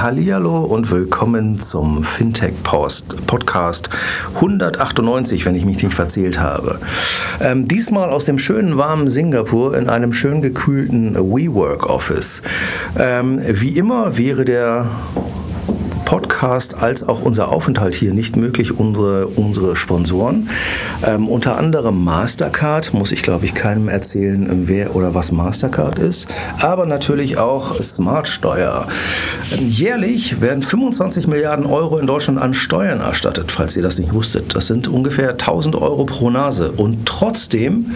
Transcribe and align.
Hallihallo 0.00 0.60
und 0.60 0.92
willkommen 0.92 1.58
zum 1.58 2.04
Fintech 2.04 2.54
Post 2.62 3.26
Podcast 3.26 3.90
198, 4.36 5.44
wenn 5.44 5.56
ich 5.56 5.64
mich 5.64 5.82
nicht 5.82 5.92
verzählt 5.92 6.38
habe. 6.38 6.78
Ähm, 7.40 7.66
diesmal 7.66 8.10
aus 8.10 8.24
dem 8.24 8.38
schönen 8.38 8.76
warmen 8.76 9.10
Singapur 9.10 9.76
in 9.76 9.88
einem 9.88 10.12
schön 10.12 10.40
gekühlten 10.40 11.16
WeWork 11.16 11.86
Office. 11.90 12.42
Ähm, 12.96 13.40
wie 13.44 13.76
immer 13.76 14.16
wäre 14.16 14.44
der 14.44 14.86
Podcast 16.08 16.74
als 16.82 17.06
auch 17.06 17.20
unser 17.20 17.50
Aufenthalt 17.52 17.94
hier 17.94 18.14
nicht 18.14 18.34
möglich, 18.34 18.78
unsere, 18.78 19.26
unsere 19.26 19.76
Sponsoren. 19.76 20.48
Ähm, 21.06 21.28
unter 21.28 21.58
anderem 21.58 22.02
Mastercard, 22.02 22.94
muss 22.94 23.12
ich 23.12 23.22
glaube 23.22 23.44
ich 23.44 23.52
keinem 23.52 23.90
erzählen, 23.90 24.62
wer 24.66 24.96
oder 24.96 25.14
was 25.14 25.32
Mastercard 25.32 25.98
ist, 25.98 26.26
aber 26.60 26.86
natürlich 26.86 27.36
auch 27.36 27.82
Smartsteuer. 27.82 28.88
Jährlich 29.58 30.40
werden 30.40 30.62
25 30.62 31.26
Milliarden 31.26 31.66
Euro 31.66 31.98
in 31.98 32.06
Deutschland 32.06 32.38
an 32.38 32.54
Steuern 32.54 33.00
erstattet, 33.00 33.52
falls 33.52 33.76
ihr 33.76 33.82
das 33.82 33.98
nicht 33.98 34.14
wusstet. 34.14 34.54
Das 34.56 34.66
sind 34.66 34.88
ungefähr 34.88 35.32
1000 35.32 35.76
Euro 35.76 36.06
pro 36.06 36.30
Nase 36.30 36.72
und 36.72 37.04
trotzdem 37.04 37.94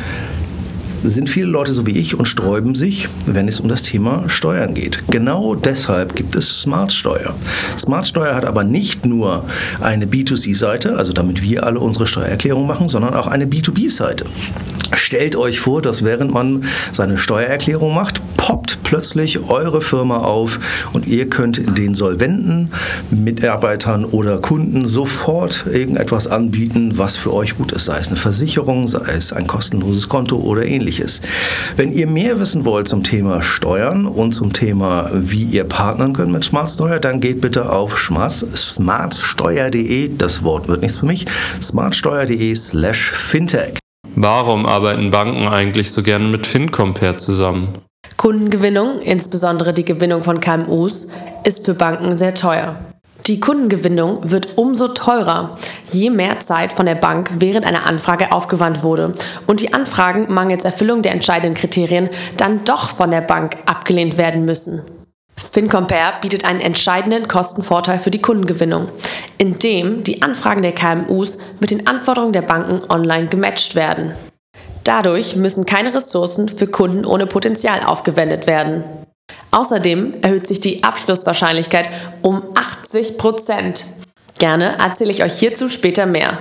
sind 1.02 1.28
viele 1.28 1.46
Leute 1.46 1.72
so 1.72 1.86
wie 1.86 1.98
ich 1.98 2.18
und 2.18 2.26
sträuben 2.26 2.74
sich, 2.74 3.08
wenn 3.26 3.48
es 3.48 3.60
um 3.60 3.68
das 3.68 3.82
Thema 3.82 4.28
Steuern 4.28 4.74
geht. 4.74 5.02
Genau 5.08 5.54
deshalb 5.54 6.14
gibt 6.14 6.34
es 6.34 6.60
Smartsteuer. 6.60 7.34
Smartsteuer 7.78 8.34
hat 8.34 8.44
aber 8.44 8.64
nicht 8.64 9.04
nur 9.04 9.44
eine 9.80 10.06
B2C-Seite, 10.06 10.96
also 10.96 11.12
damit 11.12 11.42
wir 11.42 11.64
alle 11.64 11.80
unsere 11.80 12.06
Steuererklärung 12.06 12.66
machen, 12.66 12.88
sondern 12.88 13.14
auch 13.14 13.26
eine 13.26 13.46
B2B-Seite. 13.46 14.26
Stellt 14.94 15.36
euch 15.36 15.58
vor, 15.58 15.82
dass 15.82 16.04
während 16.04 16.32
man 16.32 16.64
seine 16.92 17.18
Steuererklärung 17.18 17.94
macht, 17.94 18.20
poppt 18.36 18.82
plötzlich 18.82 19.48
eure 19.48 19.80
Firma 19.80 20.18
auf 20.18 20.60
und 20.92 21.06
ihr 21.06 21.28
könnt 21.28 21.78
den 21.78 21.94
solventen 21.94 22.72
Mitarbeitern 23.10 24.04
oder 24.04 24.38
Kunden 24.38 24.86
sofort 24.86 25.64
irgendetwas 25.72 26.26
anbieten, 26.28 26.98
was 26.98 27.16
für 27.16 27.32
euch 27.32 27.56
gut 27.56 27.72
ist, 27.72 27.86
sei 27.86 27.98
es 27.98 28.08
eine 28.08 28.16
Versicherung, 28.16 28.86
sei 28.88 29.12
es 29.16 29.32
ein 29.32 29.46
kostenloses 29.46 30.08
Konto 30.08 30.36
oder 30.36 30.64
ähnliches. 30.66 30.91
Wenn 31.76 31.92
ihr 31.92 32.06
mehr 32.06 32.40
wissen 32.40 32.64
wollt 32.64 32.88
zum 32.88 33.02
Thema 33.02 33.42
Steuern 33.42 34.06
und 34.06 34.32
zum 34.32 34.52
Thema, 34.52 35.10
wie 35.12 35.44
ihr 35.44 35.64
partnern 35.64 36.12
könnt 36.12 36.32
mit 36.32 36.44
Smartsteuer, 36.44 36.98
dann 36.98 37.20
geht 37.20 37.40
bitte 37.40 37.70
auf 37.70 37.96
smartsteuer.de, 37.98 40.16
das 40.16 40.42
Wort 40.42 40.68
wird 40.68 40.82
nichts 40.82 40.98
für 40.98 41.06
mich, 41.06 41.26
smartsteuer.de 41.60 42.54
slash 42.54 43.12
fintech. 43.12 43.78
Warum 44.14 44.66
arbeiten 44.66 45.10
Banken 45.10 45.48
eigentlich 45.48 45.92
so 45.92 46.02
gerne 46.02 46.28
mit 46.28 46.46
FinCompare 46.46 47.16
zusammen? 47.16 47.78
Kundengewinnung, 48.18 49.00
insbesondere 49.00 49.72
die 49.72 49.84
Gewinnung 49.84 50.22
von 50.22 50.40
KMUs, 50.40 51.08
ist 51.44 51.64
für 51.64 51.74
Banken 51.74 52.18
sehr 52.18 52.34
teuer. 52.34 52.76
Die 53.26 53.38
Kundengewinnung 53.38 54.32
wird 54.32 54.58
umso 54.58 54.88
teurer, 54.88 55.56
je 55.86 56.10
mehr 56.10 56.40
Zeit 56.40 56.72
von 56.72 56.86
der 56.86 56.96
Bank 56.96 57.30
während 57.38 57.64
einer 57.64 57.86
Anfrage 57.86 58.32
aufgewandt 58.32 58.82
wurde 58.82 59.14
und 59.46 59.60
die 59.60 59.72
Anfragen 59.72 60.32
mangels 60.32 60.64
Erfüllung 60.64 61.02
der 61.02 61.12
entscheidenden 61.12 61.54
Kriterien 61.54 62.08
dann 62.36 62.64
doch 62.64 62.90
von 62.90 63.12
der 63.12 63.20
Bank 63.20 63.58
abgelehnt 63.66 64.18
werden 64.18 64.44
müssen. 64.44 64.82
FinCompare 65.36 66.14
bietet 66.20 66.44
einen 66.44 66.60
entscheidenden 66.60 67.28
Kostenvorteil 67.28 68.00
für 68.00 68.10
die 68.10 68.20
Kundengewinnung, 68.20 68.88
indem 69.38 70.02
die 70.02 70.22
Anfragen 70.22 70.62
der 70.62 70.74
KMUs 70.74 71.38
mit 71.60 71.70
den 71.70 71.86
Anforderungen 71.86 72.32
der 72.32 72.42
Banken 72.42 72.82
online 72.90 73.26
gematcht 73.26 73.76
werden. 73.76 74.14
Dadurch 74.82 75.36
müssen 75.36 75.64
keine 75.64 75.94
Ressourcen 75.94 76.48
für 76.48 76.66
Kunden 76.66 77.06
ohne 77.06 77.26
Potenzial 77.26 77.84
aufgewendet 77.84 78.48
werden. 78.48 78.82
Außerdem 79.52 80.14
erhöht 80.22 80.46
sich 80.46 80.60
die 80.60 80.82
Abschlusswahrscheinlichkeit 80.82 81.90
um 82.22 82.42
80 82.54 83.18
Prozent. 83.18 83.84
Gerne 84.38 84.78
erzähle 84.78 85.12
ich 85.12 85.22
euch 85.22 85.38
hierzu 85.38 85.68
später 85.68 86.06
mehr. 86.06 86.38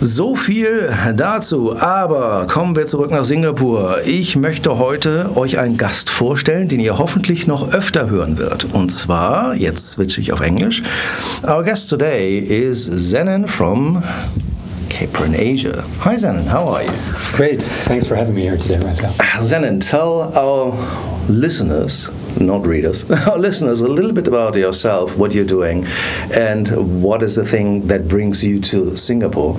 So 0.00 0.34
viel 0.34 0.92
dazu, 1.16 1.78
aber 1.78 2.48
kommen 2.48 2.74
wir 2.74 2.88
zurück 2.88 3.12
nach 3.12 3.24
Singapur. 3.24 4.00
Ich 4.04 4.34
möchte 4.34 4.76
heute 4.78 5.30
euch 5.36 5.60
einen 5.60 5.76
Gast 5.76 6.10
vorstellen, 6.10 6.68
den 6.68 6.80
ihr 6.80 6.98
hoffentlich 6.98 7.46
noch 7.46 7.72
öfter 7.72 8.10
hören 8.10 8.36
wird. 8.36 8.64
Und 8.64 8.90
zwar, 8.90 9.54
jetzt 9.54 9.92
switche 9.92 10.20
ich 10.20 10.32
auf 10.32 10.40
Englisch. 10.40 10.82
Our 11.44 11.62
guest 11.62 11.88
today 11.88 12.40
is 12.40 12.90
Zenon 13.10 13.46
from 13.46 14.02
Kapronasia. 14.92 15.80
Hi 16.00 16.16
Zennon, 16.16 16.44
how 16.44 16.68
are 16.68 16.82
you? 16.82 16.90
Great, 17.32 17.62
thanks 17.62 18.04
for 18.04 18.14
having 18.14 18.34
me 18.34 18.42
here 18.42 18.58
today, 18.58 18.76
Rafael. 18.78 19.10
Zennon, 19.42 19.80
tell 19.80 20.36
our 20.36 20.72
listeners, 21.30 22.10
not 22.38 22.66
readers, 22.66 23.10
our 23.26 23.38
listeners 23.38 23.80
a 23.80 23.88
little 23.88 24.12
bit 24.12 24.28
about 24.28 24.54
yourself, 24.54 25.16
what 25.16 25.32
you're 25.34 25.46
doing, 25.46 25.86
and 26.30 27.02
what 27.02 27.22
is 27.22 27.36
the 27.36 27.46
thing 27.46 27.86
that 27.86 28.06
brings 28.06 28.44
you 28.44 28.60
to 28.60 28.94
Singapore 28.94 29.58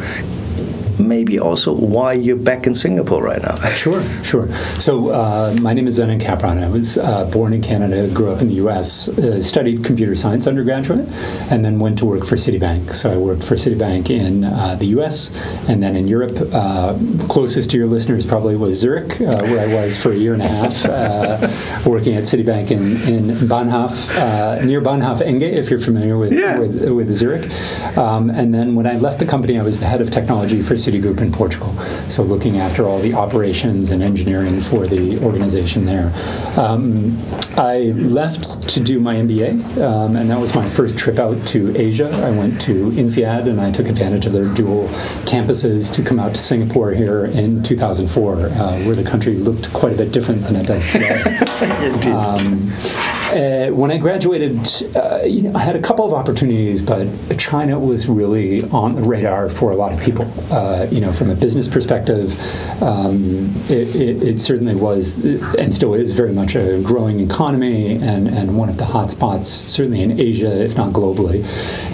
maybe 1.00 1.40
also 1.40 1.74
why 1.74 2.14
you're 2.14 2.36
back 2.36 2.68
in 2.68 2.76
Singapore 2.76 3.24
right 3.24 3.42
now. 3.42 3.56
sure, 3.70 4.02
sure. 4.24 4.50
So 4.80 5.09
uh, 5.09 5.56
my 5.62 5.74
name 5.74 5.88
is 5.88 6.00
Zennon 6.00 6.22
Kapron. 6.22 6.64
I 6.64 6.70
was 6.70 6.98
uh, 6.98 7.30
born 7.31 7.54
in 7.54 7.62
Canada, 7.62 8.08
grew 8.14 8.31
up 8.31 8.42
in 8.42 8.48
the 8.48 8.56
U.S., 8.56 9.09
uh, 9.09 9.42
studied 9.42 9.84
computer 9.84 10.16
science 10.16 10.48
undergraduate, 10.48 11.08
and 11.52 11.64
then 11.64 11.80
went 11.80 11.98
to 12.00 12.06
work 12.06 12.26
for 12.26 12.36
Citibank. 12.36 12.94
So 12.94 13.12
I 13.12 13.18
worked 13.18 13.44
for 13.44 13.56
Citibank 13.56 14.09
in 14.09 14.44
uh, 14.44 14.76
the 14.76 14.88
U.S. 14.88 15.31
and 15.68 15.81
then 15.81 15.96
in 15.96 16.08
Europe. 16.08 16.38
Uh, 16.54 16.98
closest 17.28 17.72
to 17.72 17.78
your 17.78 17.88
listeners 17.88 18.25
probably 18.25 18.56
was 18.56 18.78
Zurich, 18.78 19.20
uh, 19.22 19.44
where 19.44 19.68
I 19.68 19.74
was 19.74 19.98
for 19.98 20.12
a 20.12 20.16
year 20.16 20.34
and 20.34 20.42
a 20.42 20.48
half, 20.48 21.86
working 21.86 22.16
at 22.16 22.24
Citibank 22.24 22.72
in, 22.72 22.98
in 23.08 23.36
Bahnhof, 23.48 24.64
near 24.66 24.81
Bahnhof 24.81 25.20
Enge, 25.20 25.42
if 25.42 25.70
you're 25.70 25.80
familiar 25.80 26.18
with, 26.18 26.34
yeah. 26.34 26.60
with, 26.60 26.92
with, 26.92 27.14
Zurich. 27.14 27.50
Um, 27.98 28.30
and 28.30 28.54
then 28.54 28.75
when 28.75 28.88
I 28.88 28.96
left 28.98 29.20
the 29.20 29.25
company, 29.25 29.60
I 29.60 29.64
was 29.64 29.80
the 29.80 29.86
head 29.86 30.02
of 30.02 30.10
technology 30.10 30.62
for 30.62 30.75
Citigroup 30.84 31.22
in 31.22 31.32
Portugal. 31.32 31.74
So 32.10 32.24
looking 32.24 32.60
after 32.60 32.86
all 32.88 33.00
the 33.00 33.14
operations 33.14 33.92
and 33.92 34.04
engineering 34.04 34.62
for 34.62 34.88
the 34.88 35.20
organization 35.24 35.86
there. 35.86 36.14
Um, 36.58 37.18
I 37.58 37.94
left 37.96 38.68
to 38.70 38.80
do 38.80 39.00
my 39.00 39.16
MBA, 39.16 39.78
um, 39.82 40.16
and 40.16 40.30
that 40.30 40.40
was 40.40 40.56
my 40.56 40.68
first 40.68 40.98
trip 40.98 41.20
out 41.20 41.46
to 41.48 41.76
Asia. 41.78 42.10
I 42.10 42.32
went 42.32 42.60
to 42.62 42.92
INSEAD, 42.92 43.48
and 43.48 43.62
I 43.62 43.72
took 43.72 43.88
advantage 43.88 44.26
of 44.26 44.34
their 44.34 44.46
dual 44.54 44.88
campuses 45.26 45.94
to 45.94 46.04
come 46.04 46.20
out 46.20 46.36
to 46.36 46.42
Singapore 46.42 46.92
here 46.92 47.26
in 47.26 47.64
2004, 47.64 48.34
uh, 48.34 48.84
where 48.84 48.96
the 48.96 49.04
country 49.04 49.36
looked 49.36 49.72
quite 49.74 49.94
a 49.94 49.98
bit 49.98 50.12
different 50.12 50.44
than 50.44 50.56
it 50.56 50.68
does 50.68 50.92
today. 50.92 51.22
Indeed. 51.94 52.12
Um, 52.12 53.23
uh, 53.34 53.70
when 53.72 53.92
I 53.92 53.98
graduated, 53.98 54.96
uh, 54.96 55.22
you 55.24 55.44
know, 55.44 55.56
I 55.56 55.60
had 55.60 55.76
a 55.76 55.82
couple 55.82 56.06
of 56.06 56.14
opportunities, 56.14 56.82
but 56.82 57.08
China 57.38 57.80
was 57.80 58.08
really 58.08 58.64
on 58.70 58.96
the 58.96 59.02
radar 59.02 59.50
for 59.50 59.72
a 59.72 59.76
lot 59.76 59.92
of 59.92 60.00
people. 60.00 60.32
Uh, 60.52 60.88
you 60.92 61.02
know, 61.02 61.12
from 61.12 61.30
a 61.30 61.36
business 61.36 61.68
perspective, 61.68 62.40
um, 62.82 63.56
it, 63.70 63.96
it, 63.96 64.24
it, 64.24 64.42
certainly 64.42 64.76
was 64.76 65.18
and 65.56 65.74
still 65.74 65.94
is 65.94 66.14
very 66.14 66.34
much 66.34 66.56
a 66.56 66.82
growing 66.82 67.20
economy 67.20 67.96
and, 67.96 68.28
and 68.28 68.56
one 68.58 68.70
of 68.70 68.78
the 68.78 68.84
hotspots, 68.84 69.46
certainly 69.46 70.02
in 70.02 70.20
Asia, 70.20 70.64
if 70.64 70.78
not 70.78 70.92
globally. 70.92 71.44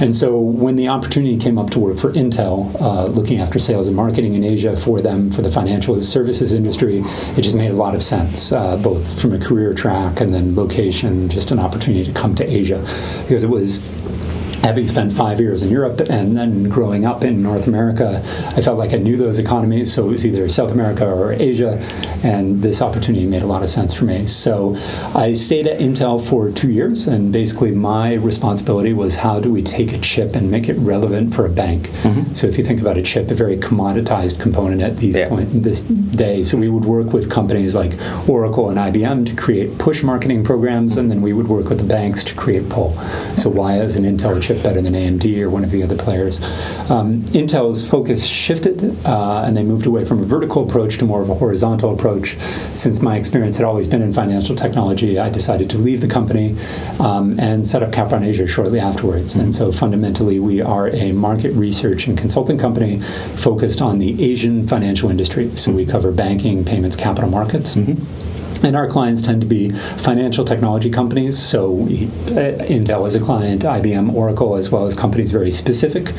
And 0.01 0.13
so 0.13 0.37
when 0.37 0.75
the 0.75 0.89
opportunity 0.89 1.37
came 1.37 1.57
up 1.57 1.69
to 1.71 1.79
work 1.79 1.99
for 1.99 2.11
Intel, 2.13 2.79
uh, 2.81 3.05
looking 3.05 3.39
after 3.39 3.59
sales 3.59 3.87
and 3.87 3.95
marketing 3.95 4.35
in 4.35 4.43
Asia 4.43 4.75
for 4.75 4.99
them, 4.99 5.31
for 5.31 5.41
the 5.41 5.51
financial 5.51 6.01
services 6.01 6.53
industry, 6.53 7.01
it 7.37 7.41
just 7.41 7.55
made 7.55 7.71
a 7.71 7.75
lot 7.75 7.95
of 7.95 8.03
sense, 8.03 8.51
uh, 8.51 8.75
both 8.77 9.21
from 9.21 9.33
a 9.33 9.39
career 9.39 9.73
track 9.73 10.19
and 10.19 10.33
then 10.33 10.55
location 10.55 11.28
just 11.29 11.51
an 11.51 11.59
opportunity 11.59 12.03
to 12.03 12.11
come 12.11 12.35
to 12.35 12.45
Asia 12.45 12.79
because 13.21 13.43
it 13.43 13.49
was 13.49 13.79
having 14.63 14.87
spent 14.87 15.11
five 15.11 15.39
years 15.39 15.63
in 15.63 15.69
Europe 15.69 16.01
and 16.09 16.35
then 16.35 16.69
growing 16.69 17.05
up 17.05 17.23
in 17.23 17.41
North 17.41 17.67
America, 17.67 18.21
I 18.55 18.61
felt 18.61 18.77
like 18.77 18.93
I 18.93 18.97
knew 18.97 19.17
those 19.17 19.39
economies. 19.39 19.93
So 19.93 20.05
it 20.05 20.09
was 20.09 20.25
either 20.25 20.47
South 20.49 20.71
America 20.71 21.05
or 21.05 21.33
Asia, 21.33 21.77
and 22.23 22.61
this 22.61 22.81
opportunity 22.81 23.25
made 23.25 23.43
a 23.43 23.47
lot 23.47 23.63
of 23.63 23.69
sense 23.69 23.93
for 23.93 24.05
me. 24.05 24.27
So 24.27 24.75
I 25.15 25.33
stayed 25.33 25.67
at 25.67 25.79
Intel 25.79 26.21
for 26.21 26.51
two 26.51 26.71
years, 26.71 27.07
and 27.07 27.31
basically 27.31 27.71
my 27.71 28.13
responsibility 28.15 28.93
was 28.93 29.15
how 29.15 29.39
do 29.39 29.51
we 29.51 29.61
take 29.61 29.93
a 29.93 29.99
chip 29.99 30.35
and 30.35 30.49
make 30.49 30.69
it 30.69 30.73
relevant 30.75 31.33
for 31.33 31.45
a 31.45 31.49
bank. 31.49 31.87
Mm-hmm. 32.03 32.33
So 32.33 32.47
if 32.47 32.57
you 32.57 32.63
think 32.63 32.81
about 32.81 32.97
a 32.97 33.01
chip, 33.01 33.31
a 33.31 33.33
very 33.33 33.57
commoditized 33.57 34.39
component 34.39 34.81
at 34.81 34.97
these 34.97 35.15
yeah. 35.15 35.29
point 35.29 35.63
this 35.63 35.81
day. 35.81 36.43
So 36.43 36.57
we 36.57 36.69
would 36.69 36.85
work 36.85 37.13
with 37.13 37.29
companies 37.29 37.75
like 37.75 37.93
Oracle 38.27 38.69
and 38.69 38.77
IBM 38.77 39.25
to 39.27 39.35
create 39.35 39.77
push 39.77 40.03
marketing 40.03 40.43
programs, 40.43 40.97
and 40.97 41.09
then 41.09 41.21
we 41.21 41.33
would 41.33 41.47
work 41.47 41.69
with 41.69 41.77
the 41.77 41.83
banks 41.83 42.23
to 42.25 42.35
create 42.35 42.67
pull. 42.69 42.95
So 43.37 43.49
why 43.49 43.79
is 43.81 43.95
an 43.95 44.03
Intel 44.03 44.41
chip 44.41 44.48
chip 44.49 44.63
better 44.63 44.81
than 44.81 44.93
AMD 44.93 45.39
or 45.41 45.49
one 45.49 45.63
of 45.63 45.69
the 45.69 45.83
other 45.83 45.95
players. 45.95 46.41
Um, 46.89 47.21
Intel's 47.37 47.87
focus 47.87 48.25
shifted, 48.25 48.83
uh, 49.05 49.43
and 49.45 49.55
they 49.55 49.63
moved 49.63 49.85
away 49.85 50.05
from 50.05 50.23
a 50.23 50.25
vertical 50.25 50.67
approach 50.67 50.97
to 50.97 51.05
more 51.05 51.21
of 51.21 51.29
a 51.29 51.35
horizontal 51.35 51.93
approach. 51.93 52.35
Since 52.73 52.99
my 53.01 53.15
experience 53.15 53.57
had 53.57 53.65
always 53.65 53.87
been 53.87 54.01
in 54.01 54.11
financial 54.11 54.55
technology, 54.55 55.19
I 55.19 55.29
decided 55.29 55.69
to 55.69 55.77
leave 55.77 56.01
the 56.01 56.07
company 56.07 56.57
um, 56.99 57.39
and 57.39 57.67
set 57.67 57.83
up 57.83 57.91
Kapronasia 57.91 58.49
shortly 58.49 58.79
afterwards. 58.79 59.35
And 59.35 59.53
so 59.53 59.71
fundamentally, 59.71 60.39
we 60.39 60.61
are 60.61 60.89
a 60.89 61.11
market 61.11 61.51
research 61.51 62.07
and 62.07 62.17
consulting 62.17 62.57
company 62.57 63.01
focused 63.35 63.81
on 63.81 63.99
the 63.99 64.23
Asian 64.23 64.67
financial 64.67 65.11
industry. 65.11 65.55
So 65.57 65.71
we 65.71 65.85
cover 65.85 66.11
banking, 66.11 66.65
payments, 66.65 66.95
capital 66.95 67.29
markets. 67.29 67.77
And 68.63 68.75
our 68.75 68.87
clients 68.87 69.21
tend 69.21 69.41
to 69.41 69.47
be 69.47 69.69
financial 69.99 70.43
technology 70.43 70.89
companies. 70.89 71.39
So, 71.39 71.71
we, 71.71 72.05
uh, 72.27 72.59
Intel 72.67 73.07
is 73.07 73.15
a 73.15 73.19
client, 73.19 73.63
IBM, 73.63 74.13
Oracle, 74.13 74.55
as 74.55 74.69
well 74.69 74.85
as 74.85 74.95
companies 74.95 75.31
very 75.31 75.49
specific 75.49 76.13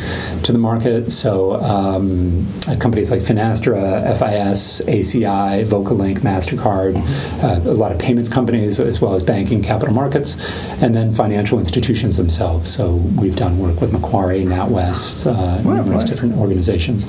to 0.45 0.53
the 0.53 0.59
market. 0.59 1.13
So, 1.13 1.61
um, 1.61 2.47
uh, 2.67 2.77
companies 2.77 3.11
like 3.11 3.21
Finastra, 3.21 4.17
FIS, 4.17 4.81
ACI, 4.87 5.67
Vocalink, 5.67 6.21
MasterCard, 6.21 6.97
uh, 7.43 7.71
a 7.71 7.75
lot 7.75 7.93
of 7.93 7.99
payments 7.99 8.31
companies, 8.31 8.81
as 8.81 9.03
well 9.03 9.15
as 9.15 9.23
banking, 9.23 9.63
capital 9.63 9.95
markets, 9.95 10.37
and 10.81 10.95
then 10.95 11.15
financial 11.15 11.59
institutions 11.59 12.17
themselves. 12.17 12.75
So, 12.75 12.95
we've 13.19 13.37
done 13.37 13.59
work 13.59 13.83
with 13.83 13.93
Macquarie, 13.93 14.45
NatWest, 14.45 15.27
uh, 15.27 15.63
numerous 15.63 16.05
nice. 16.05 16.11
different 16.11 16.37
organizations. 16.39 17.07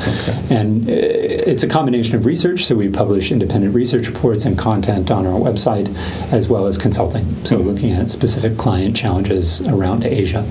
And 0.50 0.90
uh, 0.90 0.92
it's 0.92 1.64
a 1.64 1.70
combination 1.70 2.16
of 2.16 2.26
research. 2.26 2.66
So, 2.66 2.76
we 2.76 2.90
publish 2.90 3.32
independent 3.32 3.74
research 3.74 4.08
reports 4.08 4.44
and 4.44 4.58
content 4.58 5.10
on 5.10 5.21
our 5.26 5.40
website, 5.40 5.94
as 6.32 6.50
well 6.50 6.68
as 6.68 6.78
consulting. 6.78 7.46
So, 7.46 7.58
looking 7.58 7.92
at 7.92 8.10
specific 8.10 8.58
client 8.58 8.96
challenges 8.96 9.62
around 9.68 10.06
Asia. 10.06 10.42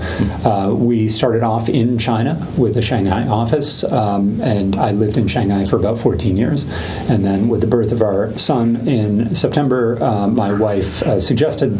Uh, 0.44 0.74
we 0.74 1.08
started 1.08 1.42
off 1.42 1.68
in 1.68 1.98
China 1.98 2.46
with 2.56 2.76
a 2.76 2.82
Shanghai 2.82 3.26
office, 3.26 3.84
um, 3.84 4.40
and 4.40 4.76
I 4.76 4.92
lived 4.92 5.16
in 5.16 5.28
Shanghai 5.28 5.64
for 5.64 5.76
about 5.76 5.98
14 5.98 6.36
years. 6.36 6.64
And 7.08 7.24
then, 7.24 7.48
with 7.48 7.60
the 7.60 7.66
birth 7.66 7.92
of 7.92 8.02
our 8.02 8.36
son 8.38 8.88
in 8.88 9.34
September, 9.34 10.02
uh, 10.02 10.28
my 10.28 10.52
wife 10.52 11.02
uh, 11.02 11.20
suggested 11.20 11.78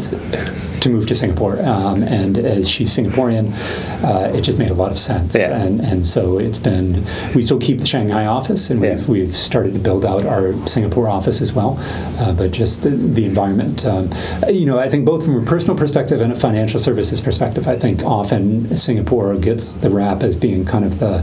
to 0.81 0.89
move 0.89 1.07
to 1.07 1.15
Singapore. 1.15 1.61
Um, 1.61 2.03
and 2.03 2.37
as 2.37 2.69
she's 2.69 2.95
Singaporean, 2.95 3.53
uh, 4.03 4.35
it 4.35 4.41
just 4.41 4.59
made 4.59 4.71
a 4.71 4.73
lot 4.73 4.91
of 4.91 4.99
sense. 4.99 5.35
Yeah. 5.35 5.55
And, 5.55 5.79
and 5.81 6.05
so 6.05 6.39
it's 6.39 6.57
been, 6.57 7.05
we 7.35 7.41
still 7.41 7.59
keep 7.59 7.79
the 7.79 7.85
Shanghai 7.85 8.25
office, 8.25 8.69
and 8.69 8.81
we've, 8.81 9.07
we've 9.07 9.35
started 9.35 9.73
to 9.73 9.79
build 9.79 10.05
out 10.05 10.25
our 10.25 10.53
Singapore 10.67 11.07
office 11.07 11.41
as 11.41 11.53
well. 11.53 11.77
Uh, 12.19 12.33
but 12.33 12.51
just 12.51 12.80
the, 12.81 12.89
the 12.89 13.25
environment, 13.25 13.85
um, 13.85 14.09
you 14.49 14.65
know, 14.65 14.79
I 14.79 14.89
think 14.89 15.05
both 15.05 15.23
from 15.25 15.41
a 15.41 15.45
personal 15.45 15.75
perspective 15.77 16.21
and 16.21 16.31
a 16.31 16.35
financial 16.35 16.79
services 16.79 17.21
perspective, 17.21 17.67
I 17.67 17.77
think 17.77 18.03
often 18.03 18.75
Singapore 18.75 19.35
gets 19.35 19.73
the 19.75 19.89
rap 19.89 20.23
as 20.23 20.35
being 20.37 20.65
kind 20.65 20.85
of 20.85 20.99
the 20.99 21.21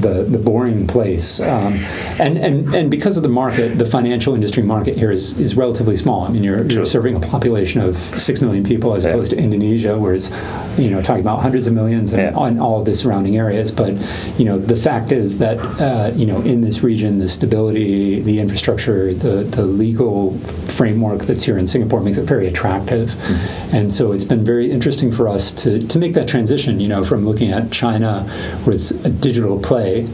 the, 0.00 0.24
the 0.24 0.38
boring 0.38 0.86
place. 0.86 1.40
Um, 1.40 1.74
and, 2.20 2.36
and 2.38 2.74
and 2.74 2.90
because 2.90 3.16
of 3.16 3.22
the 3.22 3.28
market, 3.28 3.78
the 3.78 3.84
financial 3.86 4.34
industry 4.34 4.62
market 4.62 4.96
here 4.96 5.10
is, 5.10 5.38
is 5.38 5.56
relatively 5.56 5.96
small. 5.96 6.24
I 6.24 6.28
mean, 6.28 6.42
you're, 6.44 6.64
you're 6.66 6.86
serving 6.86 7.14
a 7.16 7.20
population 7.20 7.80
of 7.80 7.96
six 7.96 8.40
million 8.40 8.64
people 8.64 8.94
as 8.94 9.04
Yeah. 9.04 9.10
opposed 9.10 9.30
to 9.30 9.36
Indonesia, 9.38 9.96
where 9.98 10.14
it's 10.14 10.30
you 10.78 10.90
know 10.90 11.00
talking 11.02 11.20
about 11.22 11.40
hundreds 11.40 11.66
of 11.66 11.72
millions 11.74 12.12
and 12.12 12.20
Yeah. 12.22 12.34
on 12.38 12.58
all 12.58 12.80
of 12.80 12.84
the 12.84 12.94
surrounding 12.94 13.36
areas. 13.36 13.72
But 13.72 13.94
you 14.38 14.44
know, 14.44 14.58
the 14.58 14.76
fact 14.76 15.12
is 15.12 15.38
that 15.38 15.58
uh, 15.80 16.12
you 16.14 16.26
know 16.26 16.40
in 16.42 16.60
this 16.62 16.82
region, 16.82 17.18
the 17.18 17.28
stability, 17.28 18.20
the 18.20 18.38
infrastructure, 18.40 19.14
the 19.14 19.44
the 19.44 19.62
legal 19.64 20.36
framework 20.76 20.95
that's 21.26 21.44
here 21.44 21.58
in 21.58 21.66
Singapore 21.66 22.00
makes 22.00 22.18
it 22.18 22.24
very 22.24 22.46
attractive. 22.46 23.10
Mm-hmm. 23.10 23.76
And 23.76 23.94
so 23.94 24.12
it's 24.12 24.24
been 24.24 24.44
very 24.44 24.70
interesting 24.70 25.10
for 25.10 25.28
us 25.28 25.52
to 25.52 25.86
to 25.86 25.98
make 25.98 26.14
that 26.14 26.28
transition. 26.28 26.80
You 26.80 26.88
know, 26.88 27.04
from 27.04 27.24
looking 27.24 27.52
at 27.52 27.70
China, 27.70 28.24
where 28.64 28.74
it's 28.74 28.90
a 28.90 29.10
digital 29.10 29.58
play. 29.58 30.08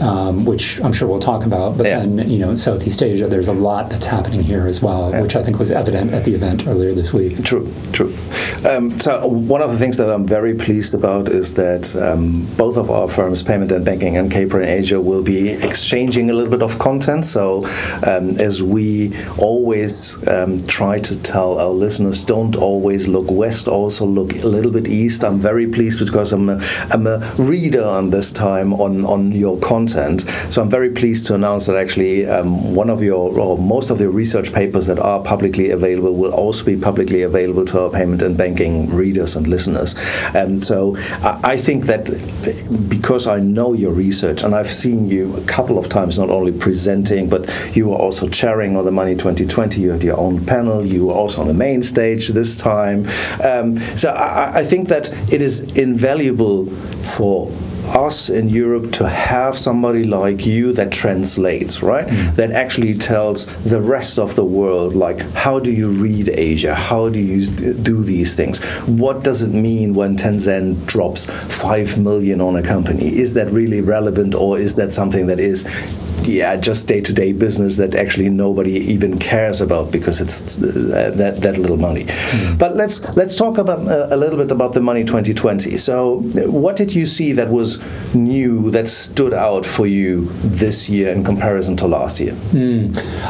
Um, 0.00 0.44
which 0.44 0.78
I'm 0.84 0.92
sure 0.92 1.08
we'll 1.08 1.20
talk 1.20 1.46
about, 1.46 1.78
but 1.78 1.86
Yeah. 1.86 2.00
then 2.00 2.28
you 2.30 2.38
know, 2.38 2.50
in 2.50 2.56
Southeast 2.56 3.02
Asia, 3.02 3.26
there's 3.28 3.48
a 3.48 3.52
lot 3.52 3.88
that's 3.88 4.04
happening 4.06 4.42
here 4.42 4.66
as 4.66 4.82
well, 4.82 5.10
which 5.22 5.34
I 5.34 5.42
think 5.42 5.58
was 5.58 5.70
evident 5.70 6.12
at 6.12 6.24
the 6.24 6.34
event 6.34 6.66
earlier 6.66 6.92
this 6.94 7.14
week. 7.14 7.42
True, 7.42 7.66
true. 7.92 8.12
Um, 8.68 9.00
so 9.00 9.26
one 9.26 9.62
of 9.62 9.70
the 9.72 9.78
things 9.78 9.96
that 9.96 10.10
I'm 10.10 10.26
very 10.26 10.54
pleased 10.54 10.92
about 10.94 11.28
is 11.28 11.54
that 11.54 11.96
um, 11.96 12.44
both 12.56 12.76
of 12.76 12.90
our 12.90 13.08
firms, 13.08 13.42
Payment 13.42 13.72
and 13.72 13.84
Banking 13.84 14.16
and 14.18 14.30
Kapronasia, 14.30 15.02
will 15.02 15.22
be 15.22 15.50
exchanging 15.50 16.28
a 16.30 16.34
little 16.34 16.50
bit 16.50 16.62
of 16.62 16.78
content. 16.78 17.24
So 17.24 17.64
um, 18.06 18.38
as 18.38 18.62
we 18.62 19.16
always 19.38 20.16
um, 20.28 20.64
try 20.66 20.98
to 20.98 21.14
tell 21.22 21.58
our 21.58 21.70
listeners, 21.70 22.22
don't 22.24 22.54
always 22.56 23.08
look 23.08 23.30
west, 23.30 23.66
also 23.66 24.04
look 24.04 24.34
a 24.42 24.46
little 24.46 24.72
bit 24.72 24.86
east. 24.88 25.24
I'm 25.24 25.38
very 25.38 25.66
pleased 25.66 26.00
because 26.04 26.32
I'm 26.32 26.48
a, 26.50 26.60
I'm 26.90 27.06
a 27.06 27.18
reader 27.38 27.84
on 27.84 28.10
this 28.10 28.30
time 28.30 28.74
on, 28.74 29.04
on 29.06 29.32
your 29.32 29.56
content. 29.58 29.75
So 30.50 30.62
I'm 30.62 30.70
very 30.70 30.90
pleased 30.90 31.26
to 31.26 31.34
announce 31.34 31.66
that 31.66 31.76
actually 31.76 32.26
um, 32.26 32.74
one 32.74 32.88
of 32.88 33.02
your, 33.02 33.38
or 33.38 33.58
most 33.58 33.90
of 33.90 33.98
the 33.98 34.08
research 34.08 34.52
papers 34.52 34.86
that 34.86 34.98
are 34.98 35.22
publicly 35.22 35.70
available 35.70 36.14
will 36.14 36.32
also 36.32 36.64
be 36.64 36.76
publicly 36.76 37.22
available 37.22 37.64
to 37.66 37.82
our 37.82 37.90
payment 37.90 38.22
and 38.22 38.36
banking 38.36 38.88
readers 38.94 39.36
and 39.36 39.46
listeners. 39.46 39.94
And 40.34 40.64
so 40.64 40.96
I, 40.96 41.40
I 41.42 41.56
think 41.56 41.84
that 41.86 42.04
because 42.88 43.26
I 43.26 43.38
know 43.40 43.72
your 43.72 43.92
research 43.92 44.42
and 44.42 44.54
I've 44.54 44.70
seen 44.70 45.06
you 45.06 45.36
a 45.36 45.42
couple 45.42 45.78
of 45.78 45.88
times 45.88 46.18
not 46.18 46.30
only 46.30 46.52
presenting, 46.52 47.28
but 47.28 47.48
you 47.76 47.88
were 47.88 47.96
also 47.96 48.28
chairing 48.28 48.76
on 48.76 48.84
the 48.84 48.92
Money 48.92 49.14
2020, 49.14 49.80
you 49.80 49.90
had 49.90 50.02
your 50.02 50.18
own 50.18 50.44
panel, 50.46 50.86
you 50.86 51.06
were 51.06 51.14
also 51.14 51.42
on 51.42 51.48
the 51.48 51.54
main 51.54 51.82
stage 51.82 52.28
this 52.28 52.56
time. 52.56 53.06
Um, 53.42 53.78
so 53.96 54.10
I, 54.10 54.58
I 54.58 54.64
think 54.64 54.88
that 54.88 55.10
it 55.32 55.42
is 55.42 55.60
invaluable 55.76 56.66
for 57.02 57.50
us 57.88 58.28
in 58.28 58.48
Europe 58.48 58.92
to 58.92 59.08
have 59.08 59.58
somebody 59.58 60.04
like 60.04 60.46
you 60.46 60.72
that 60.72 60.92
translates, 60.92 61.82
right? 61.82 62.06
That 62.36 62.50
actually 62.50 62.94
tells 62.94 63.46
the 63.64 63.80
rest 63.80 64.18
of 64.18 64.34
the 64.34 64.44
world, 64.44 64.94
like, 64.94 65.20
how 65.32 65.58
do 65.58 65.70
you 65.70 65.90
read 65.90 66.28
Asia? 66.30 66.74
How 66.74 67.08
do 67.08 67.20
you 67.20 67.46
do 67.46 68.02
these 68.02 68.34
things? 68.34 68.62
What 68.86 69.24
does 69.24 69.42
it 69.42 69.52
mean 69.52 69.94
when 69.94 70.16
Tencent 70.16 70.86
drops 70.86 71.26
5 71.26 71.98
million 71.98 72.40
on 72.40 72.56
a 72.56 72.62
company? 72.62 73.16
Is 73.16 73.34
that 73.34 73.50
really 73.50 73.80
relevant 73.80 74.34
or 74.34 74.58
is 74.58 74.76
that 74.76 74.92
something 74.92 75.26
that 75.26 75.40
is 75.40 75.66
yeah, 76.26 76.56
just 76.56 76.88
day-to-day 76.88 77.32
business 77.32 77.76
that 77.76 77.94
actually 77.94 78.28
nobody 78.28 78.72
even 78.72 79.18
cares 79.18 79.60
about 79.60 79.92
because 79.92 80.20
it's, 80.20 80.60
uh, 80.60 81.12
that 81.14 81.36
that 81.38 81.58
little 81.58 81.76
money. 81.76 82.06
But 82.58 82.76
let's 82.76 83.16
let's 83.16 83.36
talk 83.36 83.58
about 83.58 83.86
uh, 83.86 84.08
a 84.10 84.16
little 84.16 84.38
bit 84.38 84.50
about 84.50 84.72
the 84.72 84.80
money 84.80 85.04
2020. 85.04 85.76
So, 85.78 86.18
uh, 86.18 86.50
what 86.50 86.76
did 86.76 86.94
you 86.94 87.06
see 87.06 87.32
that 87.32 87.50
was 87.50 87.75
new 88.14 88.70
that 88.70 88.88
stood 88.88 89.34
out 89.34 89.66
for 89.66 89.86
you 89.86 90.26
this 90.42 90.88
year 90.88 91.12
in 91.12 91.24
comparison 91.24 91.76
to 91.76 91.86
last 91.86 92.20
year? 92.20 92.34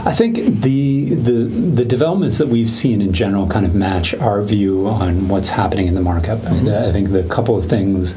I 0.04 0.12
think 0.12 0.36
the, 0.36 1.14
the 1.14 1.44
the 1.76 1.84
developments 1.84 2.38
that 2.38 2.48
we've 2.48 2.70
seen 2.70 3.00
in 3.00 3.12
general 3.12 3.48
kind 3.48 3.66
of 3.66 3.74
match 3.74 4.14
our 4.14 4.42
view 4.42 4.86
on 4.86 5.28
what's 5.28 5.48
happening 5.48 5.86
in 5.86 5.94
the 5.94 6.00
market. 6.02 6.44
I, 6.44 6.52
mean, 6.52 6.68
I 6.68 6.92
think 6.92 7.10
the 7.10 7.22
couple 7.24 7.56
of 7.56 7.68
things. 7.68 8.14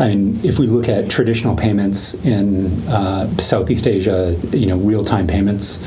I 0.00 0.08
mean, 0.08 0.40
if 0.44 0.58
we 0.58 0.66
look 0.66 0.88
at 0.88 1.10
traditional 1.10 1.56
payments 1.56 2.14
in 2.14 2.66
uh, 2.88 3.34
Southeast 3.38 3.86
Asia, 3.86 4.38
you 4.52 4.66
know, 4.66 4.76
real 4.76 5.04
time 5.04 5.26
payments 5.26 5.78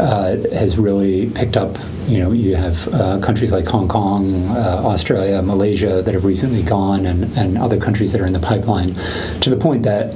uh, 0.00 0.36
has 0.52 0.78
really 0.78 1.30
picked 1.30 1.56
up. 1.56 1.76
You 2.06 2.20
know, 2.20 2.30
you 2.30 2.54
have 2.54 2.86
uh, 2.94 3.18
countries 3.18 3.50
like 3.50 3.66
Hong 3.66 3.88
Kong, 3.88 4.48
uh, 4.50 4.82
Australia, 4.84 5.42
Malaysia 5.42 6.02
that 6.02 6.14
have 6.14 6.24
recently 6.24 6.62
gone, 6.62 7.04
and, 7.04 7.24
and 7.36 7.58
other 7.58 7.80
countries 7.80 8.12
that 8.12 8.20
are 8.20 8.26
in 8.26 8.32
the 8.32 8.38
pipeline, 8.38 8.94
to 9.40 9.50
the 9.50 9.56
point 9.56 9.82
that 9.82 10.14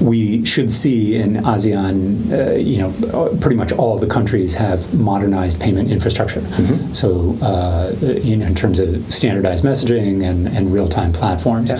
we 0.00 0.44
should 0.44 0.72
see 0.72 1.16
in 1.16 1.34
ASEAN, 1.34 2.32
uh, 2.32 2.54
you 2.54 2.78
know, 2.78 3.36
pretty 3.40 3.56
much 3.56 3.72
all 3.72 3.94
of 3.94 4.00
the 4.00 4.06
countries 4.06 4.54
have 4.54 4.92
modernized 4.94 5.60
payment 5.60 5.90
infrastructure. 5.90 6.42
So, 6.94 7.36
uh, 7.42 7.94
you 8.00 8.36
know, 8.36 8.46
in 8.46 8.54
terms 8.54 8.78
of 8.80 9.12
standardized 9.12 9.64
messaging 9.64 10.28
and, 10.28 10.48
and 10.48 10.72
real-time 10.72 11.12
platforms, 11.12 11.72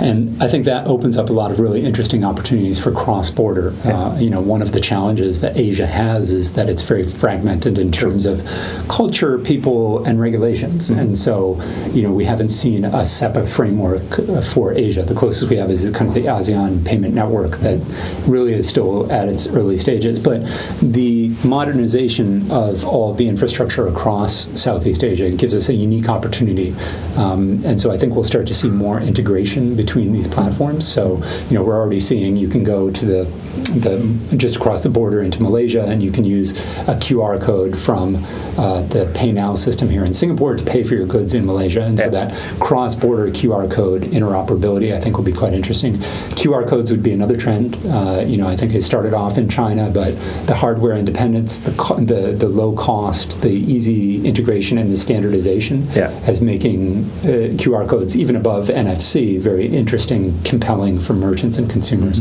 and 0.00 0.42
I 0.42 0.48
think 0.48 0.64
that 0.64 0.86
opens 0.86 1.16
up 1.16 1.30
a 1.30 1.32
lot 1.32 1.50
of 1.50 1.60
really 1.60 1.84
interesting 1.84 2.24
opportunities 2.24 2.78
for 2.78 2.90
cross-border. 2.92 3.74
Uh, 3.84 4.16
you 4.18 4.30
know, 4.30 4.40
one 4.40 4.62
of 4.62 4.72
the 4.72 4.80
challenges 4.80 5.40
that 5.40 5.56
Asia 5.56 5.86
has 5.86 6.32
is 6.32 6.54
that 6.54 6.68
it's 6.68 6.82
very 6.82 7.04
fragmented 7.04 7.78
in 7.78 7.92
terms 7.92 8.26
of 8.26 8.44
culture, 8.88 9.38
people, 9.38 10.04
and 10.04 10.20
regulations, 10.20 10.90
and 10.90 11.16
so, 11.16 11.60
you 11.92 12.02
know, 12.02 12.12
we 12.12 12.24
haven't 12.24 12.48
seen 12.48 12.84
a 12.84 13.04
SEPA 13.04 13.46
framework 13.48 14.18
uh, 14.18 14.40
for 14.40 14.72
Asia. 14.72 15.02
The 15.02 15.14
closest 15.14 15.50
we 15.50 15.56
have 15.56 15.70
is 15.70 15.82
kind 15.90 16.08
of 16.08 16.14
the 16.14 16.26
ASEAN 16.26 16.84
Payment 16.84 17.14
Network 17.14 17.52
that 17.68 18.26
really 18.26 18.54
is 18.54 18.68
still 18.68 19.10
at 19.12 19.28
its 19.28 19.46
early 19.46 19.78
stages. 19.78 20.18
But 20.18 20.40
the 20.80 21.28
modernization 21.44 22.50
of 22.50 22.84
all 22.84 23.14
the 23.14 23.28
infrastructure 23.28 23.86
across 23.88 24.48
Southeast 24.60 25.04
Asia 25.04 25.30
gives 25.30 25.54
us 25.54 25.68
a 25.68 25.74
unique 25.74 26.08
opportunity. 26.08 26.74
Um, 27.16 27.64
and 27.64 27.80
so 27.80 27.90
I 27.90 27.98
think 27.98 28.14
we'll 28.14 28.24
start 28.24 28.46
to 28.48 28.54
see 28.54 28.68
more 28.68 29.00
integration 29.00 29.74
between 29.74 30.12
these 30.12 30.28
platforms. 30.28 30.86
So, 30.86 31.22
you 31.48 31.54
know, 31.54 31.62
we're 31.62 31.76
already 31.76 32.00
seeing 32.00 32.36
you 32.36 32.48
can 32.48 32.64
go 32.64 32.90
to 32.90 33.06
the 33.06 33.24
the 33.64 34.36
just 34.36 34.56
across 34.56 34.82
the 34.82 34.88
border 34.88 35.22
into 35.22 35.42
Malaysia, 35.42 35.84
and 35.84 36.02
you 36.02 36.10
can 36.10 36.24
use 36.24 36.52
a 36.88 36.94
QR 36.96 37.40
code 37.40 37.78
from 37.78 38.16
uh, 38.56 38.82
the 38.82 39.04
PayNow 39.14 39.56
system 39.56 39.88
here 39.88 40.04
in 40.04 40.12
Singapore 40.14 40.56
to 40.56 40.64
pay 40.64 40.82
for 40.82 40.94
your 40.94 41.06
goods 41.06 41.34
in 41.34 41.44
Malaysia. 41.46 41.82
And 41.82 41.98
so 41.98 42.08
that 42.10 42.34
cross-border 42.60 43.30
QR 43.30 43.70
code 43.70 44.02
interoperability, 44.02 44.94
I 44.94 45.00
think, 45.00 45.16
will 45.16 45.24
be 45.24 45.32
quite 45.32 45.52
interesting. 45.52 45.94
QR 46.34 46.66
codes 46.68 46.90
would 46.90 47.02
be 47.02 47.12
another 47.12 47.36
trend. 47.36 47.76
Uh, 47.86 48.24
you 48.26 48.36
know, 48.36 48.48
I 48.48 48.56
think 48.56 48.74
it 48.74 48.82
started 48.82 49.14
off 49.14 49.38
in 49.38 49.48
China, 49.48 49.90
but 49.90 50.12
the 50.46 50.54
hardware 50.54 50.94
independence, 50.96 51.60
the 51.60 51.72
co- 51.72 52.00
the, 52.00 52.32
the 52.32 52.48
low 52.48 52.72
cost, 52.74 53.40
the 53.42 53.50
easy 53.50 54.26
integration, 54.26 54.78
and 54.78 54.90
the 54.92 54.96
standardization 54.96 55.86
Yeah. 55.94 56.10
as 56.26 56.40
making 56.40 57.04
uh, 57.22 57.54
QR 57.56 57.88
codes 57.88 58.16
even 58.16 58.36
above 58.36 58.68
NFC 58.68 59.38
very 59.40 59.66
interesting, 59.66 60.40
compelling 60.42 60.98
for 61.00 61.12
merchants 61.14 61.58
and 61.58 61.68
consumers. 61.70 62.20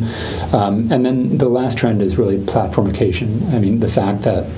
Um, 0.53 0.91
and 0.91 1.06
then 1.06 1.26
the 1.27 1.50
last 1.50 1.77
trend 1.77 2.01
is 2.01 2.17
really 2.17 2.38
platformication. 2.38 3.53
I 3.53 3.60
mean, 3.60 3.79
the 3.79 3.88
fact 3.88 4.24
that 4.24 4.50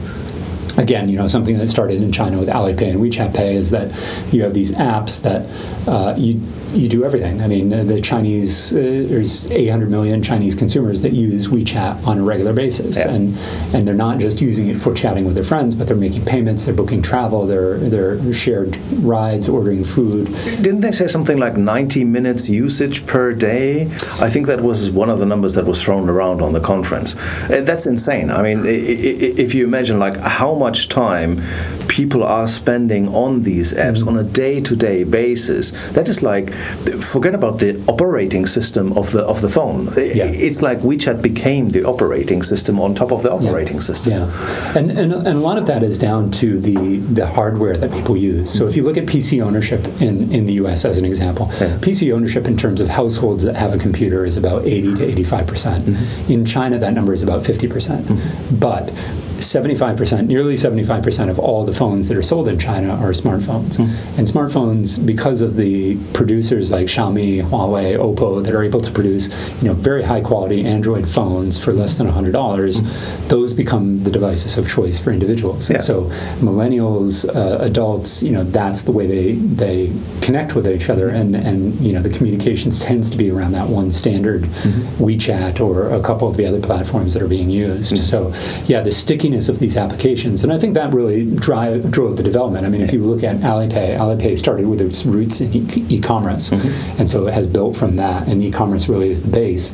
again, 0.77 1.09
you 1.09 1.17
know, 1.17 1.27
something 1.27 1.57
that 1.57 1.67
started 1.67 2.01
in 2.01 2.11
China 2.11 2.39
with 2.39 2.47
Alipay 2.47 2.91
and 2.91 2.99
WeChat 2.99 3.35
Pay 3.35 3.55
is 3.55 3.71
that 3.71 3.91
you 4.33 4.43
have 4.43 4.53
these 4.53 4.71
apps 4.71 5.21
that 5.21 5.45
uh, 5.87 6.15
you 6.17 6.41
you 6.73 6.87
do 6.87 7.03
everything. 7.03 7.41
I 7.41 7.47
mean, 7.47 7.69
the, 7.69 7.83
the 7.83 8.01
Chinese 8.01 8.73
uh, 8.73 8.77
there's 9.07 9.49
800 9.49 9.89
million 9.89 10.21
Chinese 10.21 10.55
consumers 10.55 11.01
that 11.01 11.13
use 11.13 11.47
WeChat 11.47 12.05
on 12.05 12.19
a 12.19 12.23
regular 12.23 12.53
basis, 12.53 12.97
Yeah. 12.97 13.09
and 13.09 13.37
and 13.73 13.87
they're 13.87 13.95
not 13.95 14.19
just 14.19 14.41
using 14.41 14.67
it 14.69 14.79
for 14.79 14.93
chatting 14.93 15.25
with 15.25 15.35
their 15.35 15.43
friends, 15.43 15.75
but 15.75 15.87
they're 15.87 15.95
making 15.95 16.25
payments, 16.25 16.65
they're 16.65 16.73
booking 16.73 17.01
travel, 17.01 17.45
they're 17.47 17.77
they're 17.77 18.33
shared 18.33 18.77
rides, 19.03 19.49
ordering 19.49 19.83
food. 19.83 20.27
Didn't 20.61 20.81
they 20.81 20.91
say 20.91 21.07
something 21.07 21.37
like 21.37 21.57
90 21.57 22.03
minutes 22.05 22.49
usage 22.49 23.05
per 23.05 23.33
day? 23.33 23.83
I 24.21 24.29
think 24.29 24.47
that 24.47 24.61
was 24.61 24.89
one 24.91 25.09
of 25.09 25.19
the 25.19 25.25
numbers 25.25 25.55
that 25.55 25.65
was 25.65 25.81
thrown 25.81 26.09
around 26.09 26.41
on 26.41 26.53
the 26.53 26.59
conference. 26.61 27.15
Uh, 27.49 27.61
That's 27.63 27.85
insane. 27.87 28.29
I 28.29 28.41
mean, 28.41 28.63
if 28.65 29.53
you 29.53 29.63
imagine 29.63 29.99
like 29.99 30.17
how 30.17 30.53
much 30.55 30.89
time 30.89 31.41
people 31.89 32.23
are 32.23 32.47
spending 32.47 33.13
on 33.13 33.43
these 33.43 33.73
apps 33.73 34.01
mm. 34.01 34.07
on 34.07 34.17
a 34.17 34.23
day-to-day 34.23 35.03
basis, 35.03 35.71
that 35.91 36.07
is 36.07 36.23
like 36.23 36.53
forget 37.01 37.35
about 37.35 37.59
the 37.59 37.83
operating 37.87 38.45
system 38.45 38.93
of 38.93 39.11
the 39.11 39.21
of 39.23 39.41
the 39.41 39.49
phone. 39.49 39.87
Yeah. 39.97 40.25
It's 40.47 40.61
like 40.61 40.79
WeChat 40.79 41.21
became 41.21 41.69
the 41.69 41.83
operating 41.83 42.43
system 42.43 42.79
on 42.79 42.95
top 42.95 43.11
of 43.11 43.23
the 43.23 43.31
operating 43.31 43.81
system. 43.81 44.13
Yeah, 44.13 44.77
and, 44.77 44.91
and 44.91 45.11
and 45.11 45.27
a 45.27 45.39
lot 45.49 45.57
of 45.57 45.65
that 45.65 45.83
is 45.83 45.97
down 45.97 46.31
to 46.31 46.59
the 46.61 46.97
the 46.99 47.27
hardware 47.27 47.75
that 47.75 47.91
people 47.91 48.15
use. 48.15 48.53
So 48.57 48.67
if 48.67 48.75
you 48.77 48.83
look 48.83 48.97
at 48.97 49.05
PC 49.05 49.41
ownership 49.41 49.83
in 50.01 50.31
in 50.31 50.45
the 50.45 50.53
U.S. 50.53 50.85
as 50.85 50.97
an 50.97 51.05
example, 51.05 51.47
PC 51.87 52.13
ownership 52.13 52.45
in 52.45 52.55
terms 52.55 52.79
of 52.79 52.87
households 52.87 53.43
that 53.43 53.55
have 53.55 53.73
a 53.73 53.77
computer 53.77 54.25
is 54.25 54.37
about 54.37 54.65
80 54.65 54.95
to 54.95 55.05
85 55.05 55.47
percent. 55.47 55.85
Mm-hmm. 55.85 56.31
In 56.31 56.45
China, 56.45 56.77
that 56.77 56.93
number 56.93 57.13
is 57.13 57.23
about 57.23 57.43
50 57.43 57.67
percent. 57.67 58.05
Mm-hmm. 58.05 58.55
But 58.57 58.93
75 59.41 59.97
percent, 59.97 60.27
nearly 60.27 60.57
75 60.57 61.03
percent 61.03 61.29
of 61.29 61.39
all 61.39 61.65
the 61.65 61.73
phones 61.73 62.07
that 62.07 62.17
are 62.17 62.23
sold 62.23 62.47
in 62.47 62.59
China 62.59 62.93
are 62.95 63.11
smartphones, 63.11 63.77
hmm. 63.77 64.19
and 64.19 64.27
smartphones 64.27 65.03
because 65.05 65.41
of 65.41 65.55
the 65.55 65.97
producers 66.13 66.71
like 66.71 66.87
Xiaomi, 66.87 67.43
Huawei, 67.43 67.97
Oppo 67.97 68.43
that 68.43 68.53
are 68.53 68.63
able 68.63 68.81
to 68.81 68.91
produce 68.91 69.29
you 69.61 69.67
know 69.67 69.73
very 69.73 70.03
high 70.03 70.21
quality 70.21 70.65
Android 70.65 71.07
phones 71.07 71.57
for 71.57 71.73
less 71.73 71.95
than 71.97 72.07
hundred 72.07 72.33
dollars, 72.33 72.79
hmm. 72.79 73.27
those 73.27 73.53
become 73.53 74.03
the 74.03 74.11
devices 74.11 74.57
of 74.57 74.69
choice 74.69 74.99
for 74.99 75.11
individuals. 75.11 75.69
Yeah. 75.69 75.75
And 75.75 75.83
so 75.83 76.03
millennials, 76.39 77.27
uh, 77.27 77.63
adults, 77.63 78.23
you 78.23 78.31
know 78.31 78.43
that's 78.43 78.83
the 78.83 78.91
way 78.91 79.07
they 79.07 79.33
they 79.33 79.93
connect 80.21 80.55
with 80.55 80.67
each 80.67 80.89
other, 80.89 81.09
and 81.09 81.35
and 81.35 81.79
you 81.79 81.93
know 81.93 82.01
the 82.01 82.09
communications 82.09 82.79
tends 82.79 83.09
to 83.09 83.17
be 83.17 83.29
around 83.31 83.51
that 83.53 83.67
one 83.69 83.91
standard 83.91 84.43
mm-hmm. 84.43 85.03
WeChat 85.03 85.59
or 85.59 85.93
a 85.93 86.01
couple 86.01 86.27
of 86.27 86.37
the 86.37 86.45
other 86.45 86.59
platforms 86.59 87.13
that 87.13 87.21
are 87.21 87.27
being 87.27 87.49
used. 87.49 87.93
Mm-hmm. 87.93 88.03
So 88.03 88.33
yeah, 88.65 88.81
the 88.81 88.91
stickiness 89.29 89.49
of 89.49 89.59
these 89.59 89.77
applications, 89.77 90.43
and 90.43 90.51
I 90.51 90.57
think 90.57 90.73
that 90.73 90.93
really 90.93 91.25
drive, 91.35 91.91
drove 91.91 92.17
the 92.17 92.23
development. 92.23 92.65
I 92.65 92.69
mean, 92.69 92.81
if 92.81 92.91
you 92.91 92.99
look 92.99 93.23
at 93.23 93.37
Alipay, 93.37 93.97
Alipay 93.97 94.37
started 94.37 94.65
with 94.65 94.81
its 94.81 95.05
roots 95.05 95.41
in 95.41 95.53
e- 95.53 95.85
e-commerce, 95.89 96.49
mm-hmm. 96.49 96.99
and 96.99 97.09
so 97.09 97.27
it 97.27 97.33
has 97.33 97.47
built 97.47 97.77
from 97.77 97.95
that, 97.97 98.27
and 98.27 98.43
e-commerce 98.43 98.89
really 98.89 99.09
is 99.11 99.21
the 99.21 99.29
base. 99.29 99.71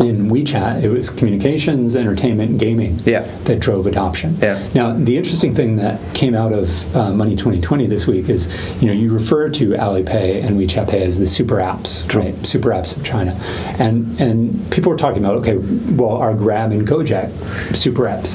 In 0.00 0.30
WeChat, 0.30 0.82
it 0.82 0.88
was 0.88 1.10
communications, 1.10 1.94
entertainment, 1.94 2.56
gaming 2.56 2.98
Yeah. 3.04 3.26
that 3.44 3.60
drove 3.60 3.86
adoption. 3.86 4.38
Yeah. 4.40 4.58
Now, 4.74 4.94
the 4.96 5.18
interesting 5.18 5.54
thing 5.54 5.76
that 5.76 6.00
came 6.14 6.34
out 6.34 6.54
of 6.54 6.96
uh, 6.96 7.12
Money 7.12 7.36
2020 7.36 7.86
this 7.86 8.06
week 8.06 8.30
is, 8.30 8.48
you 8.80 8.86
know, 8.86 8.94
you 8.94 9.12
refer 9.12 9.50
to 9.50 9.70
Alipay 9.72 10.42
and 10.42 10.58
WeChat 10.58 10.88
Pay 10.88 11.02
as 11.02 11.18
the 11.18 11.26
super 11.26 11.56
apps, 11.56 12.08
True. 12.08 12.22
right? 12.22 12.46
Super 12.46 12.70
apps 12.70 12.96
of 12.96 13.04
China, 13.04 13.32
and 13.78 14.18
and 14.18 14.70
people 14.72 14.90
were 14.90 14.96
talking 14.96 15.22
about, 15.22 15.36
okay, 15.36 15.56
well, 15.58 16.16
are 16.16 16.32
Grab 16.32 16.72
and 16.72 16.88
Gojek 16.88 17.76
super 17.76 18.04
apps? 18.04 18.34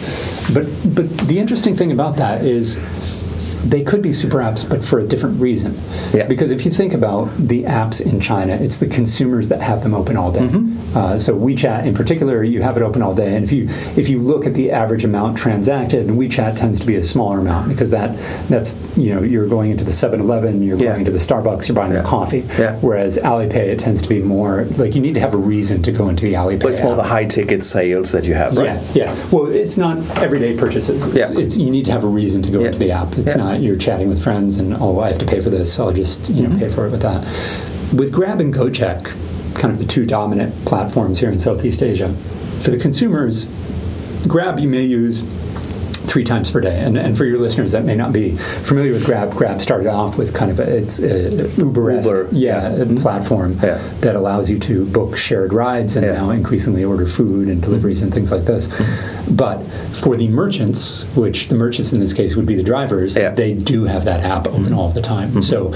But 0.53 0.65
but 0.93 1.09
the 1.27 1.39
interesting 1.39 1.75
thing 1.75 1.91
about 1.91 2.15
that 2.17 2.43
is. 2.45 2.79
They 3.65 3.83
could 3.83 4.01
be 4.01 4.13
super 4.13 4.37
apps, 4.37 4.67
but 4.67 4.83
for 4.85 4.99
a 4.99 5.03
different 5.07 5.39
reason. 5.41 5.79
Yeah. 6.13 6.27
Because 6.27 6.51
if 6.51 6.65
you 6.65 6.71
think 6.71 6.93
about 6.93 7.35
the 7.37 7.63
apps 7.63 7.99
in 7.99 8.19
China, 8.21 8.53
it's 8.55 8.77
the 8.77 8.87
consumers 8.87 9.49
that 9.49 9.59
have 9.61 9.81
them 9.81 9.93
open 9.93 10.17
all 10.17 10.31
day. 10.31 10.41
Mm-hmm. 10.41 10.95
Uh, 10.97 11.17
so 11.17 11.35
WeChat, 11.37 11.85
in 11.85 11.93
particular, 11.95 12.43
you 12.43 12.61
have 12.61 12.77
it 12.77 12.83
open 12.83 13.01
all 13.01 13.13
day, 13.15 13.35
and 13.35 13.43
if 13.43 13.51
you 13.51 13.67
if 13.97 14.07
you 14.07 14.19
look 14.19 14.45
at 14.45 14.53
the 14.53 14.71
average 14.71 15.03
amount 15.03 15.37
transacted, 15.37 16.07
and 16.07 16.17
WeChat 16.17 16.57
tends 16.57 16.79
to 16.79 16.85
be 16.85 16.95
a 16.95 17.03
smaller 17.03 17.39
amount 17.39 17.67
because 17.69 17.89
that 17.91 18.15
that's 18.49 18.77
you 18.95 19.13
know 19.13 19.21
you're 19.23 19.47
going 19.47 19.71
into 19.71 19.83
the 19.83 19.91
7-Eleven, 19.91 20.61
you're 20.63 20.77
Yeah. 20.77 20.93
going 20.93 21.05
to 21.05 21.11
the 21.11 21.17
Starbucks, 21.19 21.67
you're 21.67 21.75
buying 21.75 21.91
Yeah. 21.91 21.99
a 21.99 22.03
coffee. 22.03 22.45
Yeah. 22.59 22.77
Whereas 22.81 23.17
Alipay, 23.17 23.55
it 23.55 23.79
tends 23.79 24.01
to 24.03 24.09
be 24.09 24.21
more 24.21 24.65
like 24.77 24.95
you 24.95 25.01
need 25.01 25.15
to 25.15 25.21
have 25.21 25.33
a 25.33 25.37
reason 25.37 25.81
to 25.83 25.91
go 25.91 26.07
into 26.09 26.23
the 26.25 26.33
Alipay. 26.33 26.61
But 26.61 26.71
it's 26.71 26.81
more 26.83 26.95
the 26.95 27.03
high 27.03 27.25
ticket 27.25 27.63
sales 27.63 28.11
that 28.11 28.25
you 28.25 28.35
have, 28.35 28.55
right? 28.57 28.79
Yeah, 28.93 29.05
yeah. 29.13 29.27
Well, 29.31 29.47
it's 29.51 29.77
not 29.77 29.97
everyday 30.19 30.55
purchases. 30.57 31.07
It's, 31.07 31.31
Yeah. 31.31 31.39
it's 31.39 31.57
you 31.57 31.71
need 31.71 31.85
to 31.85 31.91
have 31.91 32.03
a 32.03 32.07
reason 32.07 32.41
to 32.43 32.51
go 32.51 32.63
into 32.63 32.77
the 32.77 32.91
app. 32.91 33.17
It's 33.17 33.35
not 33.35 33.54
you're 33.61 33.77
chatting 33.77 34.09
with 34.09 34.21
friends 34.23 34.57
and 34.57 34.73
oh, 34.75 34.99
I 34.99 35.07
have 35.09 35.19
to 35.19 35.25
pay 35.25 35.41
for 35.41 35.49
this. 35.49 35.79
I'll 35.79 35.91
just 35.91 36.27
you 36.29 36.43
know 36.43 36.49
Mm-hmm. 36.49 36.59
pay 36.59 36.69
for 36.69 36.85
it 36.87 36.91
with 36.91 37.01
that. 37.01 37.21
With 37.93 38.11
Grab 38.11 38.39
and 38.41 38.53
Gojek, 38.53 39.05
kind 39.55 39.71
of 39.73 39.77
the 39.79 39.85
two 39.85 40.05
dominant 40.05 40.53
platforms 40.65 41.19
here 41.19 41.29
in 41.31 41.39
Southeast 41.39 41.81
Asia, 41.83 42.13
for 42.61 42.71
the 42.71 42.77
consumers, 42.77 43.47
Grab 44.27 44.59
you 44.59 44.67
may 44.67 44.83
use 44.83 45.23
three 46.05 46.23
times 46.23 46.51
per 46.51 46.61
day. 46.61 46.79
And, 46.79 46.97
and 46.97 47.17
for 47.17 47.25
your 47.25 47.39
listeners 47.39 47.71
that 47.71 47.83
may 47.83 47.95
not 47.95 48.13
be 48.13 48.37
familiar 48.63 48.93
with 48.93 49.05
Grab, 49.05 49.33
Grab 49.33 49.61
started 49.61 49.87
off 49.87 50.17
with 50.17 50.33
kind 50.33 50.51
of 50.51 50.59
a, 50.59 50.77
it's 50.77 51.01
uh, 51.01 51.05
a 51.05 51.59
Uber, 51.59 52.01
Uber, 52.01 52.29
yeah, 52.31 52.67
a 52.67 52.85
mm-hmm. 52.85 52.97
platform 52.97 53.59
Yeah. 53.61 53.77
that 54.01 54.15
allows 54.15 54.49
you 54.49 54.59
to 54.59 54.85
book 54.85 55.17
shared 55.17 55.53
rides 55.53 55.95
and 55.95 56.05
Yeah. 56.05 56.13
now 56.13 56.29
increasingly 56.29 56.83
order 56.83 57.07
food 57.07 57.49
and 57.49 57.61
deliveries 57.61 58.01
and 58.01 58.13
things 58.13 58.31
like 58.31 58.45
this. 58.45 58.67
Mm-hmm. 58.67 59.35
But 59.35 59.63
for 59.93 60.15
the 60.15 60.27
merchants, 60.27 61.03
which 61.15 61.47
the 61.49 61.55
merchants 61.55 61.93
in 61.93 61.99
this 61.99 62.13
case 62.13 62.35
would 62.35 62.45
be 62.45 62.55
the 62.55 62.63
drivers, 62.63 63.17
Yeah. 63.17 63.31
they 63.31 63.53
do 63.53 63.85
have 63.85 64.05
that 64.05 64.23
app 64.23 64.47
open 64.47 64.73
all 64.73 64.89
the 64.89 65.01
time. 65.01 65.29
Mm-hmm. 65.29 65.41
So 65.41 65.73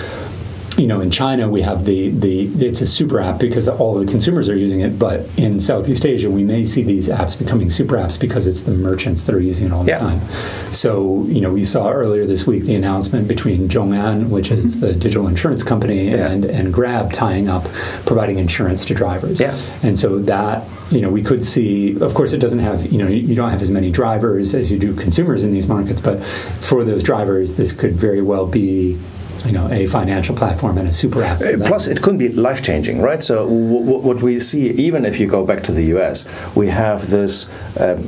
you 0.80 0.88
know, 0.88 1.02
in 1.02 1.12
China 1.12 1.50
we 1.50 1.62
have 1.62 1.84
the 1.84 2.10
the 2.10 2.46
it's 2.66 2.80
a 2.82 2.88
super 2.88 3.20
app 3.20 3.38
because 3.38 3.68
all 3.68 4.00
the 4.00 4.06
consumers 4.10 4.48
are 4.48 4.56
using 4.56 4.80
it. 4.80 4.98
But 4.98 5.28
in 5.38 5.60
Southeast 5.60 6.06
Asia, 6.06 6.30
we 6.32 6.44
may 6.44 6.64
see 6.64 6.84
these 6.84 7.10
apps 7.10 7.38
becoming 7.38 7.70
super 7.70 7.96
apps 7.98 8.18
because 8.20 8.48
it's 8.48 8.64
the 8.64 8.72
merchants 8.72 9.26
that 9.26 9.36
are 9.36 9.42
using 9.42 9.68
it 9.68 9.74
all 9.74 9.84
the 9.84 9.90
Yeah. 9.92 10.00
time. 10.00 10.22
So 10.72 11.26
you 11.28 11.42
know, 11.42 11.52
we 11.52 11.66
saw 11.66 11.90
earlier 11.92 12.26
this 12.26 12.48
week 12.48 12.64
the 12.64 12.76
announcement 12.76 13.28
between 13.28 13.68
Zhong'an, 13.68 14.30
which 14.30 14.52
is 14.52 14.80
the 14.80 14.94
digital 14.94 15.28
insurance 15.28 15.64
company, 15.64 16.08
Mm-hmm. 16.08 16.16
Yeah. 16.16 16.32
and 16.32 16.46
and 16.46 16.74
Grab 16.74 17.12
tying 17.12 17.50
up, 17.50 17.66
providing 18.06 18.40
insurance 18.40 18.86
to 18.86 18.94
drivers. 18.94 19.42
Yeah. 19.42 19.58
And 19.84 20.00
so 20.00 20.20
that 20.20 20.64
you 20.92 21.02
know 21.02 21.10
we 21.10 21.22
could 21.24 21.44
see. 21.44 22.00
Of 22.00 22.14
course, 22.14 22.32
it 22.32 22.40
doesn't 22.40 22.60
have 22.60 22.86
you 22.92 22.98
know 23.00 23.08
you 23.08 23.36
don't 23.36 23.50
have 23.50 23.62
as 23.62 23.70
many 23.70 23.92
drivers 23.92 24.56
as 24.56 24.72
you 24.72 24.80
do 24.80 24.94
consumers 24.96 25.44
in 25.44 25.52
these 25.52 25.68
markets, 25.68 26.00
but 26.00 26.24
for 26.62 26.86
those 26.86 27.04
drivers, 27.04 27.56
this 27.56 27.74
could 27.74 27.96
very 27.98 28.22
well 28.22 28.48
be. 28.48 28.98
You 29.46 29.52
know, 29.54 29.68
a 29.72 29.86
financial 29.86 30.36
platform 30.36 30.78
and 30.78 30.88
a 30.88 30.94
super 30.94 31.24
app. 31.24 31.40
them. 31.40 31.62
Plus, 31.62 31.88
it 31.88 32.02
could 32.02 32.18
be 32.18 32.30
life 32.30 32.62
changing, 32.62 33.02
right? 33.02 33.22
So, 33.24 33.46
w- 33.46 33.80
w- 33.86 34.00
what 34.00 34.22
we 34.22 34.40
see, 34.40 34.70
even 34.72 35.06
if 35.06 35.20
you 35.20 35.28
go 35.28 35.46
back 35.46 35.64
to 35.64 35.72
the 35.72 35.84
US, 35.98 36.26
we 36.56 36.68
have 36.68 37.10
this 37.10 37.50
um, 37.78 38.04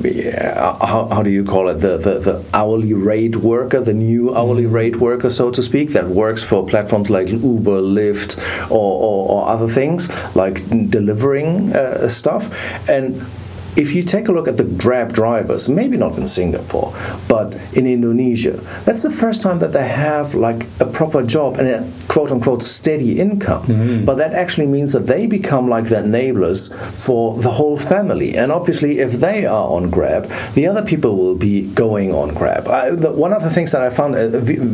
how, 0.82 1.08
how 1.12 1.24
do 1.24 1.30
you 1.30 1.44
call 1.44 1.70
it? 1.70 1.76
The, 1.76 1.98
the, 1.98 2.20
the 2.20 2.44
hourly 2.54 2.94
rate 2.94 3.38
worker, 3.38 3.80
the 3.80 3.94
new 3.94 4.36
hourly 4.36 4.66
rate 4.66 4.98
worker, 4.98 5.30
so 5.30 5.52
to 5.52 5.62
speak, 5.64 5.92
that 5.92 6.08
works 6.10 6.44
for 6.44 6.66
platforms 6.66 7.10
like 7.10 7.30
Uber, 7.30 7.82
Lyft, 7.82 8.38
or, 8.70 8.78
or, 8.78 9.30
or 9.30 9.48
other 9.50 9.68
things 9.68 10.10
like 10.36 10.68
delivering 10.90 11.74
uh, 11.76 12.08
stuff. 12.10 12.50
And 12.90 13.26
if 13.76 13.94
you 13.94 14.04
take 14.04 14.28
a 14.28 14.32
look 14.32 14.48
at 14.48 14.58
the 14.58 14.64
Grab 14.64 15.14
drivers, 15.14 15.68
maybe 15.70 15.98
not 15.98 16.18
in 16.18 16.28
Singapore, 16.28 16.94
but 17.28 17.56
in 17.74 17.86
Indonesia, 17.88 18.60
that's 18.86 19.04
the 19.04 19.12
first 19.12 19.42
time 19.44 19.60
that 19.60 19.74
they 19.74 19.88
have 19.88 20.36
like 20.36 20.68
a 20.80 20.86
proper 20.86 21.24
job 21.24 21.58
and 21.58 21.68
a 21.68 21.92
quote 22.08 22.32
unquote 22.32 22.64
steady 22.64 23.20
income. 23.20 24.06
But 24.06 24.16
that 24.16 24.34
actually 24.34 24.68
means 24.68 24.92
that 24.94 25.08
they 25.08 25.28
become 25.28 25.68
like 25.70 25.90
the 25.90 25.96
enablers 25.96 26.74
for 26.94 27.38
the 27.42 27.52
whole 27.52 27.78
family. 27.78 28.38
And 28.38 28.52
obviously, 28.52 29.00
if 29.00 29.14
they 29.14 29.46
are 29.46 29.68
on 29.68 29.90
Grab, 29.90 30.32
the 30.54 30.68
other 30.68 30.84
people 30.84 31.16
will 31.16 31.36
be 31.36 31.68
going 31.74 32.14
on 32.14 32.34
Grab. 32.34 32.68
I, 32.68 32.92
the, 32.92 33.12
one 33.12 33.34
of 33.34 33.44
the 33.44 33.50
things 33.50 33.72
that 33.72 33.82
I 33.82 33.90
found 33.90 34.16
uh, 34.16 34.28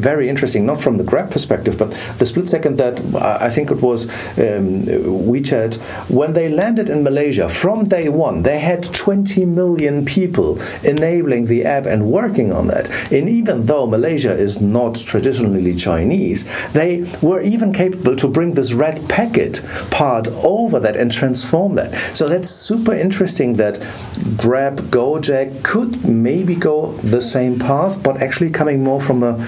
very 0.07 0.29
interesting, 0.29 0.65
not 0.65 0.81
from 0.81 0.97
the 0.97 1.03
Grab 1.03 1.31
perspective, 1.31 1.77
but 1.77 1.91
the 2.19 2.25
split 2.25 2.49
second 2.49 2.77
that 2.77 2.99
I 3.15 3.47
I 3.47 3.49
think 3.49 3.71
it 3.71 3.81
was 3.81 4.09
um, 4.37 4.83
WeChat, 5.31 5.75
when 6.09 6.33
they 6.33 6.49
landed 6.49 6.89
in 6.89 7.01
Malaysia, 7.03 7.47
from 7.47 7.85
day 7.85 8.09
one, 8.09 8.43
they 8.43 8.59
had 8.59 8.86
20 8.93 9.45
million 9.45 10.05
people 10.05 10.61
enabling 10.83 11.45
the 11.45 11.65
app 11.65 11.85
and 11.85 12.11
working 12.11 12.51
on 12.51 12.67
that. 12.67 12.89
And 13.11 13.29
even 13.29 13.65
though 13.65 13.87
Malaysia 13.87 14.35
is 14.35 14.61
not 14.61 14.95
traditionally 14.95 15.75
Chinese, 15.75 16.45
they 16.73 17.09
were 17.21 17.41
even 17.41 17.73
capable 17.73 18.15
to 18.15 18.27
bring 18.27 18.53
this 18.53 18.73
red 18.73 19.07
packet 19.09 19.63
part 19.91 20.27
over 20.27 20.79
that 20.79 20.95
and 20.95 21.11
transform 21.11 21.75
that. 21.75 21.93
So 22.15 22.27
that's 22.27 22.49
super 22.49 22.93
interesting 22.93 23.55
that 23.57 23.79
Grab, 24.35 24.79
Gojek 24.91 25.63
could 25.63 26.05
maybe 26.05 26.55
go 26.55 26.93
the 26.97 27.21
same 27.21 27.59
path, 27.59 28.01
but 28.03 28.21
actually 28.21 28.49
coming 28.49 28.83
more 28.83 29.01
from 29.01 29.23
a 29.23 29.47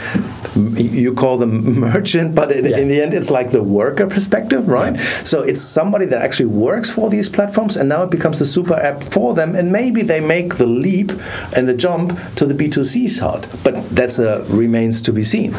you 0.55 1.13
call 1.13 1.37
them 1.37 1.79
merchant, 1.79 2.35
but 2.35 2.51
in, 2.51 2.65
yeah. 2.65 2.77
in 2.77 2.87
the 2.87 3.01
end, 3.01 3.13
it's 3.13 3.29
like 3.29 3.51
the 3.51 3.63
worker 3.63 4.07
perspective, 4.07 4.67
right? 4.67 4.95
Yeah. 4.95 5.23
So 5.23 5.41
it's 5.41 5.61
somebody 5.61 6.05
that 6.07 6.21
actually 6.21 6.47
works 6.47 6.89
for 6.89 7.09
these 7.09 7.29
platforms, 7.29 7.77
and 7.77 7.89
now 7.89 8.03
it 8.03 8.09
becomes 8.09 8.39
the 8.39 8.45
super 8.45 8.73
app 8.73 9.03
for 9.03 9.28
them, 9.33 9.55
and 9.55 9.71
maybe 9.71 10.01
they 10.01 10.19
make 10.19 10.55
the 10.55 10.67
leap 10.67 11.11
and 11.55 11.67
the 11.67 11.73
jump 11.73 12.17
to 12.35 12.45
the 12.45 12.53
B2C 12.53 13.09
side. 13.09 13.47
But 13.63 13.89
that's 13.89 14.19
a 14.19 14.43
remains 14.47 15.01
to 15.03 15.13
be 15.13 15.23
seen. 15.23 15.51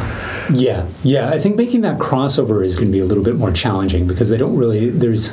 Yeah, 0.53 0.87
yeah. 1.03 1.31
I 1.31 1.39
think 1.39 1.57
making 1.57 1.83
that 1.83 1.99
crossover 1.99 2.65
is 2.65 2.77
going 2.77 2.89
to 2.89 2.93
be 2.93 3.01
a 3.01 3.05
little 3.05 3.25
bit 3.25 3.37
more 3.37 3.53
challenging 3.53 4.07
because 4.07 4.31
they 4.31 4.37
don't 4.37 4.57
really. 4.57 4.91
There's 4.91 5.33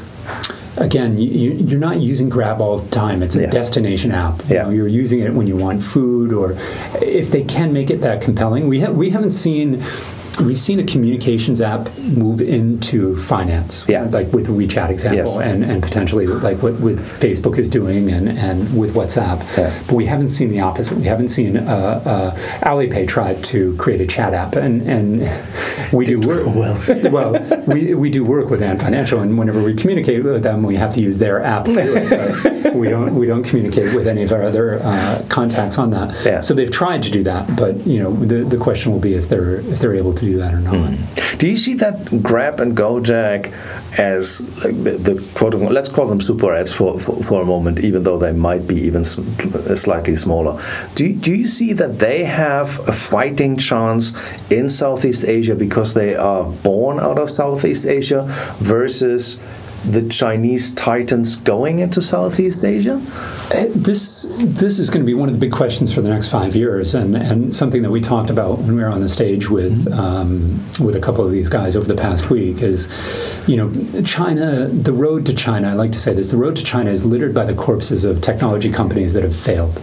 again, 0.78 1.18
you, 1.18 1.76
are 1.76 1.80
not 1.80 2.00
using 2.00 2.30
Grab 2.30 2.62
all 2.62 2.80
the 2.80 2.90
time. 2.90 3.24
It's 3.24 3.36
a 3.36 3.42
yeah. 3.42 3.50
destination 3.50 4.12
app. 4.12 4.48
You 4.48 4.56
yeah. 4.56 4.64
know, 4.64 4.70
you're 4.70 4.88
using 4.88 5.20
it 5.20 5.34
when 5.34 5.48
you 5.48 5.56
want 5.56 5.84
food, 5.84 6.32
or 6.34 6.56
if 7.02 7.32
they 7.32 7.44
can 7.44 7.74
make 7.74 7.90
it 7.90 8.02
that 8.02 8.22
compelling. 8.22 8.68
We 8.68 8.82
ha- 8.82 8.92
we 8.92 9.10
haven't 9.10 9.32
seen 9.32 9.84
we've 10.42 10.60
seen 10.60 10.80
a 10.80 10.84
communications 10.84 11.62
app 11.62 11.96
move 11.98 12.42
into 12.42 13.18
finance, 13.20 13.86
yeah. 13.88 14.04
like 14.04 14.32
with 14.34 14.46
the 14.46 14.52
WeChat 14.52 14.90
example, 14.90 15.18
yes. 15.18 15.38
and, 15.38 15.64
and 15.64 15.82
potentially 15.82 16.28
like 16.28 16.62
what 16.62 16.74
with 16.80 17.00
Facebook 17.20 17.58
is 17.58 17.68
doing 17.68 18.10
and, 18.12 18.30
and 18.30 18.78
with 18.78 18.94
WhatsApp. 18.94 19.40
Yeah. 19.58 19.84
But 19.88 19.96
we 19.96 20.06
haven't 20.06 20.30
seen 20.30 20.50
the 20.50 20.60
opposite. 20.60 20.98
We 20.98 21.04
haven't 21.04 21.30
seen 21.30 21.58
uh, 21.58 21.62
uh, 22.06 22.36
Alipay 22.62 23.08
try 23.08 23.36
to 23.36 23.76
create 23.78 24.02
a 24.02 24.06
chat 24.06 24.34
app, 24.34 24.56
and 24.56 24.82
and 24.84 25.94
we 25.94 26.06
do 26.06 26.20
work 26.20 26.46
well. 26.46 26.80
well, 27.12 27.64
we, 27.68 27.94
we 27.94 28.10
do 28.10 28.24
work 28.24 28.50
with 28.50 28.62
Ant 28.62 28.82
Financial, 28.82 29.20
and 29.22 29.38
whenever 29.38 29.62
we 29.62 29.74
communicate 29.74 30.24
with 30.24 30.44
them, 30.44 30.64
we 30.64 30.76
have 30.76 30.94
to 30.94 31.02
use 31.02 31.18
their 31.18 31.42
app. 31.42 31.68
We 31.68 32.90
don't 32.90 33.16
we 33.16 33.26
don't 33.26 33.44
communicate 33.44 33.96
with 33.96 34.08
any 34.08 34.24
of 34.24 34.32
our 34.32 34.44
other 34.44 34.80
uh, 34.84 35.26
contacts 35.30 35.78
on 35.78 35.90
that. 35.92 36.16
Yeah. 36.26 36.42
So 36.42 36.54
they've 36.54 36.72
tried 36.72 37.02
to 37.04 37.10
do 37.10 37.24
that, 37.24 37.56
but 37.56 37.86
you 37.88 38.00
know 38.00 38.14
the, 38.14 38.44
the 38.44 38.58
question 38.58 38.92
will 38.92 39.00
be 39.00 39.14
if 39.14 39.30
they're 39.30 39.62
if 39.62 39.80
they're 39.80 39.96
able 39.96 40.14
to 40.14 40.27
do 40.28 40.38
that 40.38 40.54
or 40.54 40.60
not. 40.60 40.74
Mm. 40.76 41.38
Do 41.38 41.48
you 41.48 41.58
see 41.58 41.74
that 41.76 42.24
Grab 42.24 42.60
and 42.60 42.76
Gojek 42.76 43.54
as 43.98 44.38
the 44.38 45.32
quote 45.36 45.54
unquote, 45.54 45.72
let's 45.72 45.90
call 45.90 46.08
them 46.08 46.22
super 46.22 46.48
apps 46.48 46.74
for, 46.74 47.00
for, 47.00 47.24
for, 47.24 47.42
a 47.42 47.46
moment, 47.46 47.80
even 47.84 48.04
though 48.04 48.18
they 48.18 48.34
might 48.34 48.68
be 48.68 48.76
even 48.76 49.04
slightly 49.04 50.16
smaller? 50.16 50.62
Do, 50.96 51.14
do 51.14 51.34
you 51.34 51.48
see 51.48 51.74
that 51.74 52.00
they 52.00 52.26
have 52.26 52.88
a 52.88 52.94
fighting 52.94 53.58
chance 53.58 54.14
in 54.50 54.70
Southeast 54.70 55.26
Asia 55.26 55.56
because 55.56 55.94
they 55.94 56.16
are 56.16 56.44
born 56.44 57.00
out 57.00 57.18
of 57.20 57.30
Southeast 57.30 57.86
Asia 57.86 58.26
versus 58.60 59.40
the 59.92 60.08
Chinese 60.10 60.74
titans 60.74 61.38
going 61.38 61.80
into 61.80 62.02
Southeast 62.02 62.64
Asia? 62.64 63.02
Uh, 63.52 63.66
this 63.70 64.36
this 64.40 64.78
is 64.80 64.90
going 64.90 65.02
to 65.02 65.06
be 65.06 65.14
one 65.14 65.30
of 65.30 65.36
the 65.36 65.40
big 65.40 65.54
questions 65.54 65.94
for 65.94 66.02
the 66.02 66.10
next 66.10 66.28
five 66.28 66.56
years, 66.56 66.94
and, 66.94 67.16
and 67.16 67.56
something 67.56 67.82
that 67.82 67.92
we 67.92 68.02
talked 68.02 68.30
about 68.30 68.60
when 68.60 68.76
we 68.76 68.82
were 68.84 68.90
on 68.90 69.02
the 69.02 69.08
stage 69.08 69.50
with 69.50 69.88
um, 69.94 70.60
with 70.80 70.96
a 70.96 71.00
couple 71.00 71.26
of 71.26 71.32
these 71.32 71.48
guys 71.48 71.76
over 71.76 71.88
the 71.88 71.96
past 71.96 72.30
week 72.30 72.62
is, 72.62 72.90
you 73.48 73.56
know, 73.56 74.02
China. 74.04 74.68
The 74.68 74.94
road 74.94 75.26
to 75.28 75.34
China. 75.34 75.70
I 75.70 75.74
like 75.74 75.94
to 75.94 76.00
say 76.00 76.14
this: 76.14 76.32
the 76.32 76.38
road 76.38 76.58
to 76.58 76.64
China 76.64 76.92
is 76.92 77.06
littered 77.06 77.34
by 77.34 77.46
the 77.46 77.54
corpses 77.54 78.04
of 78.04 78.22
technology 78.22 78.72
companies 78.72 79.14
that 79.14 79.24
have 79.24 79.36
failed. 79.36 79.80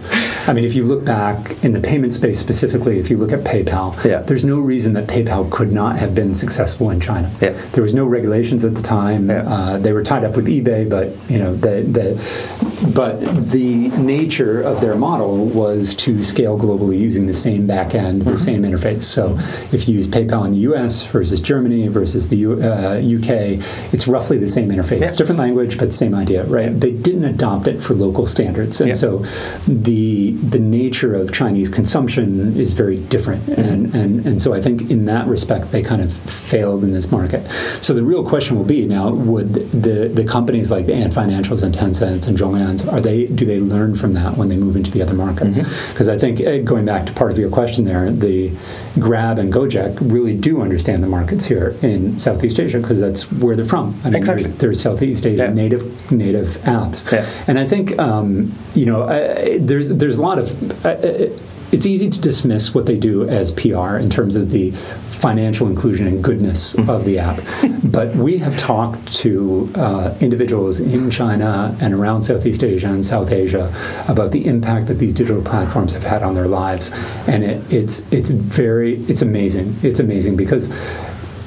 I 0.47 0.53
mean, 0.53 0.63
if 0.63 0.75
you 0.75 0.83
look 0.83 1.03
back 1.03 1.63
in 1.63 1.71
the 1.71 1.79
payment 1.79 2.13
space 2.13 2.39
specifically, 2.39 2.99
if 2.99 3.09
you 3.09 3.17
look 3.17 3.31
at 3.31 3.39
PayPal, 3.39 4.03
yeah. 4.03 4.19
there's 4.19 4.45
no 4.45 4.59
reason 4.59 4.93
that 4.93 5.07
PayPal 5.07 5.49
could 5.51 5.71
not 5.71 5.97
have 5.97 6.13
been 6.13 6.33
successful 6.33 6.91
in 6.91 6.99
China. 6.99 7.31
Yeah. 7.41 7.51
There 7.71 7.83
was 7.83 7.93
no 7.93 8.05
regulations 8.05 8.63
at 8.63 8.75
the 8.75 8.81
time. 8.81 9.29
Yeah. 9.29 9.49
Uh, 9.49 9.77
they 9.79 9.91
were 9.95 10.03
tied 10.03 10.23
up 10.23 10.35
with 10.35 10.45
eBay, 10.47 10.87
but 10.89 11.15
you 11.29 11.39
know, 11.39 11.55
the, 11.55 11.81
the 11.81 12.74
but 12.93 13.19
the 13.49 13.89
nature 13.89 14.61
of 14.61 14.81
their 14.81 14.95
model 14.95 15.45
was 15.45 15.95
to 15.95 16.21
scale 16.23 16.57
globally 16.57 16.99
using 16.99 17.25
the 17.25 17.33
same 17.33 17.65
back 17.67 17.95
end, 17.95 18.21
the 18.21 18.31
mm-hmm. 18.31 18.37
same 18.37 18.63
interface. 18.63 19.03
So 19.03 19.37
if 19.71 19.87
you 19.87 19.95
use 19.95 20.07
PayPal 20.07 20.45
in 20.45 20.53
the 20.53 20.59
US 20.59 21.05
versus 21.05 21.39
Germany 21.39 21.87
versus 21.87 22.29
the 22.29 22.37
U, 22.37 22.63
uh, 22.63 22.97
UK, 22.97 23.63
it's 23.93 24.07
roughly 24.07 24.37
the 24.37 24.47
same 24.47 24.69
interface. 24.69 25.01
Yeah. 25.01 25.11
Different 25.11 25.39
language, 25.39 25.77
but 25.77 25.93
same 25.93 26.13
idea, 26.15 26.45
right? 26.45 26.69
They 26.69 26.91
didn't 26.91 27.25
adopt 27.25 27.67
it 27.67 27.81
for 27.81 27.93
local 27.93 28.27
standards. 28.27 28.81
And 28.81 28.89
yeah. 28.89 28.95
so 28.95 29.25
the 29.67 30.31
the 30.31 30.59
nature 30.59 31.15
of 31.15 31.33
Chinese 31.33 31.69
consumption 31.69 32.57
is 32.57 32.73
very 32.73 32.97
different. 32.97 33.43
Mm-hmm. 33.45 33.61
And, 33.61 33.95
and, 33.95 34.25
and 34.25 34.41
so 34.41 34.53
I 34.53 34.61
think 34.61 34.89
in 34.89 35.05
that 35.05 35.27
respect, 35.27 35.71
they 35.71 35.81
kind 35.81 36.01
of 36.01 36.13
failed 36.13 36.83
in 36.83 36.91
this 36.91 37.11
market. 37.11 37.49
So 37.81 37.93
the 37.93 38.03
real 38.03 38.27
question 38.27 38.57
will 38.57 38.65
be 38.65 38.85
now, 38.85 39.11
would 39.11 39.53
the, 39.53 40.07
the 40.07 40.23
companies 40.23 40.71
like 40.71 40.85
the 40.85 40.93
Ant 40.93 41.13
Financials 41.13 41.63
and 41.63 41.73
Tencent 41.73 42.27
and 42.27 42.37
Are 42.83 42.99
they, 42.99 43.27
do 43.27 43.45
they 43.45 43.59
learn 43.59 43.95
from 43.95 44.13
that 44.13 44.35
when 44.37 44.49
they 44.49 44.57
move 44.57 44.75
into 44.75 44.91
the 44.91 45.01
other 45.01 45.13
markets? 45.13 45.59
Mm-hmm. 45.59 45.91
Because 45.91 46.07
mm-hmm. 46.07 46.17
I 46.17 46.19
think, 46.19 46.41
uh, 46.41 46.57
going 46.59 46.85
back 46.85 47.05
to 47.05 47.13
part 47.13 47.31
of 47.31 47.37
your 47.37 47.49
question 47.49 47.85
there, 47.85 48.09
the 48.09 48.51
Grab 48.99 49.39
and 49.39 49.53
Gojek 49.53 49.97
really 50.01 50.35
do 50.35 50.61
understand 50.61 51.03
the 51.03 51.07
markets 51.07 51.45
here 51.45 51.75
in 51.81 52.19
Southeast 52.19 52.59
Asia 52.59 52.79
because 52.79 52.99
that's 52.99 53.31
where 53.31 53.55
they're 53.55 53.65
from. 53.65 53.99
I 54.03 54.07
mean, 54.07 54.15
exactly. 54.15 54.43
there's, 54.43 54.55
there's 54.57 54.81
Southeast 54.81 55.25
Asia 55.25 55.43
yeah. 55.43 55.53
native 55.53 56.11
native 56.11 56.47
apps, 56.63 57.09
yeah. 57.11 57.29
and 57.47 57.59
I 57.59 57.65
think 57.65 57.97
um, 57.99 58.53
you 58.73 58.85
know 58.85 59.03
uh, 59.03 59.57
there's 59.59 59.89
there's 59.89 60.17
a 60.17 60.21
lot 60.21 60.39
of. 60.39 60.85
Uh, 60.85 60.89
uh 60.89 61.39
it's 61.71 61.85
easy 61.85 62.09
to 62.09 62.21
dismiss 62.21 62.73
what 62.73 62.85
they 62.85 62.97
do 62.97 63.27
as 63.27 63.51
PR 63.51 63.97
in 63.97 64.09
terms 64.09 64.35
of 64.35 64.51
the 64.51 64.71
financial 64.71 65.67
inclusion 65.67 66.07
and 66.07 66.23
goodness 66.23 66.75
mm-hmm. 66.75 66.89
of 66.89 67.05
the 67.05 67.17
app. 67.17 67.39
but 67.83 68.15
we 68.15 68.37
have 68.37 68.55
talked 68.57 69.13
to 69.13 69.71
uh, 69.75 70.15
individuals 70.19 70.79
in 70.79 71.09
China 71.09 71.75
and 71.81 71.93
around 71.93 72.23
Southeast 72.23 72.63
Asia 72.63 72.87
and 72.87 73.05
South 73.05 73.31
Asia 73.31 73.73
about 74.07 74.31
the 74.31 74.45
impact 74.45 74.87
that 74.87 74.95
these 74.95 75.13
digital 75.13 75.41
platforms 75.41 75.93
have 75.93 76.03
had 76.03 76.21
on 76.21 76.35
their 76.35 76.47
lives, 76.47 76.91
and 77.27 77.43
it, 77.43 77.73
it's 77.73 77.99
it's 78.11 78.29
very 78.31 79.03
it's 79.05 79.21
amazing. 79.21 79.75
It's 79.81 79.99
amazing 79.99 80.35
because 80.35 80.69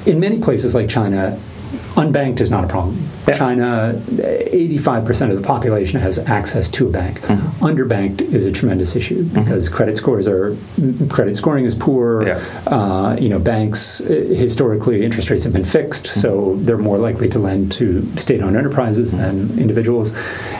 in 0.05 0.19
many 0.19 0.41
places 0.41 0.75
like 0.75 0.89
China, 0.89 1.39
unbanked 1.95 2.41
is 2.41 2.49
not 2.49 2.63
a 2.63 2.67
problem. 2.67 3.07
Yeah. 3.29 3.37
China, 3.37 4.01
85% 4.07 5.31
of 5.31 5.37
the 5.37 5.47
population 5.47 5.99
has 5.99 6.19
access 6.19 6.67
to 6.69 6.87
a 6.87 6.91
bank. 6.91 7.21
Mm-hmm. 7.21 7.65
Underbanked 7.65 8.21
is 8.21 8.45
a 8.45 8.51
tremendous 8.51 8.95
issue 8.95 9.23
mm-hmm. 9.23 9.43
because 9.43 9.65
mm-hmm. 9.65 9.75
credit 9.75 9.97
scores 9.97 10.27
are 10.27 10.55
credit 11.09 11.35
scoring 11.35 11.65
is 11.65 11.75
poor. 11.75 12.27
Yeah. 12.27 12.37
Uh, 12.67 13.15
you 13.19 13.29
know, 13.29 13.39
banks 13.39 14.01
uh, 14.01 14.05
historically 14.05 15.03
interest 15.03 15.29
rates 15.29 15.43
have 15.43 15.53
been 15.53 15.63
fixed, 15.63 16.05
mm-hmm. 16.05 16.19
so 16.19 16.55
they're 16.57 16.77
more 16.77 16.97
likely 16.97 17.29
to 17.29 17.39
lend 17.39 17.71
to 17.73 18.05
state-owned 18.17 18.55
enterprises 18.55 19.13
mm-hmm. 19.13 19.47
than 19.47 19.59
individuals. 19.59 20.13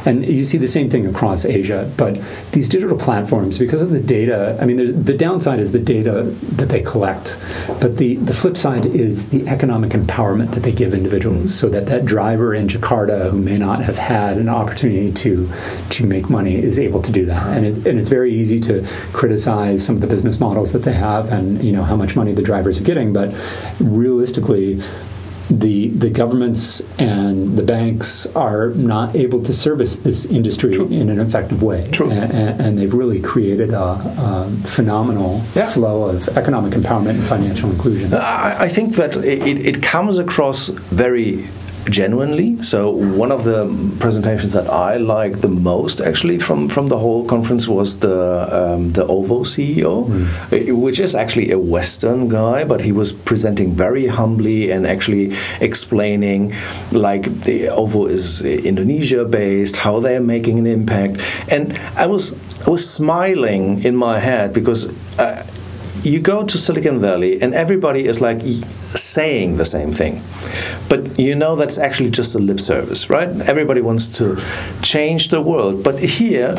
And 0.06 0.26
you 0.26 0.44
see 0.44 0.58
the 0.58 0.68
same 0.68 0.90
thing 0.90 1.08
across 1.08 1.46
Asia. 1.46 1.92
But 1.98 2.20
these 2.52 2.70
digital 2.70 2.98
platforms, 2.98 3.58
because 3.58 3.82
of 3.82 3.92
the 3.92 4.00
data, 4.00 4.58
I 4.62 4.66
mean, 4.66 5.04
the 5.04 5.18
downside 5.18 5.60
is 5.60 5.72
the 5.72 5.80
data 5.80 6.24
that 6.58 6.70
they 6.70 6.82
collect, 6.82 7.38
but 7.82 7.98
the 7.98 8.16
the 8.16 8.34
flip 8.34 8.58
side 8.58 8.86
is 8.86 9.30
the 9.30 9.48
economic 9.48 9.92
empowerment 9.92 10.52
that 10.54 10.64
they 10.64 10.72
give 10.72 10.94
individuals, 10.94 11.38
mm-hmm. 11.38 11.48
so 11.48 11.70
that 11.70 11.86
that 11.88 12.06
driver 12.06 12.54
in 12.60 12.68
Jakarta 12.68 13.32
who 13.32 13.38
may 13.38 13.58
not 13.58 13.80
have 13.80 13.98
had 13.98 14.38
an 14.38 14.50
opportunity 14.50 15.12
to 15.12 15.50
to 15.90 16.06
make 16.06 16.30
money 16.30 16.56
is 16.56 16.80
able 16.80 17.02
to 17.02 17.12
do 17.12 17.26
that. 17.26 17.46
And, 17.56 17.66
it, 17.66 17.88
and 17.88 18.00
it's 18.00 18.10
very 18.10 18.34
easy 18.34 18.60
to 18.62 18.86
criticize 19.14 19.84
some 19.86 19.96
of 19.96 20.02
the 20.02 20.08
business 20.08 20.40
models 20.40 20.74
that 20.74 20.84
they 20.84 20.94
have 20.94 21.32
and 21.32 21.64
you 21.64 21.72
know 21.72 21.84
how 21.84 21.96
much 21.96 22.16
money 22.16 22.34
the 22.34 22.44
drivers 22.44 22.78
are 22.78 22.84
getting, 22.84 23.14
but 23.14 23.34
realistically 23.80 24.82
the 25.50 25.88
the 25.90 26.10
governments 26.10 26.82
and 27.00 27.58
the 27.58 27.64
banks 27.64 28.28
are 28.36 28.70
not 28.70 29.16
able 29.16 29.44
to 29.44 29.52
service 29.52 29.98
this 29.98 30.26
industry 30.26 30.72
True. 30.72 30.88
in 30.88 31.10
an 31.10 31.20
effective 31.20 31.64
way. 31.64 31.88
True. 31.92 32.12
And, 32.12 32.62
and 32.62 32.78
they've 32.78 32.94
really 32.94 33.20
created 33.20 33.74
a, 33.74 33.84
a 33.84 34.52
phenomenal 34.66 35.42
yeah. 35.56 35.70
flow 35.70 36.04
of 36.10 36.28
economic 36.30 36.74
empowerment 36.74 37.12
and 37.12 37.24
financial 37.24 37.72
inclusion. 37.72 38.14
I, 38.14 38.64
I 38.66 38.70
think 38.70 38.96
that 38.96 39.16
it, 39.18 39.66
it 39.66 39.82
comes 39.82 40.20
across 40.20 40.68
very 40.68 41.48
genuinely. 41.90 42.62
So 42.64 42.92
one 42.92 43.32
of 43.32 43.44
the 43.44 43.68
presentations 44.00 44.54
that 44.54 44.68
I 44.70 44.98
liked 44.98 45.42
the 45.42 45.50
most, 45.50 46.02
actually, 46.02 46.40
from 46.40 46.70
from 46.70 46.88
the 46.88 46.98
whole 46.98 47.26
conference 47.26 47.68
was 47.68 48.00
the 48.00 48.48
um, 48.52 48.94
the 48.94 49.06
OVO 49.06 49.44
CEO, 49.44 50.08
mm. 50.08 50.74
which 50.74 51.00
is 51.00 51.16
actually 51.16 51.52
a 51.52 51.60
Western 51.60 52.30
guy, 52.30 52.64
but 52.64 52.82
he 52.82 52.92
was 52.92 53.12
presenting 53.12 53.74
very 53.74 54.08
humbly 54.08 54.72
and 54.72 54.86
actually 54.86 55.34
explaining 55.60 56.54
like 56.92 57.24
the 57.44 57.70
OVO 57.70 58.08
is 58.08 58.42
Indonesia 58.42 59.26
based, 59.26 59.76
how 59.76 60.00
they 60.00 60.16
are 60.16 60.28
making 60.36 60.60
an 60.60 60.68
impact, 60.68 61.22
and 61.50 61.78
I 61.96 62.06
was 62.06 62.34
I 62.66 62.70
was 62.70 62.88
smiling 62.88 63.84
in 63.84 63.96
my 63.96 64.20
head 64.20 64.54
because. 64.54 64.92
Uh, 65.18 65.46
you 66.04 66.20
go 66.22 66.44
to 66.44 66.58
Silicon 66.58 67.02
Valley 67.02 67.42
and 67.42 67.54
everybody 67.54 68.06
is 68.06 68.22
like 68.22 68.40
saying 68.96 69.58
the 69.58 69.66
same 69.66 69.94
thing. 69.94 70.24
But 70.90 71.20
you 71.20 71.36
know 71.36 71.56
that's 71.56 71.78
actually 71.78 72.10
just 72.10 72.34
a 72.36 72.40
lip 72.40 72.60
service, 72.60 73.10
right? 73.10 73.30
Everybody 73.42 73.82
wants 73.82 74.08
to 74.18 74.42
change 74.82 75.30
the 75.30 75.42
world. 75.42 75.84
But 75.84 76.00
here, 76.00 76.56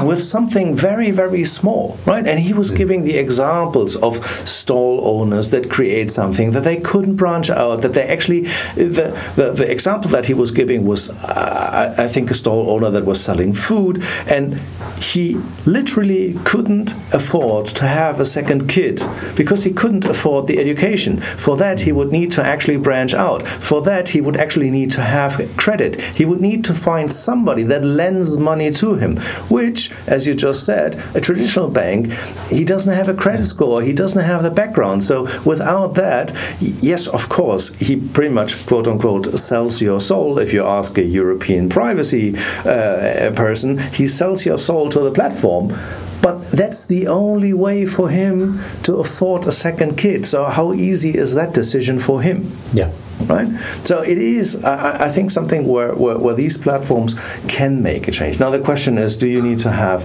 with 0.04 0.22
something 0.22 0.74
very, 0.74 1.10
very 1.10 1.44
small, 1.44 1.98
right? 2.04 2.26
And 2.26 2.40
he 2.40 2.52
was 2.52 2.70
giving 2.70 3.04
the 3.04 3.16
examples 3.16 3.96
of 3.96 4.24
stall 4.46 5.00
owners 5.06 5.50
that 5.50 5.70
create 5.70 6.10
something 6.10 6.50
that 6.50 6.64
they 6.64 6.76
couldn't 6.76 7.16
branch 7.16 7.48
out, 7.48 7.82
that 7.82 7.94
they 7.94 8.06
actually, 8.06 8.42
the, 8.74 9.18
the, 9.36 9.52
the 9.52 9.70
example 9.70 10.10
that 10.10 10.26
he 10.26 10.34
was 10.34 10.50
giving 10.50 10.84
was, 10.84 11.10
uh, 11.10 11.94
I 11.96 12.08
think, 12.08 12.30
a 12.30 12.34
stall 12.34 12.70
owner 12.70 12.90
that 12.90 13.04
was 13.04 13.22
selling 13.22 13.54
food. 13.54 14.02
And 14.26 14.60
he 15.00 15.40
literally 15.64 16.38
couldn't 16.44 16.94
afford 17.12 17.66
to 17.66 17.86
have 17.86 18.20
a 18.20 18.24
second 18.24 18.68
kid 18.68 19.02
because 19.34 19.64
he 19.64 19.72
couldn't 19.72 20.04
afford 20.04 20.46
the 20.46 20.58
education. 20.58 21.20
For 21.20 21.53
that, 21.56 21.80
he 21.80 21.92
would 21.92 22.12
need 22.12 22.32
to 22.32 22.44
actually 22.44 22.76
branch 22.76 23.14
out. 23.14 23.46
For 23.46 23.82
that, 23.82 24.08
he 24.08 24.20
would 24.20 24.36
actually 24.36 24.70
need 24.70 24.92
to 24.92 25.00
have 25.00 25.50
credit. 25.56 26.00
He 26.00 26.24
would 26.24 26.40
need 26.40 26.64
to 26.66 26.74
find 26.74 27.12
somebody 27.12 27.62
that 27.64 27.84
lends 27.84 28.36
money 28.36 28.70
to 28.72 28.94
him, 28.94 29.18
which, 29.48 29.90
as 30.06 30.26
you 30.26 30.34
just 30.34 30.64
said, 30.64 31.02
a 31.14 31.20
traditional 31.20 31.68
bank, 31.68 32.12
he 32.48 32.64
doesn't 32.64 32.92
have 32.92 33.08
a 33.08 33.14
credit 33.14 33.44
score, 33.44 33.82
he 33.82 33.92
doesn't 33.92 34.22
have 34.22 34.42
the 34.42 34.50
background. 34.50 35.04
So 35.04 35.24
without 35.42 35.94
that, 35.94 36.34
yes, 36.60 37.06
of 37.08 37.28
course, 37.28 37.72
he 37.74 37.96
pretty 37.96 38.32
much, 38.32 38.66
quote 38.66 38.88
unquote, 38.88 39.38
sells 39.38 39.80
your 39.80 40.00
soul. 40.00 40.38
If 40.38 40.52
you 40.52 40.64
ask 40.64 40.98
a 40.98 41.02
European 41.02 41.68
privacy 41.68 42.36
uh, 42.64 43.32
person, 43.34 43.78
he 43.78 44.08
sells 44.08 44.44
your 44.46 44.58
soul 44.58 44.88
to 44.90 45.00
the 45.00 45.10
platform. 45.10 45.76
But 46.24 46.50
that's 46.50 46.86
the 46.86 47.06
only 47.06 47.52
way 47.52 47.84
for 47.84 48.08
him 48.08 48.60
to 48.84 48.96
afford 48.96 49.46
a 49.46 49.52
second 49.52 49.98
kid. 49.98 50.24
So, 50.24 50.44
how 50.44 50.72
easy 50.72 51.12
is 51.24 51.34
that 51.34 51.52
decision 51.52 52.00
for 52.00 52.22
him? 52.22 52.56
Yeah 52.72 52.92
right? 53.26 53.48
So 53.84 54.02
it 54.02 54.18
is, 54.18 54.62
I, 54.64 55.06
I 55.06 55.08
think, 55.10 55.30
something 55.30 55.66
where, 55.66 55.94
where, 55.94 56.18
where, 56.18 56.34
these 56.34 56.58
platforms 56.58 57.14
can 57.48 57.82
make 57.82 58.08
a 58.08 58.10
change. 58.10 58.40
Now, 58.40 58.50
the 58.50 58.58
question 58.58 58.98
is 58.98 59.16
do 59.16 59.26
you 59.26 59.40
need 59.42 59.58
to 59.60 59.70
have 59.70 60.02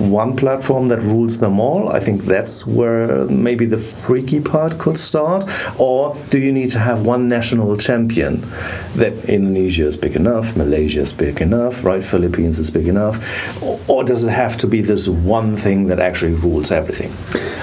one 0.00 0.36
platform 0.36 0.86
that 0.88 1.00
rules 1.00 1.40
them 1.40 1.60
all? 1.60 1.88
I 1.88 2.00
think 2.00 2.22
that's 2.24 2.66
where 2.66 3.24
maybe 3.26 3.64
the 3.66 3.78
freaky 3.78 4.40
part 4.40 4.78
could 4.78 4.98
start. 4.98 5.44
Or 5.78 6.16
do 6.30 6.38
you 6.38 6.52
need 6.52 6.70
to 6.72 6.78
have 6.78 7.04
one 7.04 7.28
national 7.28 7.76
champion? 7.76 8.40
That 8.94 9.12
Indonesia 9.28 9.86
is 9.86 9.96
big 9.96 10.16
enough, 10.16 10.56
Malaysia 10.56 11.00
is 11.00 11.12
big 11.12 11.40
enough, 11.40 11.84
right? 11.84 12.04
Philippines 12.04 12.58
is 12.58 12.70
big 12.70 12.88
enough. 12.88 13.62
Or, 13.62 13.80
or 13.88 14.04
does 14.04 14.24
it 14.24 14.30
have 14.30 14.56
to 14.58 14.66
be 14.66 14.80
this 14.80 15.08
one 15.08 15.56
thing 15.56 15.88
that 15.88 15.98
actually 15.98 16.34
rules 16.34 16.70
everything? 16.70 17.10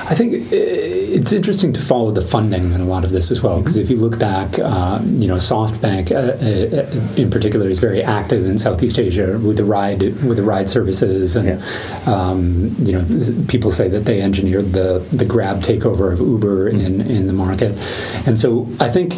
I 0.10 0.16
think 0.16 0.34
it's 0.52 1.34
interesting 1.34 1.74
to 1.74 1.82
follow 1.82 2.12
the 2.12 2.22
funding 2.22 2.72
in 2.72 2.82
a 2.82 2.86
lot 2.86 3.04
of 3.04 3.12
this 3.12 3.32
as 3.32 3.42
well, 3.42 3.60
because 3.60 3.78
if 3.78 3.90
you 3.90 3.96
look 3.96 4.18
back, 4.20 4.58
uh, 4.60 4.99
you 5.06 5.28
know, 5.28 5.36
SoftBank 5.36 6.12
uh, 6.12 6.16
uh, 6.16 7.22
in 7.22 7.30
particular 7.30 7.68
is 7.68 7.80
very 7.80 8.04
active 8.04 8.46
in 8.46 8.58
Southeast 8.58 9.00
Asia 9.00 9.40
with 9.40 9.58
the 9.58 9.64
ride 9.64 10.02
with 10.02 10.38
the 10.38 10.44
ride 10.44 10.70
services, 10.70 11.36
and 11.36 11.48
yeah. 11.48 12.04
um, 12.06 12.76
you 12.80 12.94
know, 12.94 13.46
people 13.48 13.72
say 13.72 13.88
that 13.90 14.06
they 14.06 14.22
engineered 14.22 14.74
the 14.74 15.00
the 15.12 15.26
Grab 15.26 15.62
takeover 15.62 16.12
of 16.12 16.20
Uber 16.20 16.72
mm-hmm. 16.72 16.80
in 16.80 17.02
in 17.02 17.28
the 17.28 17.34
market, 17.34 17.78
and 18.26 18.38
so 18.38 18.68
I 18.80 18.90
think 18.90 19.14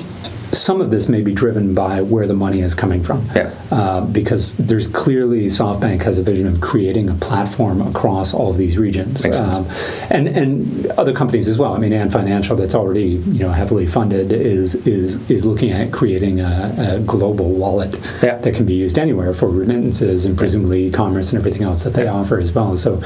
some 0.51 0.81
of 0.81 0.91
this 0.91 1.07
may 1.07 1.21
be 1.21 1.33
driven 1.33 1.73
by 1.73 2.01
where 2.01 2.27
the 2.27 2.33
money 2.33 2.61
is 2.61 2.75
coming 2.75 3.01
from. 3.03 3.25
Yeah. 3.35 3.53
Uh, 3.71 4.01
because 4.01 4.55
there's 4.57 4.87
clearly 4.87 5.45
SoftBank 5.45 6.01
has 6.03 6.17
a 6.17 6.23
vision 6.23 6.47
of 6.47 6.59
creating 6.61 7.09
a 7.09 7.15
platform 7.15 7.81
across 7.81 8.33
all 8.33 8.51
of 8.51 8.57
these 8.57 8.77
regions. 8.77 9.25
Um, 9.25 9.67
and 10.09 10.27
and 10.27 10.87
other 10.91 11.13
companies 11.13 11.47
as 11.47 11.57
well. 11.57 11.73
I 11.73 11.79
mean, 11.79 11.93
Ant 11.93 12.11
Financial, 12.11 12.55
that's 12.55 12.75
already 12.75 13.09
you 13.09 13.39
know 13.39 13.51
heavily 13.51 13.87
funded, 13.87 14.31
is 14.31 14.75
is 14.87 15.17
is 15.29 15.45
looking 15.45 15.71
at 15.71 15.91
creating 15.91 16.41
a, 16.41 16.97
a 16.97 16.99
global 17.01 17.51
wallet 17.51 17.93
yeah. 18.21 18.35
that 18.35 18.53
can 18.53 18.65
be 18.65 18.73
used 18.73 18.97
anywhere 18.97 19.33
for 19.33 19.49
remittances 19.49 20.25
and 20.25 20.37
presumably 20.37 20.87
e-commerce 20.87 21.31
and 21.31 21.39
everything 21.39 21.63
else 21.63 21.83
that 21.83 21.93
they 21.93 22.03
yeah. 22.03 22.13
offer 22.13 22.39
as 22.39 22.51
well. 22.51 22.75
So 22.75 22.97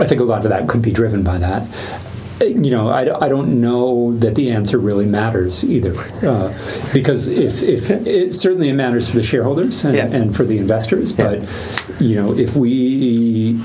I 0.00 0.06
think 0.06 0.20
a 0.20 0.24
lot 0.24 0.44
of 0.44 0.50
that 0.50 0.68
could 0.68 0.82
be 0.82 0.92
driven 0.92 1.22
by 1.22 1.38
that 1.38 1.66
you 2.40 2.70
know, 2.70 2.88
I, 2.88 3.24
I 3.24 3.28
don't 3.28 3.60
know 3.60 4.16
that 4.18 4.34
the 4.34 4.50
answer 4.50 4.78
really 4.78 5.06
matters 5.06 5.62
either, 5.62 5.98
uh, 6.26 6.52
because 6.92 7.28
if, 7.28 7.62
if 7.62 7.90
it 7.90 8.34
certainly 8.34 8.68
it 8.68 8.74
matters 8.74 9.08
for 9.08 9.16
the 9.16 9.22
shareholders 9.22 9.84
and, 9.84 9.96
yeah. 9.96 10.06
and 10.06 10.34
for 10.34 10.44
the 10.44 10.58
investors, 10.58 11.12
but 11.12 11.40
yeah. 11.40 11.48
you 12.00 12.14
know, 12.14 12.36
if 12.36 12.56
we 12.56 13.60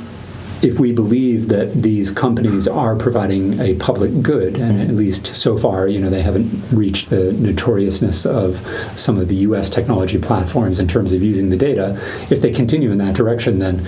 if 0.61 0.79
we 0.79 0.91
believe 0.91 1.49
that 1.49 1.73
these 1.73 2.09
companies 2.09 2.67
are 2.67 2.95
providing 2.95 3.59
a 3.59 3.75
public 3.75 4.21
good, 4.21 4.57
and 4.57 4.81
at 4.81 4.95
least 4.95 5.27
so 5.27 5.57
far, 5.57 5.87
you 5.87 5.99
know, 5.99 6.09
they 6.09 6.21
haven't 6.21 6.63
reached 6.71 7.09
the 7.09 7.33
notoriousness 7.33 8.25
of 8.25 8.65
some 8.95 9.17
of 9.19 9.27
the 9.27 9.35
U.S. 9.35 9.69
technology 9.69 10.17
platforms 10.17 10.79
in 10.79 10.87
terms 10.87 11.13
of 11.13 11.21
using 11.21 11.49
the 11.49 11.57
data. 11.57 11.99
If 12.31 12.41
they 12.41 12.51
continue 12.51 12.91
in 12.91 12.97
that 12.99 13.15
direction, 13.15 13.59
then 13.59 13.87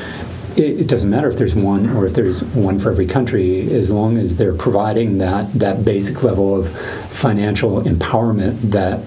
it, 0.57 0.81
it, 0.81 0.87
doesn't 0.87 1.09
matter 1.09 1.27
if 1.27 1.37
there's 1.37 1.55
one 1.55 1.89
or 1.95 2.05
if 2.05 2.13
there's 2.13 2.43
one 2.43 2.79
for 2.79 2.91
every 2.91 3.07
country, 3.07 3.71
as 3.73 3.91
long 3.91 4.17
as 4.17 4.37
they're 4.37 4.53
providing 4.53 5.17
that 5.19 5.53
that 5.53 5.85
basic 5.85 6.23
level 6.23 6.55
of 6.55 6.77
financial 7.11 7.81
empowerment 7.81 8.59
that 8.71 9.01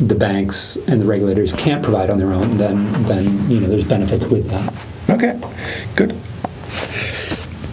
the 0.00 0.14
banks 0.14 0.76
and 0.86 1.00
the 1.00 1.04
regulators 1.04 1.52
can't 1.54 1.82
provide 1.82 2.10
on 2.10 2.18
their 2.18 2.32
own, 2.32 2.56
then 2.56 2.92
then 3.04 3.50
you 3.50 3.60
know 3.60 3.68
there's 3.68 3.84
benefits 3.84 4.26
with 4.26 4.48
that. 4.50 4.86
Okay, 5.10 5.40
good. 5.96 6.18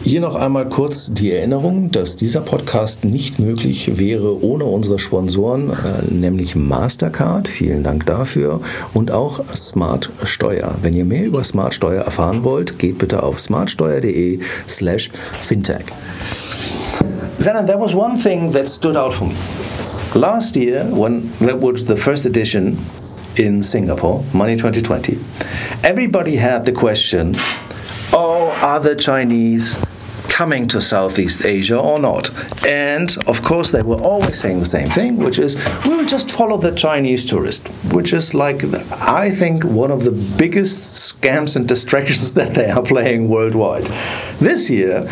Hier 0.06 0.22
noch 0.22 0.36
einmal 0.36 0.70
kurz 0.70 1.12
die 1.12 1.32
Erinnerung, 1.32 1.90
dass 1.90 2.16
dieser 2.16 2.42
Podcast 2.42 3.04
nicht 3.04 3.40
möglich 3.40 3.98
wäre 3.98 4.40
ohne 4.44 4.66
unsere 4.66 5.00
Sponsoren, 5.00 5.72
äh, 5.72 6.14
nämlich 6.14 6.56
Mastercard. 6.56 7.48
Vielen 7.48 7.82
Dank 7.82 8.06
dafür. 8.06 8.62
Und 8.94 9.10
auch 9.10 9.44
Smart 9.56 10.12
Steuer. 10.24 10.76
Wenn 10.84 10.94
ihr 10.94 11.06
mehr 11.06 11.26
über 11.26 11.44
Smart 11.44 11.74
Steuer 11.74 12.04
erfahren 12.04 12.44
wollt, 12.44 12.78
geht 12.78 13.00
bitte 13.00 13.24
auf 13.24 13.40
smartsteuer.de 13.40 14.42
slash 14.68 15.10
fintech. 15.42 15.86
Zenon, 17.40 17.66
there 17.66 17.80
was 17.80 17.96
one 17.96 18.16
thing 18.16 18.52
that 18.54 18.70
stood 18.70 18.96
out 18.96 19.12
for 19.12 19.26
me. 19.26 19.34
Last 20.14 20.56
year, 20.56 20.86
when 20.92 21.32
that 21.40 21.60
was 21.60 21.84
the 21.84 21.96
first 21.96 22.28
edition 22.28 22.78
in 23.38 23.64
Singapore, 23.64 24.24
Money 24.34 24.56
2020, 24.56 25.18
everybody 25.82 26.36
had 26.38 26.64
the 26.64 26.72
question, 26.72 27.36
oh, 28.14 28.56
are 28.62 28.80
the 28.80 28.96
Chinese 28.96 29.76
coming 30.36 30.68
to 30.68 30.82
Southeast 30.82 31.46
Asia 31.46 31.80
or 31.80 31.98
not. 31.98 32.30
And 32.66 33.18
of 33.26 33.42
course, 33.42 33.72
they 33.72 33.82
were 33.82 34.02
always 34.02 34.38
saying 34.38 34.60
the 34.60 34.66
same 34.66 34.90
thing, 34.90 35.16
which 35.16 35.40
is 35.40 35.56
we 35.88 35.96
will 35.96 36.06
just 36.06 36.30
follow 36.30 36.58
the 36.58 36.74
Chinese 36.76 37.24
tourist, 37.24 37.66
which 37.94 38.12
is 38.12 38.34
like, 38.34 38.62
I 38.92 39.32
think, 39.32 39.64
one 39.64 39.92
of 39.92 40.04
the 40.04 40.12
biggest 40.38 40.76
scams 41.22 41.56
and 41.56 41.66
distractions 41.66 42.34
that 42.40 42.54
they 42.54 42.70
are 42.70 42.84
playing 42.84 43.30
worldwide. 43.30 43.88
This 44.40 44.70
year, 44.70 45.10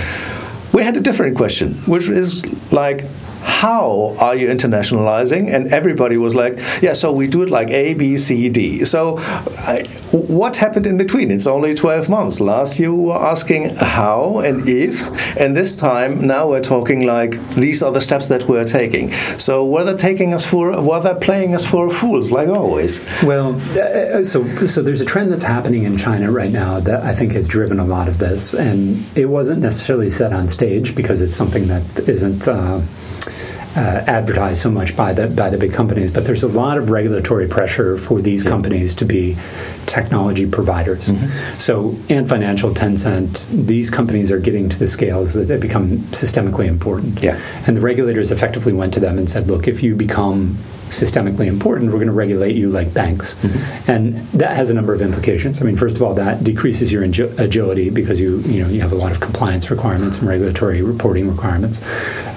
we 0.73 0.83
had 0.83 0.97
a 0.97 0.99
different 0.99 1.37
question, 1.37 1.75
which 1.85 2.09
is 2.09 2.43
like, 2.73 3.05
how 3.43 4.15
are 4.19 4.35
you 4.35 4.47
internationalizing? 4.47 5.49
And 5.53 5.71
everybody 5.73 6.17
was 6.17 6.35
like, 6.35 6.57
yeah, 6.81 6.93
so 6.93 7.11
we 7.11 7.27
do 7.27 7.43
it 7.43 7.49
like 7.49 7.69
A, 7.69 7.93
B, 7.93 8.17
C, 8.17 8.49
D. 8.49 8.85
So 8.85 9.17
I, 9.19 9.83
what 10.11 10.57
happened 10.57 10.85
in 10.87 10.97
between? 10.97 11.31
It's 11.31 11.47
only 11.47 11.75
12 11.75 12.09
months. 12.09 12.39
Last 12.39 12.79
year 12.79 12.93
we 12.93 13.05
were 13.05 13.21
asking 13.21 13.75
how 13.75 14.39
and 14.39 14.67
if, 14.67 15.37
and 15.37 15.55
this 15.55 15.75
time 15.75 16.25
now 16.25 16.47
we're 16.49 16.61
talking 16.61 17.05
like 17.05 17.39
these 17.51 17.83
are 17.83 17.91
the 17.91 18.01
steps 18.01 18.27
that 18.27 18.47
we're 18.47 18.65
taking. 18.65 19.11
So 19.37 19.65
were 19.65 19.83
they 19.83 19.95
taking 19.95 20.33
us 20.33 20.45
for, 20.45 20.81
were 20.81 21.01
they 21.01 21.13
playing 21.19 21.55
us 21.55 21.65
for 21.65 21.89
fools 21.89 22.31
like 22.31 22.47
always? 22.47 22.99
Well, 23.23 23.55
uh, 23.79 24.23
so, 24.23 24.47
so 24.65 24.81
there's 24.81 25.01
a 25.01 25.05
trend 25.05 25.31
that's 25.31 25.43
happening 25.43 25.83
in 25.83 25.97
China 25.97 26.31
right 26.31 26.51
now 26.51 26.79
that 26.79 27.03
I 27.03 27.13
think 27.13 27.33
has 27.33 27.47
driven 27.47 27.79
a 27.79 27.85
lot 27.85 28.07
of 28.07 28.17
this. 28.17 28.53
And 28.53 29.05
it 29.15 29.25
wasn't 29.25 29.61
necessarily 29.61 30.09
set 30.09 30.33
on 30.33 30.49
stage 30.49 30.95
because 30.95 31.21
it's 31.21 31.35
something 31.35 31.67
that 31.67 32.07
isn't. 32.07 32.47
Uh, 32.47 32.81
uh, 33.75 34.03
advertised 34.07 34.61
so 34.61 34.69
much 34.69 34.95
by 34.95 35.13
the 35.13 35.27
by 35.27 35.49
the 35.49 35.57
big 35.57 35.73
companies, 35.73 36.11
but 36.11 36.25
there's 36.25 36.43
a 36.43 36.47
lot 36.47 36.77
of 36.77 36.89
regulatory 36.89 37.47
pressure 37.47 37.97
for 37.97 38.21
these 38.21 38.43
yeah. 38.43 38.51
companies 38.51 38.93
to 38.95 39.05
be 39.05 39.37
technology 39.85 40.45
providers. 40.45 41.07
Mm-hmm. 41.07 41.59
So, 41.59 41.97
Ant 42.09 42.29
Financial, 42.29 42.73
Tencent, 42.73 43.47
these 43.49 43.89
companies 43.89 44.31
are 44.31 44.39
getting 44.39 44.69
to 44.69 44.77
the 44.77 44.87
scales 44.87 45.33
that 45.33 45.45
they 45.45 45.57
become 45.57 45.99
systemically 46.11 46.65
important. 46.65 47.21
Yeah. 47.21 47.39
And 47.65 47.75
the 47.75 47.81
regulators 47.81 48.31
effectively 48.31 48.73
went 48.73 48.93
to 48.93 48.99
them 48.99 49.17
and 49.17 49.29
said, 49.29 49.47
"Look, 49.47 49.67
if 49.67 49.81
you 49.81 49.95
become 49.95 50.57
systemically 50.93 51.47
important, 51.47 51.91
we're 51.91 51.97
going 51.97 52.07
to 52.07 52.13
regulate 52.13 52.55
you 52.55 52.69
like 52.69 52.93
banks. 52.93 53.35
Mm-hmm. 53.35 53.91
And 53.91 54.27
that 54.29 54.55
has 54.55 54.69
a 54.69 54.73
number 54.73 54.93
of 54.93 55.01
implications. 55.01 55.61
I 55.61 55.65
mean, 55.65 55.75
first 55.75 55.95
of 55.95 56.03
all, 56.03 56.13
that 56.15 56.43
decreases 56.43 56.91
your 56.91 57.03
agility 57.03 57.89
because 57.89 58.19
you, 58.19 58.39
you, 58.39 58.63
know, 58.63 58.69
you 58.69 58.81
have 58.81 58.91
a 58.91 58.95
lot 58.95 59.11
of 59.11 59.19
compliance 59.19 59.69
requirements 59.69 60.19
and 60.19 60.27
regulatory 60.27 60.81
reporting 60.81 61.29
requirements. 61.29 61.81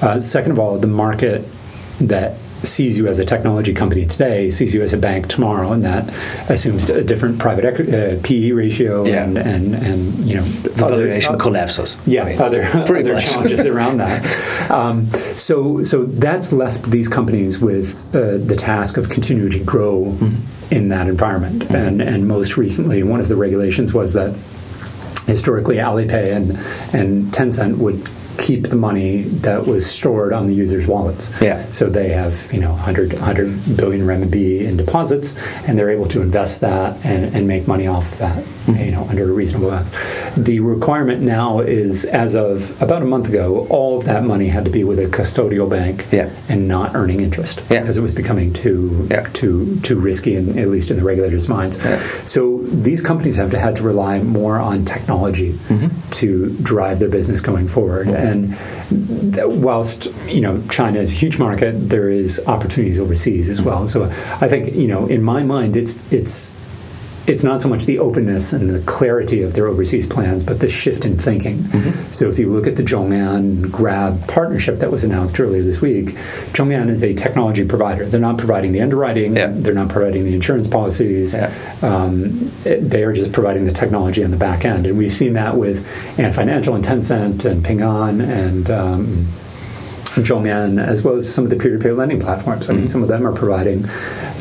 Uh, 0.02 0.20
second 0.20 0.52
of 0.52 0.58
all, 0.58 0.78
the 0.78 0.86
market 0.86 1.46
that 2.00 2.38
sees 2.62 2.96
you 2.98 3.06
as 3.06 3.18
a 3.18 3.24
technology 3.24 3.72
company 3.74 4.06
today 4.06 4.50
sees 4.50 4.74
you 4.74 4.82
as 4.82 4.92
a 4.92 4.96
bank 4.96 5.28
tomorrow, 5.28 5.72
and 5.72 5.84
that 5.84 6.08
assumes 6.50 6.88
a 6.90 7.04
different 7.04 7.38
private 7.38 7.64
equity, 7.64 7.94
uh, 7.94 8.18
PE 8.22 8.50
ratio 8.52 9.04
Yeah. 9.06 9.24
and, 9.24 9.38
and 9.38 9.74
and 9.74 10.28
you 10.28 10.36
know 10.36 10.42
Valuation 10.74 11.34
other- 11.34 11.42
collapses. 11.42 11.98
yeah, 12.06 12.22
I 12.24 12.26
mean, 12.30 12.40
other, 12.40 12.62
pretty 12.86 13.10
other 13.10 13.20
challenges 13.20 13.66
around 13.66 13.98
that. 13.98 14.24
Um, 14.66 15.06
so, 15.36 15.82
so 15.84 16.04
that's 16.04 16.52
left 16.52 16.90
these 16.90 17.06
companies 17.08 17.60
with 17.60 18.02
uh, 18.16 18.38
the 18.38 18.56
task 18.56 18.96
of 18.96 19.08
continuing 19.08 19.52
to 19.52 19.60
grow 19.60 20.06
Mm-hmm. 20.06 20.74
in 20.74 20.88
that 20.88 21.06
environment. 21.08 21.62
And 21.70 22.02
and 22.02 22.26
most 22.26 22.56
recently, 22.56 23.02
one 23.04 23.20
of 23.20 23.28
the 23.28 23.36
regulations 23.36 23.92
was 23.94 24.12
that 24.14 24.34
historically 25.26 25.76
Alipay 25.76 26.34
and 26.34 26.50
and 26.92 27.32
Tencent 27.32 27.78
would 27.78 28.08
keep 28.38 28.68
the 28.68 28.76
money 28.76 29.22
that 29.22 29.66
was 29.66 29.90
stored 29.90 30.32
on 30.32 30.46
the 30.46 30.54
users' 30.54 30.86
wallets. 30.86 31.30
Yeah. 31.40 31.70
So 31.70 31.88
they 31.88 32.10
have, 32.10 32.52
you 32.52 32.60
know, 32.60 32.70
100, 32.70 33.14
100 33.14 33.76
billion 33.76 34.06
renminbi 34.06 34.60
in 34.60 34.76
deposits, 34.76 35.36
and 35.66 35.78
they're 35.78 35.90
able 35.90 36.06
to 36.06 36.20
invest 36.20 36.60
that 36.60 37.04
and, 37.04 37.34
and 37.34 37.46
make 37.46 37.66
money 37.66 37.86
off 37.86 38.10
of 38.12 38.18
that. 38.18 38.44
You 38.68 38.90
know, 38.90 39.04
under 39.08 39.24
a 39.28 39.32
reasonable 39.32 39.68
amount. 39.70 39.88
The 40.36 40.60
requirement 40.60 41.22
now 41.22 41.60
is, 41.60 42.04
as 42.04 42.34
of 42.34 42.80
about 42.82 43.02
a 43.02 43.04
month 43.04 43.28
ago, 43.28 43.66
all 43.70 43.98
of 43.98 44.04
that 44.06 44.24
money 44.24 44.48
had 44.48 44.64
to 44.64 44.70
be 44.70 44.82
with 44.84 44.98
a 44.98 45.06
custodial 45.06 45.68
bank 45.68 46.06
Yeah. 46.10 46.30
and 46.48 46.66
not 46.66 46.94
earning 46.94 47.20
interest 47.20 47.62
Yeah. 47.70 47.80
because 47.80 47.96
it 47.96 48.02
was 48.02 48.14
becoming 48.14 48.52
too 48.52 49.06
Yeah. 49.10 49.26
too 49.32 49.78
too 49.82 49.98
risky, 49.98 50.34
in, 50.36 50.58
at 50.58 50.68
least 50.68 50.90
in 50.90 50.96
the 50.96 51.04
regulators' 51.04 51.48
minds. 51.48 51.78
So 52.24 52.60
these 52.64 53.02
companies 53.02 53.36
have 53.36 53.50
to, 53.52 53.58
had 53.58 53.76
to 53.76 53.82
rely 53.82 54.20
more 54.20 54.58
on 54.58 54.84
technology 54.84 55.58
Mm-hmm. 55.68 55.88
to 56.12 56.48
drive 56.62 56.98
their 56.98 57.08
business 57.08 57.40
going 57.40 57.68
forward. 57.68 58.08
And 58.08 58.56
whilst 59.62 60.06
you 60.26 60.40
know 60.40 60.62
China 60.68 60.98
is 61.00 61.10
a 61.12 61.14
huge 61.14 61.38
market, 61.38 61.88
there 61.88 62.10
is 62.10 62.40
opportunities 62.46 62.98
overseas 62.98 63.48
as 63.48 63.62
well. 63.62 63.86
So 63.86 64.04
I 64.40 64.48
think 64.48 64.74
you 64.74 64.88
know 64.88 65.06
in 65.06 65.22
my 65.22 65.42
mind, 65.42 65.76
it's 65.76 65.98
it's 66.10 66.52
it's 67.26 67.42
not 67.42 67.60
so 67.60 67.68
much 67.68 67.84
the 67.86 67.98
openness 67.98 68.52
and 68.52 68.70
the 68.70 68.78
clarity 68.80 69.42
of 69.42 69.54
their 69.54 69.66
overseas 69.66 70.06
plans, 70.06 70.44
but 70.44 70.60
the 70.60 70.68
shift 70.68 71.04
in 71.04 71.18
thinking. 71.18 71.58
Mm-hmm. 71.58 72.12
So 72.12 72.28
if 72.28 72.38
you 72.38 72.50
look 72.50 72.66
at 72.66 72.76
the 72.76 72.82
Zhong'an 72.82 73.70
Grab 73.70 74.26
partnership 74.28 74.78
that 74.78 74.90
was 74.92 75.02
announced 75.04 75.38
earlier 75.40 75.62
this 75.62 75.80
week, 75.80 76.10
Zhong'an 76.52 76.88
is 76.88 77.02
a 77.02 77.14
technology 77.14 77.64
provider. 77.66 78.06
They're 78.06 78.20
not 78.20 78.38
providing 78.38 78.72
the 78.72 78.80
underwriting, 78.80 79.36
Yeah. 79.36 79.48
they're 79.52 79.74
not 79.74 79.88
providing 79.88 80.24
the 80.24 80.34
insurance 80.34 80.68
policies. 80.68 81.34
Yeah. 81.34 81.52
Um, 81.82 82.52
it- 82.64 82.88
they 82.88 83.02
are 83.02 83.12
just 83.12 83.32
providing 83.32 83.66
the 83.66 83.72
technology 83.72 84.22
on 84.24 84.30
the 84.30 84.36
back 84.36 84.64
end. 84.64 84.86
And 84.86 84.96
we've 84.96 85.12
seen 85.12 85.32
that 85.34 85.56
with 85.56 85.86
Ant 86.18 86.34
Financial 86.34 86.74
and 86.74 86.84
Tencent 86.84 87.44
and 87.44 87.64
Ping 87.64 87.80
An 87.80 88.20
and 88.20 88.70
um, 88.70 89.26
Zhong'an, 90.16 90.84
as 90.84 91.02
well 91.02 91.14
as 91.14 91.32
some 91.32 91.44
of 91.44 91.50
the 91.50 91.56
peer-to-peer 91.56 91.94
lending 91.94 92.20
platforms. 92.20 92.68
I 92.68 92.72
mean, 92.72 92.82
mm-hmm. 92.82 92.88
some 92.88 93.02
of 93.02 93.08
them 93.08 93.26
are 93.26 93.32
providing 93.32 93.86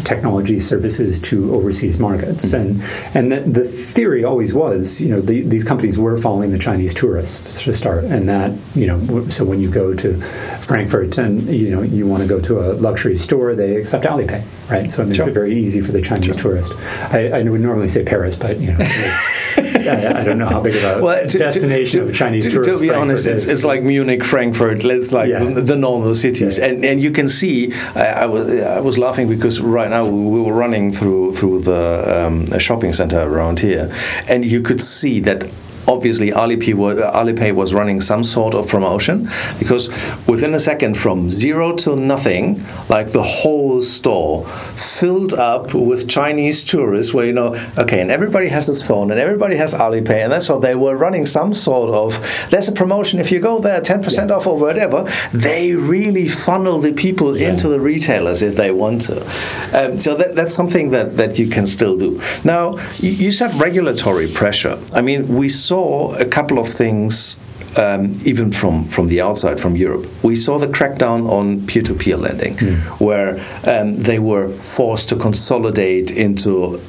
technology 0.03 0.59
services 0.59 1.19
to 1.19 1.53
overseas 1.53 1.99
markets, 1.99 2.45
mm-hmm. 2.45 2.81
and 3.15 3.31
and 3.31 3.31
the, 3.31 3.61
the 3.61 3.67
theory 3.67 4.23
always 4.23 4.53
was, 4.53 5.01
you 5.01 5.09
know, 5.09 5.21
the, 5.21 5.41
these 5.41 5.63
companies 5.63 5.97
were 5.97 6.17
following 6.17 6.51
the 6.51 6.57
Chinese 6.57 6.93
tourists 6.93 7.61
to 7.63 7.73
start, 7.73 8.05
and 8.05 8.27
that 8.29 8.51
you 8.75 8.87
know, 8.87 9.29
so 9.29 9.43
when 9.43 9.59
you 9.59 9.69
go 9.69 9.93
to 9.93 10.19
Frankfurt 10.61 11.17
and 11.17 11.47
you 11.47 11.69
know 11.69 11.81
you 11.81 12.07
want 12.07 12.21
to 12.21 12.27
go 12.27 12.39
to 12.39 12.59
a 12.59 12.73
luxury 12.73 13.15
store, 13.15 13.55
they 13.55 13.75
accept 13.75 14.05
Alipay, 14.05 14.43
right? 14.69 14.89
So 14.89 15.03
it 15.03 15.07
makes 15.07 15.17
Sure. 15.17 15.29
it 15.29 15.33
very 15.33 15.55
easy 15.55 15.81
for 15.81 15.91
the 15.91 16.01
Chinese 16.01 16.35
tourist. 16.35 16.73
I, 17.11 17.29
I 17.29 17.43
would 17.43 17.61
normally 17.61 17.89
say 17.89 18.03
Paris, 18.03 18.35
but 18.35 18.59
you 18.59 18.71
know, 18.71 18.77
I, 19.87 20.21
I 20.21 20.23
don't 20.23 20.37
know 20.37 20.47
how 20.47 20.61
big 20.61 20.75
of 20.75 20.83
a 20.83 21.01
Well, 21.05 21.27
to, 21.27 21.37
destination 21.37 22.01
to, 22.01 22.07
of 22.09 22.15
Chinese 22.15 22.45
to, 22.45 22.51
tourists. 22.51 22.73
to 22.73 22.79
be 22.79 22.87
Frankfurt 22.87 23.01
honest, 23.01 23.25
it's, 23.27 23.45
it's 23.47 23.63
like 23.65 23.83
Munich, 23.83 24.23
Frankfurt. 24.23 24.83
It's 24.85 25.13
like 25.13 25.29
Yeah. 25.31 25.43
the, 25.43 25.61
the 25.61 25.75
normal 25.75 26.15
cities, 26.15 26.57
Yeah. 26.57 26.65
and 26.67 26.85
and 26.85 27.01
you 27.01 27.11
can 27.11 27.27
see. 27.27 27.73
I, 27.95 28.23
I 28.23 28.25
was 28.25 28.49
I 28.61 28.79
was 28.79 28.97
laughing 28.97 29.27
because 29.29 29.61
right 29.61 29.89
now 29.89 30.05
we, 30.05 30.11
we 30.35 30.41
were 30.41 30.53
running 30.53 30.91
through 30.93 31.33
through 31.35 31.59
the 31.61 32.25
um, 32.25 32.45
shopping 32.59 32.93
center 32.93 33.19
around 33.19 33.59
here, 33.59 33.91
and 34.27 34.43
you 34.45 34.61
could 34.61 34.81
see 34.81 35.19
that. 35.21 35.43
Obviously, 35.87 36.31
Alipay 36.31 36.73
was, 36.73 36.97
Alipay 36.97 37.53
was 37.53 37.73
running 37.73 38.01
some 38.01 38.23
sort 38.23 38.53
of 38.55 38.67
promotion 38.67 39.29
because 39.59 39.89
within 40.27 40.53
a 40.53 40.59
second, 40.59 40.97
from 40.97 41.29
zero 41.29 41.75
to 41.77 41.95
nothing, 41.95 42.63
like 42.89 43.11
the 43.11 43.23
whole 43.23 43.81
store 43.81 44.47
filled 44.75 45.33
up 45.33 45.73
with 45.73 46.07
Chinese 46.07 46.63
tourists, 46.63 47.13
where 47.13 47.25
you 47.25 47.33
know, 47.33 47.55
okay, 47.77 48.01
and 48.01 48.11
everybody 48.11 48.47
has 48.47 48.67
his 48.67 48.81
phone 48.85 49.11
and 49.11 49.19
everybody 49.19 49.55
has 49.55 49.73
Alipay, 49.73 50.23
and 50.23 50.31
that's 50.31 50.49
what 50.49 50.61
they 50.61 50.75
were 50.75 50.95
running 50.95 51.25
some 51.25 51.53
sort 51.53 51.89
of. 51.91 52.47
There's 52.49 52.67
a 52.67 52.71
promotion 52.71 53.19
if 53.19 53.31
you 53.31 53.39
go 53.39 53.59
there, 53.59 53.81
ten 53.81 54.01
percent 54.01 54.31
off 54.31 54.47
or 54.47 54.57
whatever. 54.59 55.07
They 55.33 55.75
really 55.75 56.27
funnel 56.27 56.79
the 56.79 56.93
people 56.93 57.35
into 57.35 57.67
the 57.67 57.79
retailers 57.79 58.41
if 58.41 58.55
they 58.55 58.71
want 58.71 59.01
to. 59.03 59.25
Um, 59.73 59.99
so 59.99 60.15
that, 60.15 60.35
that's 60.35 60.55
something 60.55 60.91
that 60.91 61.17
that 61.17 61.37
you 61.37 61.47
can 61.47 61.67
still 61.67 61.97
do. 61.97 62.21
Now, 62.43 62.77
you, 62.97 63.11
you 63.11 63.31
said 63.31 63.53
regulatory 63.55 64.27
pressure. 64.27 64.79
I 64.93 65.01
mean, 65.01 65.35
we 65.35 65.49
saw 65.49 65.74
a 66.13 66.25
couple 66.25 66.59
of 66.59 66.67
things 66.67 67.37
um, 67.77 68.17
even 68.25 68.51
from, 68.51 68.85
from 68.85 69.07
the 69.07 69.21
outside, 69.21 69.59
from 69.59 69.75
Europe. 69.75 70.07
We 70.23 70.35
saw 70.35 70.57
the 70.57 70.67
crackdown 70.67 71.29
on 71.29 71.65
peer 71.67 71.83
to 71.83 71.93
peer 71.93 72.17
lending, 72.17 72.57
where 72.99 73.39
um, 73.65 73.93
they 73.93 74.19
were 74.19 74.49
forced 74.49 75.09
to 75.09 75.15
consolidate 75.15 76.11
into. 76.11 76.81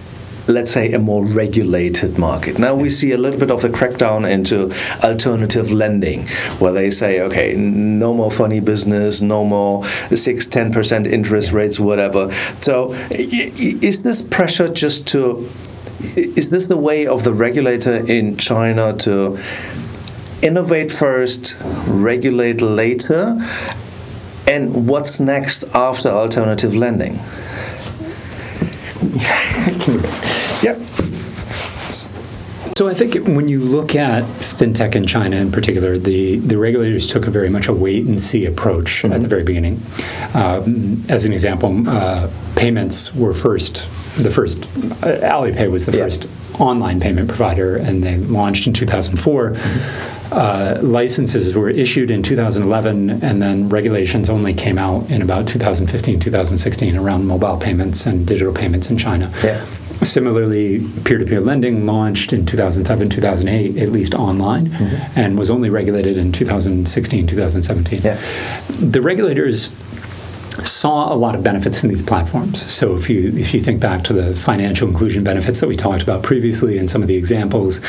Let's 0.48 0.70
say 0.70 0.92
a 0.92 1.00
more 1.00 1.24
regulated 1.24 2.18
market. 2.18 2.56
Now 2.56 2.72
we 2.76 2.88
see 2.88 3.10
a 3.10 3.18
little 3.18 3.40
bit 3.40 3.50
of 3.50 3.62
the 3.62 3.68
crackdown 3.68 4.30
into 4.30 4.72
alternative 5.02 5.72
lending, 5.72 6.28
where 6.60 6.72
they 6.72 6.88
say, 6.90 7.20
okay, 7.22 7.56
no 7.56 8.14
more 8.14 8.30
funny 8.30 8.60
business, 8.60 9.20
no 9.20 9.44
more 9.44 9.84
six, 10.14 10.46
ten 10.46 10.70
percent 10.70 11.08
interest 11.08 11.50
rates, 11.50 11.80
whatever. 11.80 12.30
So, 12.60 12.92
is 13.10 14.04
this 14.04 14.22
pressure 14.22 14.68
just 14.68 15.08
to 15.08 15.50
is 16.00 16.50
this 16.50 16.66
the 16.66 16.76
way 16.76 17.06
of 17.06 17.24
the 17.24 17.32
regulator 17.32 18.04
in 18.06 18.36
China 18.36 18.96
to 18.98 19.38
innovate 20.42 20.92
first, 20.92 21.56
regulate 21.86 22.60
later? 22.60 23.38
And 24.48 24.86
what's 24.86 25.18
next 25.18 25.64
after 25.74 26.08
alternative 26.08 26.74
lending? 26.74 27.14
yep. 30.62 30.78
So 32.76 32.88
I 32.88 32.94
think 32.94 33.14
when 33.26 33.48
you 33.48 33.60
look 33.60 33.94
at 33.94 34.24
fintech 34.24 34.94
in 34.94 35.06
China 35.06 35.36
in 35.36 35.50
particular, 35.50 35.98
the, 35.98 36.38
the 36.40 36.58
regulators 36.58 37.06
took 37.06 37.26
a 37.26 37.30
very 37.30 37.48
much 37.48 37.68
a 37.68 37.72
wait 37.72 38.04
and 38.04 38.20
see 38.20 38.44
approach 38.44 39.02
at 39.06 39.22
the 39.22 39.28
very 39.28 39.44
beginning. 39.44 39.80
Um, 40.34 41.02
as 41.08 41.24
an 41.24 41.32
example, 41.32 41.88
uh, 41.88 42.30
payments 42.54 43.14
were 43.14 43.32
first. 43.32 43.86
The 44.16 44.30
first 44.30 44.64
uh, 45.02 45.20
Alipay 45.32 45.70
was 45.70 45.86
the 45.86 45.96
Yeah. 45.96 46.04
first 46.04 46.28
online 46.58 47.00
payment 47.00 47.28
provider, 47.28 47.76
and 47.76 48.02
they 48.02 48.16
launched 48.16 48.66
in 48.66 48.72
2004. 48.72 49.54
Uh, 50.32 50.78
licenses 50.82 51.54
were 51.54 51.68
issued 51.70 52.10
in 52.10 52.22
2011, 52.22 53.10
and 53.22 53.42
then 53.42 53.68
regulations 53.68 54.30
only 54.30 54.54
came 54.54 54.78
out 54.78 55.08
in 55.10 55.20
about 55.22 55.46
2015, 55.46 56.18
2016 56.18 56.96
around 56.96 57.26
mobile 57.26 57.58
payments 57.58 58.06
and 58.06 58.26
digital 58.26 58.52
payments 58.54 58.90
in 58.90 58.96
China. 58.98 59.30
Yeah. 59.44 59.64
Similarly, 60.02 60.80
peer 61.04 61.18
to 61.18 61.24
peer 61.24 61.40
lending 61.40 61.86
launched 61.86 62.32
in 62.32 62.44
2007, 62.44 63.08
2008, 63.08 63.76
at 63.78 63.90
least 63.92 64.14
online, 64.14 64.66
and 65.14 65.38
was 65.38 65.48
only 65.50 65.70
regulated 65.70 66.16
in 66.18 66.32
2016, 66.32 67.26
2017. 67.26 68.00
Yeah. 68.02 68.18
The 68.80 69.00
regulators 69.00 69.70
saw 70.64 71.12
a 71.12 71.16
lot 71.16 71.34
of 71.34 71.42
benefits 71.42 71.82
in 71.82 71.88
these 71.88 72.02
platforms. 72.02 72.60
So 72.70 72.96
if 72.96 73.10
you 73.10 73.36
if 73.36 73.52
you 73.52 73.60
think 73.60 73.80
back 73.80 74.04
to 74.04 74.12
the 74.12 74.34
financial 74.34 74.88
inclusion 74.88 75.24
benefits 75.24 75.60
that 75.60 75.68
we 75.68 75.76
talked 75.76 76.02
about 76.02 76.22
previously 76.22 76.78
and 76.78 76.88
some 76.88 77.02
of 77.02 77.08
the 77.08 77.16
examples, 77.16 77.80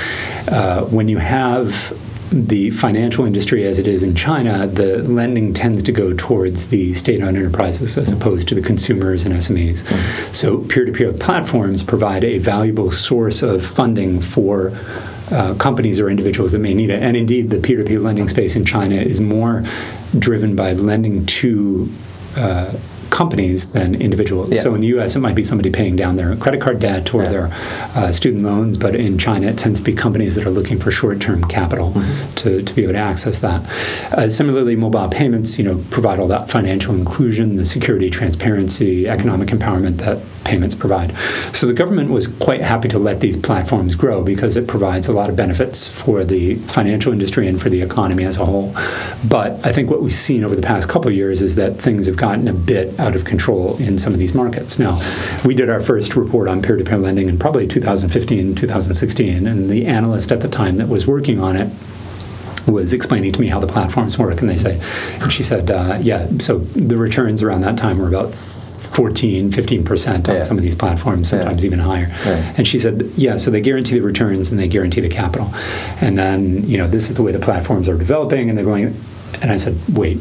uh, 0.50 0.86
when 0.86 1.08
you 1.08 1.18
have 1.18 1.98
the 2.32 2.70
financial 2.72 3.26
industry 3.26 3.66
as 3.66 3.80
it 3.80 3.88
is 3.88 4.04
in 4.04 4.14
China, 4.14 4.68
the 4.68 5.02
lending 5.04 5.54
tends 5.54 5.82
to 5.84 5.92
go 5.92 6.14
towards 6.14 6.68
the 6.68 6.94
state-owned 6.94 7.38
enterprises 7.38 7.98
as 7.98 8.12
opposed 8.12 8.50
to 8.50 8.56
the 8.56 8.62
consumers 8.62 9.26
and 9.26 9.34
SMEs. 9.34 9.86
So 10.36 10.60
peer-to-peer 10.60 11.14
platforms 11.14 11.84
provide 11.84 12.26
a 12.26 12.38
valuable 12.38 12.92
source 12.92 13.44
of 13.44 13.66
funding 13.66 14.20
for 14.20 14.74
uh, 15.32 15.56
companies 15.56 16.00
or 16.00 16.10
individuals 16.10 16.52
that 16.52 16.60
may 16.60 16.74
need 16.74 16.90
it. 16.90 17.02
And 17.02 17.16
indeed, 17.16 17.50
the 17.50 17.60
peer-to-peer 17.60 18.00
lending 18.00 18.28
space 18.28 18.56
in 18.56 18.66
China 18.66 18.96
is 18.96 19.22
more 19.22 19.66
driven 20.18 20.56
by 20.56 20.74
lending 20.74 21.26
to 21.26 21.90
uh, 22.38 22.72
companies 23.10 23.72
than 23.72 23.96
individuals. 23.96 24.52
Yeah. 24.52 24.62
So 24.62 24.74
in 24.76 24.82
the 24.82 24.88
U.S., 24.88 25.16
it 25.16 25.20
might 25.20 25.36
be 25.36 25.44
somebody 25.44 25.70
paying 25.70 25.96
down 25.96 26.16
their 26.16 26.36
credit 26.36 26.62
card 26.62 26.80
debt 26.80 27.14
or 27.14 27.24
Yeah. 27.24 27.30
their 27.30 27.48
uh, 27.96 28.12
student 28.12 28.44
loans, 28.44 28.78
but 28.78 28.96
in 28.96 29.18
China, 29.18 29.48
it 29.48 29.58
tends 29.58 29.80
to 29.80 29.86
be 29.86 29.94
companies 29.94 30.36
that 30.36 30.46
are 30.46 30.50
looking 30.52 30.80
for 30.80 30.92
short-term 30.92 31.44
capital 31.46 31.92
Mm-hmm. 31.92 32.34
to, 32.36 32.62
to 32.62 32.74
be 32.74 32.84
able 32.84 32.94
to 32.94 33.00
access 33.00 33.40
that. 33.40 33.62
Uh, 34.12 34.28
similarly, 34.28 34.76
mobile 34.76 35.08
payments, 35.10 35.58
you 35.58 35.64
know, 35.64 35.84
provide 35.90 36.20
all 36.20 36.28
that 36.28 36.50
financial 36.52 36.94
inclusion, 36.96 37.56
the 37.56 37.66
security, 37.66 38.10
transparency, 38.10 39.08
economic 39.08 39.50
empowerment 39.50 39.98
that 39.98 40.20
payments 40.44 40.76
provide. 40.76 41.14
So 41.54 41.66
the 41.68 41.74
government 41.74 42.10
was 42.10 42.28
quite 42.28 42.62
happy 42.62 42.88
to 42.90 43.00
let 43.00 43.20
these 43.20 43.36
platforms 43.36 43.96
grow 43.96 44.24
because 44.24 44.56
it 44.56 44.66
provides 44.68 45.08
a 45.10 45.14
lot 45.14 45.30
of 45.30 45.36
benefits 45.36 45.88
for 45.88 46.24
the 46.24 46.56
financial 46.56 47.12
industry 47.12 47.48
and 47.48 47.62
for 47.62 47.70
the 47.70 47.82
economy 47.82 48.24
as 48.24 48.38
a 48.38 48.46
whole. 48.46 48.74
But 49.28 49.66
I 49.66 49.74
think 49.74 49.90
what 49.90 50.02
we've 50.02 50.14
seen 50.16 50.44
over 50.46 50.56
the 50.56 50.62
past 50.62 50.88
couple 50.88 51.10
of 51.10 51.16
years 51.16 51.42
is 51.42 51.56
that 51.56 51.82
things 51.82 52.06
have 52.06 52.16
gotten 52.16 52.48
a 52.48 52.54
bit 52.54 52.97
out 53.00 53.16
of 53.16 53.26
control 53.26 53.78
in 53.78 53.98
some 53.98 54.14
of 54.14 54.20
these 54.20 54.34
markets. 54.34 54.80
Now, 54.80 55.00
we 55.46 55.54
did 55.56 55.70
our 55.70 55.80
first 55.82 56.16
report 56.16 56.48
on 56.48 56.62
peer-to-peer 56.62 56.98
lending 56.98 57.30
in 57.30 57.38
probably 57.40 57.68
2015, 57.68 58.56
2016, 58.56 59.48
and 59.48 59.70
the 59.70 59.86
analyst 59.86 60.32
at 60.32 60.42
the 60.42 60.48
time 60.48 60.78
that 60.78 60.88
was 60.88 61.06
working 61.08 61.40
on 61.40 61.56
it 61.56 61.72
was 62.68 62.92
explaining 62.94 63.32
to 63.32 63.40
me 63.40 63.48
how 63.48 63.60
the 63.60 63.68
platforms 63.68 64.18
work, 64.18 64.42
and 64.42 64.50
they 64.50 64.58
say, 64.58 64.80
and 65.22 65.32
she 65.32 65.42
said, 65.44 65.72
uh, 65.72 65.98
yeah, 66.02 66.28
so 66.40 66.58
the 66.60 66.98
returns 66.98 67.42
around 67.42 67.62
that 67.62 67.78
time 67.78 67.98
were 67.98 68.08
about 68.10 68.36
14, 68.36 69.52
15% 69.52 70.28
on 70.28 70.36
Yeah. 70.36 70.42
some 70.42 70.58
of 70.58 70.64
these 70.64 70.76
platforms, 70.76 71.30
sometimes 71.30 71.64
even 71.64 71.80
higher. 71.80 72.12
Yeah. 72.26 72.54
And 72.58 72.68
she 72.68 72.80
said, 72.80 73.10
yeah, 73.16 73.36
so 73.38 73.52
they 73.52 73.62
guarantee 73.62 73.96
the 73.96 74.02
returns 74.02 74.50
and 74.52 74.60
they 74.60 74.68
guarantee 74.68 75.02
the 75.02 75.08
capital. 75.10 75.54
And 76.02 76.18
then, 76.18 76.68
you 76.68 76.78
know, 76.78 76.88
this 76.88 77.10
is 77.10 77.16
the 77.16 77.22
way 77.24 77.32
the 77.32 77.40
platforms 77.40 77.88
are 77.88 77.98
developing, 77.98 78.50
and 78.50 78.58
they're 78.58 78.66
going, 78.66 78.96
and 79.42 79.52
I 79.52 79.58
said, 79.58 79.78
wait, 79.94 80.18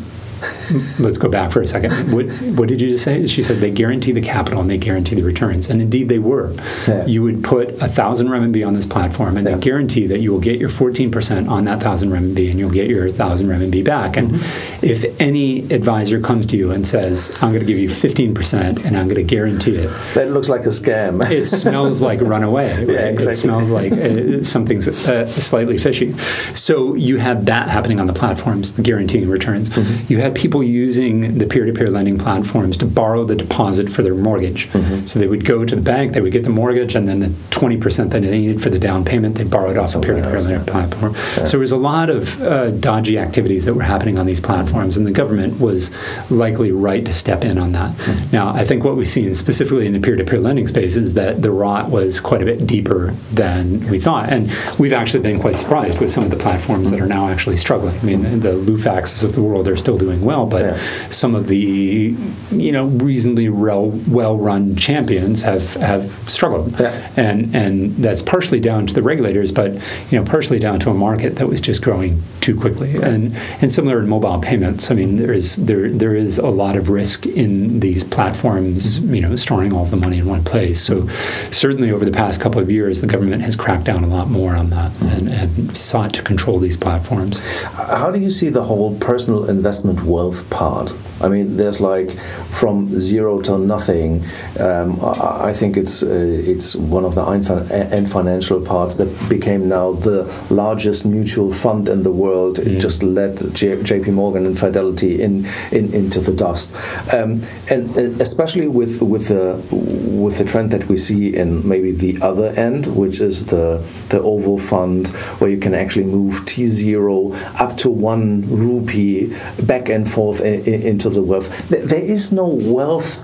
let's 0.99 1.19
go 1.19 1.29
back 1.29 1.53
for 1.53 1.61
a 1.63 1.67
second. 1.67 2.13
What, 2.13 2.27
what 2.57 2.69
did 2.69 2.81
you 2.81 2.89
just 2.89 3.05
say? 3.05 3.27
She 3.27 3.43
said 3.43 3.59
they 3.59 3.71
guarantee 3.71 4.13
the 4.13 4.21
capital 4.21 4.61
and 4.61 4.69
they 4.71 4.79
guarantee 4.79 5.15
the 5.15 5.23
returns. 5.23 5.71
And 5.71 5.81
indeed 5.81 6.09
they 6.09 6.19
were. 6.19 6.53
Yeah. 6.87 7.07
You 7.07 7.23
would 7.23 7.43
put 7.45 7.71
a 7.81 7.89
thousand 7.89 8.29
renminbi 8.29 8.67
on 8.67 8.75
this 8.75 8.87
platform 8.87 9.37
and 9.37 9.47
Yeah. 9.47 9.55
they 9.55 9.61
guarantee 9.61 10.07
that 10.09 10.19
you 10.21 10.33
will 10.33 10.41
get 10.41 10.59
your 10.59 10.69
14% 10.69 11.49
on 11.49 11.65
that 11.65 11.81
thousand 11.81 12.11
renminbi 12.11 12.51
and 12.51 12.59
you'll 12.59 12.71
get 12.71 12.89
your 12.89 13.11
thousand 13.11 13.49
renminbi 13.49 13.85
back. 13.85 14.17
And 14.17 14.27
Mm-hmm. 14.27 14.85
if 14.87 15.21
any 15.21 15.61
advisor 15.73 16.21
comes 16.21 16.47
to 16.49 16.57
you 16.57 16.73
and 16.73 16.87
says, 16.87 17.31
I'm 17.43 17.51
going 17.53 17.61
to 17.61 17.67
give 17.67 17.79
you 17.79 17.89
15% 17.89 18.85
and 18.85 18.97
I'm 18.97 19.07
going 19.09 19.15
to 19.17 19.23
guarantee 19.23 19.77
it, 19.77 19.91
That 20.15 20.31
looks 20.33 20.49
like 20.49 20.63
a 20.67 20.69
scam. 20.71 21.29
it 21.31 21.45
smells 21.47 22.03
like 22.03 22.21
runaway. 22.23 22.77
Right? 22.85 22.89
Yeah, 22.89 23.07
exactly. 23.09 23.33
It 23.33 23.37
smells 23.37 23.71
like 23.71 23.93
uh, 23.93 24.43
something's 24.43 24.89
uh, 24.89 25.27
slightly 25.27 25.79
fishy. 25.79 26.15
So 26.55 26.95
you 26.95 27.19
have 27.19 27.47
that 27.47 27.69
happening 27.69 28.01
on 28.01 28.07
the 28.07 28.13
platforms, 28.13 28.75
the 28.75 28.83
guaranteeing 28.83 29.29
returns. 29.29 29.71
Mm-hmm. 29.71 30.13
You 30.13 30.19
had 30.27 30.37
people 30.37 30.63
using 30.63 31.39
the 31.39 31.47
peer-to-peer 31.47 31.89
lending 31.89 32.19
platforms 32.19 32.77
to 32.77 32.87
borrow 32.87 33.25
the 33.25 33.35
deposit 33.37 33.91
for 33.91 34.03
their 34.03 34.15
mortgage. 34.15 34.69
Mm-hmm. 34.71 35.07
So 35.07 35.19
they 35.19 35.29
would 35.29 35.45
go 35.45 35.65
to 35.65 35.77
the 35.77 35.81
bank, 35.81 36.13
they 36.13 36.21
would 36.21 36.33
get 36.33 36.45
the 36.45 36.51
mortgage, 36.51 36.95
and 36.95 37.09
then 37.09 37.21
the 37.21 37.29
20% 37.51 38.11
that 38.11 38.23
they 38.23 38.39
needed 38.39 38.63
for 38.63 38.71
the 38.71 38.79
down 38.79 39.05
payment, 39.05 39.37
they 39.37 39.45
borrowed 39.45 39.77
off 39.77 39.91
Something 39.91 40.15
peer-to-peer 40.15 40.35
else, 40.35 40.45
lending 40.47 40.67
yeah. 40.67 40.73
platform. 40.73 41.15
So 41.37 41.53
there 41.53 41.61
was 41.61 41.73
a 41.73 41.77
lot 41.77 42.11
of 42.11 42.43
uh, 42.43 42.71
dodgy 42.73 43.19
activities 43.19 43.65
that 43.65 43.75
were 43.75 43.83
happening 43.83 44.19
on 44.19 44.27
these 44.27 44.41
platforms, 44.41 44.97
and 44.97 45.07
the 45.07 45.13
government 45.13 45.61
was 45.61 45.91
likely 46.31 46.73
right 46.73 47.05
to 47.05 47.13
step 47.13 47.45
in 47.45 47.59
on 47.59 47.73
that. 47.73 47.93
Hmm. 47.93 48.31
Now, 48.33 48.49
I 48.53 48.65
think 48.65 48.85
what 48.85 48.97
we've 48.97 49.09
seen 49.09 49.35
specifically 49.35 49.87
in 49.87 49.93
the 49.93 50.01
peer-to-peer 50.01 50.41
lending 50.41 50.67
space 50.67 50.97
is 50.97 51.15
that 51.15 51.43
the 51.43 51.51
rot 51.51 51.91
was 51.91 52.19
quite 52.21 52.43
a 52.43 52.45
bit 52.45 52.67
deeper 52.67 53.13
than 53.33 53.89
we 53.89 54.01
thought, 54.01 54.33
and 54.33 54.51
we've 54.79 54.93
actually 54.93 55.23
been 55.23 55.41
quite 55.41 55.57
surprised 55.57 56.01
with 56.01 56.11
some 56.11 56.25
of 56.25 56.31
the 56.31 56.37
platforms 56.37 56.91
that 56.91 57.01
are 57.01 57.07
now 57.07 57.29
actually 57.29 57.57
struggling. 57.57 57.97
I 58.01 58.03
mean, 58.03 58.41
the 58.41 58.53
Lufaxes 58.53 59.23
of 59.23 59.33
the 59.33 59.43
world 59.43 59.69
are 59.69 59.77
still 59.77 59.99
doing 59.99 60.16
well, 60.23 60.47
but 60.47 60.65
Yeah. 60.65 60.79
some 61.11 61.35
of 61.35 61.49
the 61.49 62.15
you 62.53 62.73
know 62.73 62.87
reasonably 62.87 63.49
well 63.49 63.91
well-run 64.09 64.77
champions 64.77 65.43
have 65.43 65.75
have 65.75 66.13
struggled, 66.27 66.79
Yeah. 66.79 66.93
and 67.17 67.55
and 67.55 67.97
that's 67.99 68.23
partially 68.23 68.61
down 68.61 68.87
to 68.87 68.95
the 68.95 69.03
regulators, 69.03 69.53
but 69.53 69.73
you 70.11 70.19
know 70.19 70.25
partially 70.25 70.59
down 70.59 70.79
to 70.81 70.91
a 70.91 70.95
market 70.95 71.37
that 71.37 71.49
was 71.49 71.61
just 71.61 71.83
growing 71.83 72.23
too 72.41 72.59
quickly. 72.59 72.97
And 73.03 73.35
and 73.61 73.73
similar 73.73 74.01
in 74.01 74.09
mobile 74.09 74.39
payments, 74.41 74.91
I 74.91 74.95
mean 74.95 75.17
there 75.17 75.33
is 75.33 75.57
there 75.57 75.91
there 75.91 76.15
is 76.15 76.39
a 76.39 76.49
lot 76.49 76.77
of 76.77 76.89
risk 76.89 77.27
in 77.27 77.81
these 77.81 78.05
platforms, 78.05 79.01
mm-hmm. 79.01 79.15
you 79.15 79.21
know, 79.23 79.37
storing 79.37 79.73
all 79.73 79.85
the 79.85 79.97
money 79.97 80.19
in 80.19 80.27
one 80.27 80.45
place. 80.45 80.81
So 80.81 81.09
certainly 81.51 81.91
over 81.91 82.05
the 82.05 82.11
past 82.11 82.41
couple 82.41 82.61
of 82.61 82.71
years, 82.71 83.01
the 83.01 83.07
government 83.07 83.43
has 83.43 83.57
cracked 83.57 83.85
down 83.85 84.05
a 84.05 84.09
lot 84.09 84.29
more 84.29 84.55
on 84.55 84.71
that 84.71 84.93
mm-hmm. 84.93 85.09
and, 85.09 85.29
and 85.29 85.77
sought 85.79 86.13
to 86.15 86.23
control 86.23 86.59
these 86.59 86.77
platforms. 86.77 87.39
How 87.65 88.11
do 88.11 88.19
you 88.21 88.31
see 88.31 88.49
the 88.49 88.65
whole 88.65 88.97
personal 88.99 89.49
investment 89.49 90.03
wealth 90.07 90.49
part? 90.51 90.95
I 91.21 91.29
mean, 91.29 91.57
there's 91.57 91.81
like 91.81 92.11
from 92.51 92.99
zero 93.01 93.41
to 93.43 93.59
nothing. 93.59 94.25
Um, 94.61 95.01
I 95.03 95.47
I 95.49 95.53
think 95.53 95.77
it's 95.77 96.03
uh, 96.03 96.09
it's 96.53 96.77
one 96.77 97.05
of 97.05 97.15
the 97.15 97.23
Ant 97.23 98.09
Financial 98.09 98.61
parts 98.61 98.97
that 98.97 99.09
became 99.29 99.69
now 99.69 99.93
the 99.93 100.25
largest 100.51 101.07
mutual 101.07 101.53
fund 101.53 101.89
in 101.89 102.03
the 102.03 102.13
world. 102.13 102.59
It 102.59 102.79
just 102.81 103.03
led 103.03 103.55
J- 103.55 103.83
J.P. 103.83 104.11
Morgan 104.11 104.45
and 104.47 104.59
Fidelity 104.59 105.23
in, 105.23 105.47
in 105.73 105.93
into 105.95 106.21
the 106.21 106.33
dust, 106.33 106.75
um, 107.15 107.43
and 107.71 107.97
uh, 107.97 108.03
especially 108.21 108.69
with 108.69 109.01
with 109.01 109.29
the 109.29 109.57
with 109.73 110.37
the 110.39 110.45
trend 110.45 110.71
that 110.71 110.87
we 110.89 110.97
see 110.97 111.35
in 111.35 111.67
maybe 111.67 111.93
the 111.93 112.19
other 112.21 112.49
end, 112.51 112.87
which 112.95 113.21
is 113.21 113.47
the 113.47 113.83
the 114.11 114.21
OVO 114.21 114.59
fund, 114.59 115.09
where 115.39 115.51
you 115.51 115.59
can 115.59 115.75
actually 115.75 116.05
move 116.05 116.45
T 116.45 116.67
zero 116.67 117.33
up 117.59 117.77
to 117.79 117.89
one 117.89 118.43
rupee 118.51 119.35
back 119.63 119.89
and 119.97 120.09
forth 120.17 120.41
into 120.41 121.09
the 121.11 121.23
wealth. 121.23 121.49
Th- 121.71 121.83
There 121.93 122.07
is 122.17 122.31
no 122.33 122.47
wealth 122.47 123.15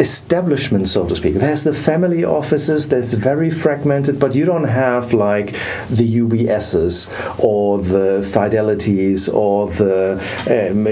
establishment, 0.00 0.88
so 0.88 1.06
to 1.06 1.14
speak. 1.14 1.34
There's 1.34 1.62
the 1.62 1.72
family 1.74 2.24
offices 2.24 2.88
that's 2.88 3.12
very 3.12 3.50
fragmented, 3.50 4.18
but 4.18 4.34
you 4.34 4.44
don't 4.44 4.64
have 4.86 5.12
like 5.12 5.48
the 5.90 6.06
UBSs 6.22 6.94
or 7.38 7.78
the 7.78 8.20
Fidelities 8.34 9.28
or 9.32 9.68
the 9.70 10.18
um, 10.50 10.84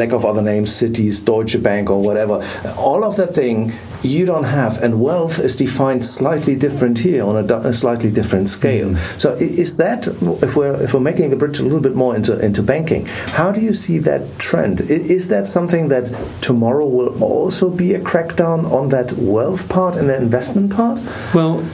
lack 0.00 0.12
of 0.12 0.24
other 0.24 0.42
names, 0.42 0.74
cities, 0.74 1.20
Deutsche 1.20 1.62
Bank 1.62 1.88
or 1.90 2.02
whatever. 2.02 2.36
All 2.76 3.04
of 3.04 3.14
that 3.16 3.32
thing 3.34 3.72
you 4.02 4.26
don't 4.26 4.44
have, 4.44 4.82
and 4.82 5.00
wealth 5.00 5.38
is 5.38 5.56
defined 5.56 6.04
slightly 6.04 6.54
different 6.54 6.98
here 6.98 7.24
on 7.24 7.36
a, 7.36 7.54
a 7.56 7.72
slightly 7.72 8.10
different 8.10 8.48
scale. 8.48 8.90
Mm-hmm. 8.90 9.18
So 9.18 9.32
is 9.32 9.76
that 9.76 10.06
if 10.42 10.56
we're 10.56 10.80
if 10.82 10.94
we're 10.94 11.00
making 11.00 11.30
the 11.30 11.36
bridge 11.36 11.58
a 11.58 11.62
little 11.62 11.80
bit 11.80 11.94
more 11.94 12.14
into 12.14 12.38
into 12.38 12.62
banking, 12.62 13.06
how 13.06 13.52
do 13.52 13.60
you 13.60 13.72
see 13.72 13.98
that 13.98 14.38
trend? 14.38 14.80
Is 14.80 15.28
that 15.28 15.46
something 15.46 15.88
that 15.88 16.04
tomorrow 16.42 16.86
will 16.86 17.22
also 17.22 17.70
be 17.70 17.94
a 17.94 18.00
crackdown 18.00 18.70
on 18.70 18.88
that 18.90 19.12
wealth 19.12 19.68
part 19.68 19.96
and 19.96 20.08
the 20.08 20.16
investment 20.16 20.72
part? 20.72 21.00
Well, 21.34 21.64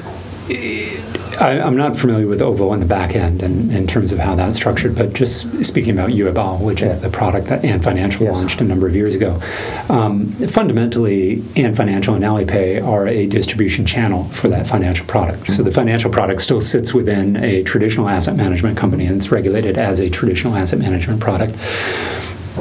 I, 1.41 1.61
I'm 1.61 1.77
not 1.77 1.97
familiar 1.97 2.27
with 2.27 2.43
OVO 2.43 2.71
on 2.71 2.81
the 2.81 2.87
back 2.87 3.15
end 3.15 3.43
and 3.43 3.73
in 3.73 3.87
terms 3.87 4.13
of 4.13 4.19
how 4.19 4.35
that's 4.35 4.57
structured, 4.57 4.95
but 4.95 5.13
just 5.13 5.65
speaking 5.65 5.93
about 5.93 6.11
Yu'e 6.11 6.33
Bao, 6.33 6.61
which 6.61 6.83
is 6.83 7.01
the 7.01 7.09
product 7.09 7.49
that 7.49 7.65
Ant 7.65 7.83
Financial 7.83 8.25
Yes. 8.25 8.37
launched 8.37 8.61
a 8.61 8.65
number 8.65 8.87
of 8.87 8.95
years 8.95 9.15
ago, 9.15 9.41
um, 9.89 10.27
fundamentally, 10.49 11.43
Ant 11.57 11.77
Financial 11.77 12.15
and 12.15 12.25
Alipay 12.25 12.85
are 12.87 13.07
a 13.07 13.27
distribution 13.27 13.87
channel 13.87 14.25
for 14.25 14.49
that 14.49 14.67
financial 14.67 15.07
product. 15.07 15.49
So 15.49 15.63
the 15.63 15.73
financial 15.73 16.11
product 16.11 16.43
still 16.43 16.61
sits 16.61 16.93
within 16.95 17.37
a 17.37 17.63
traditional 17.63 18.09
asset 18.09 18.37
management 18.37 18.77
company 18.77 19.07
and 19.07 19.17
it's 19.17 19.31
regulated 19.31 19.79
as 19.79 20.01
a 20.01 20.11
traditional 20.11 20.55
asset 20.55 20.79
management 20.79 21.21
product 21.21 21.55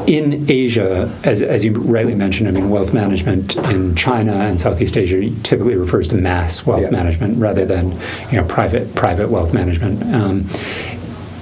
in 0.07 0.49
Asia, 0.49 1.13
as, 1.23 1.41
as 1.41 1.65
you 1.65 1.73
rightly 1.73 2.15
mentioned, 2.15 2.47
I 2.47 2.51
mean, 2.51 2.69
wealth 2.69 2.93
management 2.93 3.57
in 3.57 3.95
China 3.95 4.33
and 4.33 4.59
Southeast 4.59 4.95
Asia 4.97 5.29
typically 5.43 5.75
refers 5.75 6.07
to 6.09 6.15
mass 6.15 6.65
wealth 6.65 6.81
Yeah. 6.83 6.89
management 6.91 7.37
rather 7.39 7.65
than 7.65 7.91
you 8.31 8.37
know 8.37 8.45
private 8.45 8.95
private 8.95 9.29
wealth 9.29 9.53
management. 9.53 10.01
Um, 10.13 10.49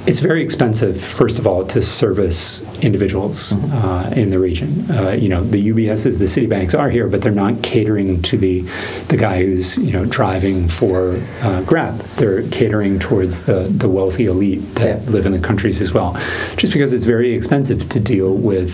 it's 0.10 0.22
very 0.22 0.41
expensive, 0.41 1.00
first 1.00 1.38
of 1.38 1.45
all, 1.45 1.63
to 1.67 1.84
service 1.84 2.63
individuals 2.82 3.54
uh, 3.54 4.12
in 4.15 4.32
the 4.32 4.39
region. 4.39 4.89
Uh, 4.89 5.12
you 5.12 5.30
know, 5.30 5.43
the 5.43 5.69
UBSs, 5.69 6.17
the 6.17 6.26
Citibanks 6.26 6.78
are 6.78 6.89
here, 6.89 7.08
but 7.08 7.22
they're 7.22 7.32
not 7.32 7.62
catering 7.62 8.19
to 8.24 8.36
the 8.36 8.62
the 9.10 9.17
guy 9.17 9.43
who's 9.43 9.78
you 9.78 9.93
know 9.93 10.06
driving 10.06 10.67
for 10.67 11.15
uh, 11.43 11.62
Grab. 11.62 12.00
They're 12.17 12.41
catering 12.50 12.98
towards 12.98 13.43
the 13.43 13.65
the 13.69 13.88
wealthy 13.88 14.26
elite 14.26 14.74
that 14.76 15.04
Yeah. 15.04 15.10
live 15.12 15.28
in 15.28 15.32
the 15.32 15.39
countries 15.48 15.80
as 15.80 15.93
well, 15.93 16.19
just 16.58 16.74
because 16.74 16.91
it's 16.91 17.06
very 17.06 17.36
expensive 17.36 17.88
to 17.89 18.00
deal 18.00 18.34
with 18.34 18.74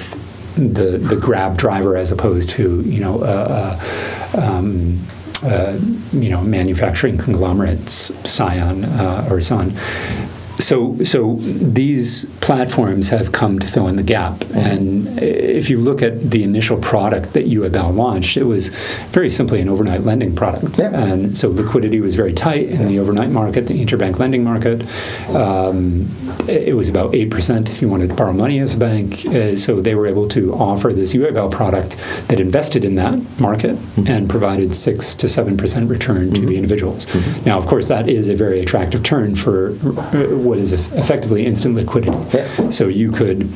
the 0.56 0.98
the 0.98 1.18
Grab 1.18 1.58
driver 1.58 1.98
as 1.98 2.12
opposed 2.12 2.50
to 2.52 2.82
you 2.84 3.02
know. 3.02 3.22
Uh, 3.22 3.78
uh, 4.34 4.42
um, 4.42 5.06
uh, 5.44 5.78
you 6.14 6.30
know, 6.30 6.42
manufacturing 6.42 7.18
conglomerates, 7.18 8.14
Scion 8.24 8.86
uh, 8.86 9.28
or 9.30 9.42
so 9.42 9.58
on. 9.58 9.78
So, 10.60 11.02
so 11.04 11.36
these 11.36 12.26
platforms 12.42 13.10
have 13.10 13.32
come 13.32 13.60
to 13.60 13.68
fill 13.68 13.88
in 13.88 13.96
the 13.96 14.04
gap. 14.04 14.44
And 14.54 15.20
if 15.20 15.70
you 15.70 15.78
look 15.78 16.02
at 16.02 16.32
the 16.32 16.44
initial 16.44 16.78
product 16.78 17.34
that 17.34 17.46
Yu'e 17.46 17.70
Bao 17.70 17.96
launched, 17.96 18.38
it 18.38 18.44
was 18.44 18.70
very 19.10 19.30
simply 19.30 19.62
an 19.62 19.70
overnight 19.70 20.04
lending 20.04 20.36
product. 20.36 20.80
Yeah. 20.80 20.92
And 20.92 21.38
so 21.38 21.50
liquidity 21.50 22.00
was 22.00 22.16
very 22.16 22.34
tight 22.34 22.70
in 22.70 22.88
the 22.88 23.00
overnight 23.00 23.32
market, 23.32 23.68
the 23.68 23.84
interbank 23.84 24.20
lending 24.20 24.44
market. 24.44 24.86
Um, 25.36 26.10
it 26.48 26.76
was 26.76 26.90
about 26.90 27.14
8% 27.14 27.70
if 27.70 27.82
you 27.82 27.90
wanted 27.90 28.10
to 28.10 28.16
borrow 28.16 28.34
money 28.34 28.60
as 28.60 28.76
a 28.76 28.80
bank. 28.80 29.26
Uh, 29.26 29.56
so 29.56 29.82
they 29.82 29.96
were 29.96 30.08
able 30.08 30.28
to 30.30 30.54
offer 30.54 30.92
this 30.92 31.14
Yu'e 31.14 31.32
Bao 31.32 31.52
product 31.52 31.98
that 32.28 32.40
invested 32.40 32.86
in 32.86 32.96
that 32.96 33.20
market 33.40 33.78
and 34.08 34.30
provided 34.30 34.76
6 34.76 35.16
to 35.16 35.28
7% 35.28 35.90
return 35.90 36.34
to 36.34 36.42
the 36.42 36.56
individuals. 36.56 37.08
Now, 37.46 37.58
of 37.58 37.68
course, 37.68 37.88
that 37.88 38.08
is 38.08 38.30
a 38.30 38.36
very 38.36 38.62
attractive 38.62 39.04
turn 39.04 39.36
for 39.36 39.72
uh, 39.72 40.45
what 40.46 40.58
is 40.60 40.74
effectively 40.94 41.46
instant 41.46 41.76
liquidity. 41.76 42.18
Yeah. 42.36 42.70
So 42.70 42.88
you 42.88 43.12
could 43.12 43.52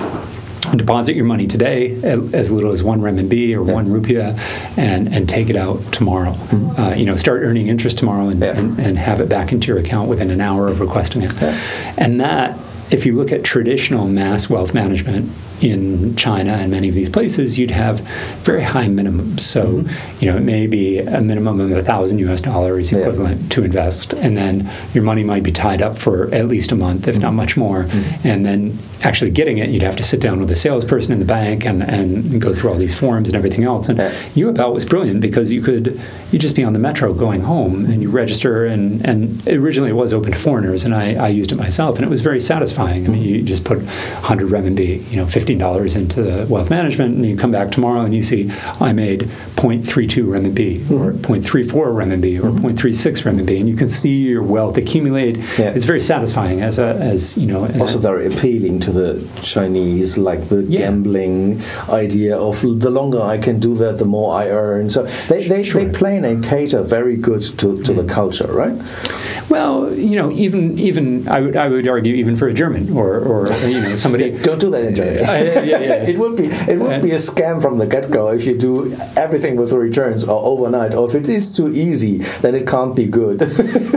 deposit 0.75 1.15
your 1.15 1.25
money 1.25 1.47
today 1.47 1.95
at 2.03 2.19
as 2.33 2.51
little 2.51 2.71
as 2.71 2.83
one 2.83 3.01
renminbi 3.01 3.53
or 3.53 3.63
one 3.63 3.87
rupiah 3.87 4.37
and, 4.77 5.11
and 5.11 5.27
take 5.27 5.49
it 5.49 5.55
out 5.55 5.79
tomorrow. 5.91 6.31
Uh, 6.77 6.93
you 6.95 7.05
know, 7.05 7.15
start 7.17 7.41
earning 7.41 7.67
interest 7.67 7.97
tomorrow 7.97 8.27
and, 8.27 8.39
Yeah. 8.41 8.57
and, 8.57 8.79
and 8.79 8.97
have 8.97 9.19
it 9.21 9.29
back 9.29 9.51
into 9.51 9.67
your 9.67 9.79
account 9.79 10.09
within 10.09 10.29
an 10.29 10.41
hour 10.41 10.67
of 10.67 10.79
requesting 10.79 11.23
it. 11.23 11.33
And 11.97 12.21
that, 12.21 12.57
if 12.91 13.05
you 13.05 13.13
look 13.13 13.31
at 13.31 13.43
traditional 13.43 14.07
mass 14.07 14.49
wealth 14.49 14.73
management, 14.73 15.31
in 15.61 16.15
China 16.15 16.53
and 16.53 16.71
many 16.71 16.89
of 16.89 16.95
these 16.95 17.09
places, 17.09 17.57
you'd 17.57 17.71
have 17.71 17.99
very 18.43 18.63
high 18.63 18.87
minimums. 18.87 19.41
So, 19.41 19.65
mm-hmm. 19.65 20.23
you 20.23 20.31
know, 20.31 20.37
it 20.37 20.43
may 20.43 20.67
be 20.67 20.99
a 20.99 21.21
minimum 21.21 21.59
of 21.59 21.71
a 21.71 21.83
thousand 21.83 22.19
US 22.19 22.41
dollars 22.41 22.91
equivalent 22.91 23.41
yeah. 23.41 23.49
to 23.49 23.63
invest, 23.63 24.13
and 24.13 24.37
then 24.37 24.69
your 24.93 25.03
money 25.03 25.23
might 25.23 25.43
be 25.43 25.51
tied 25.51 25.81
up 25.81 25.97
for 25.97 26.33
at 26.33 26.47
least 26.47 26.71
a 26.71 26.75
month, 26.75 27.07
if 27.07 27.15
mm-hmm. 27.15 27.23
not 27.23 27.33
much 27.33 27.57
more. 27.57 27.83
Mm-hmm. 27.83 28.27
And 28.27 28.45
then 28.45 28.79
actually 29.03 29.31
getting 29.31 29.57
it, 29.57 29.69
you'd 29.69 29.81
have 29.81 29.95
to 29.95 30.03
sit 30.03 30.19
down 30.19 30.39
with 30.39 30.51
a 30.51 30.55
salesperson 30.55 31.13
in 31.13 31.19
the 31.19 31.25
bank 31.25 31.65
and, 31.65 31.83
and 31.83 32.41
go 32.41 32.53
through 32.53 32.71
all 32.71 32.77
these 32.77 32.93
forms 32.93 33.29
and 33.29 33.35
everything 33.35 33.63
else. 33.63 33.89
And 33.89 33.97
yeah. 33.97 34.11
UFL 34.35 34.73
was 34.73 34.85
brilliant 34.85 35.21
because 35.21 35.51
you 35.51 35.61
could 35.61 35.99
you 36.31 36.39
just 36.39 36.55
be 36.55 36.63
on 36.63 36.73
the 36.73 36.79
metro 36.79 37.13
going 37.13 37.41
home 37.41 37.85
and 37.85 38.01
you 38.01 38.09
register 38.09 38.65
and, 38.65 39.05
and 39.05 39.47
originally 39.47 39.89
it 39.89 39.93
was 39.93 40.13
open 40.13 40.31
to 40.31 40.37
foreigners 40.37 40.83
and 40.83 40.93
I, 40.93 41.13
I 41.15 41.27
used 41.29 41.51
it 41.51 41.55
myself 41.55 41.95
and 41.95 42.05
it 42.05 42.09
was 42.09 42.21
very 42.21 42.39
satisfying. 42.39 43.05
I 43.05 43.09
mean, 43.09 43.23
you 43.23 43.41
just 43.41 43.65
put 43.65 43.77
100 43.77 44.49
renminbi, 44.49 45.09
you 45.09 45.17
know, 45.17 45.25
$15 45.57 45.95
into 45.95 46.21
the 46.21 46.45
wealth 46.47 46.69
management 46.69 47.15
and 47.15 47.25
you 47.25 47.35
come 47.35 47.51
back 47.51 47.71
tomorrow 47.71 48.01
and 48.01 48.13
you 48.13 48.21
see 48.21 48.51
I 48.79 48.93
made 48.93 49.21
0.32 49.55 50.25
renminbi 50.25 50.79
mm-hmm. 50.79 50.93
or 50.93 51.13
0.34 51.13 51.69
renminbi 51.69 52.37
or 52.39 52.51
mm-hmm. 52.51 52.65
0.36 52.65 53.23
renminbi 53.23 53.59
and 53.59 53.67
you 53.67 53.75
can 53.75 53.89
see 53.89 54.19
your 54.19 54.43
wealth 54.43 54.77
accumulate. 54.77 55.37
Yeah. 55.57 55.71
It's 55.71 55.85
very 55.85 55.99
satisfying 55.99 56.61
as 56.61 56.79
a, 56.79 56.95
as, 56.95 57.37
you 57.37 57.47
know. 57.47 57.65
Also 57.79 57.99
very 57.99 58.27
appealing 58.27 58.79
to 58.81 58.91
the 58.91 59.27
Chinese, 59.41 60.17
like 60.17 60.49
the 60.49 60.63
yeah. 60.63 60.79
gambling 60.79 61.61
idea 61.89 62.37
of 62.37 62.61
the 62.61 62.89
longer 62.89 63.21
I 63.21 63.37
can 63.37 63.59
do 63.59 63.75
that, 63.75 63.97
the 63.97 64.05
more 64.05 64.35
I 64.35 64.49
earn. 64.49 64.89
So 64.89 65.03
they, 65.27 65.47
they, 65.47 65.63
sure. 65.63 65.83
they 65.83 65.97
play 65.97 66.17
and 66.17 66.43
cater 66.43 66.83
very 66.83 67.15
good 67.15 67.41
to, 67.59 67.81
to 67.83 67.93
the 67.93 68.03
culture, 68.03 68.47
right? 68.51 68.75
Well, 69.49 69.91
you 69.93 70.15
know, 70.15 70.31
even 70.31 70.77
even 70.77 71.27
I 71.27 71.39
would 71.39 71.55
I 71.55 71.67
would 71.67 71.87
argue 71.87 72.13
even 72.13 72.35
for 72.35 72.47
a 72.47 72.53
German 72.53 72.95
or 72.95 73.19
or 73.19 73.51
you 73.67 73.81
know 73.81 73.95
somebody. 73.95 74.31
Don't 74.43 74.59
do 74.59 74.69
that 74.69 74.83
in 74.83 74.95
Germany. 74.95 75.19
yeah, 75.43 75.61
yeah, 75.61 75.79
yeah. 75.79 75.93
it 76.03 76.17
would 76.17 76.35
be 76.35 76.45
it 76.45 76.79
would 76.79 77.01
be 77.01 77.11
a 77.11 77.17
scam 77.17 77.61
from 77.61 77.77
the 77.77 77.87
get 77.87 78.09
go 78.11 78.29
if 78.29 78.45
you 78.45 78.57
do 78.57 78.93
everything 79.17 79.55
with 79.55 79.71
returns 79.71 80.23
or 80.23 80.43
overnight, 80.43 80.93
or 80.93 81.07
if 81.09 81.15
it 81.15 81.29
is 81.29 81.55
too 81.55 81.69
easy, 81.71 82.19
then 82.41 82.55
it 82.55 82.67
can't 82.67 82.95
be 82.95 83.07
good. 83.07 83.39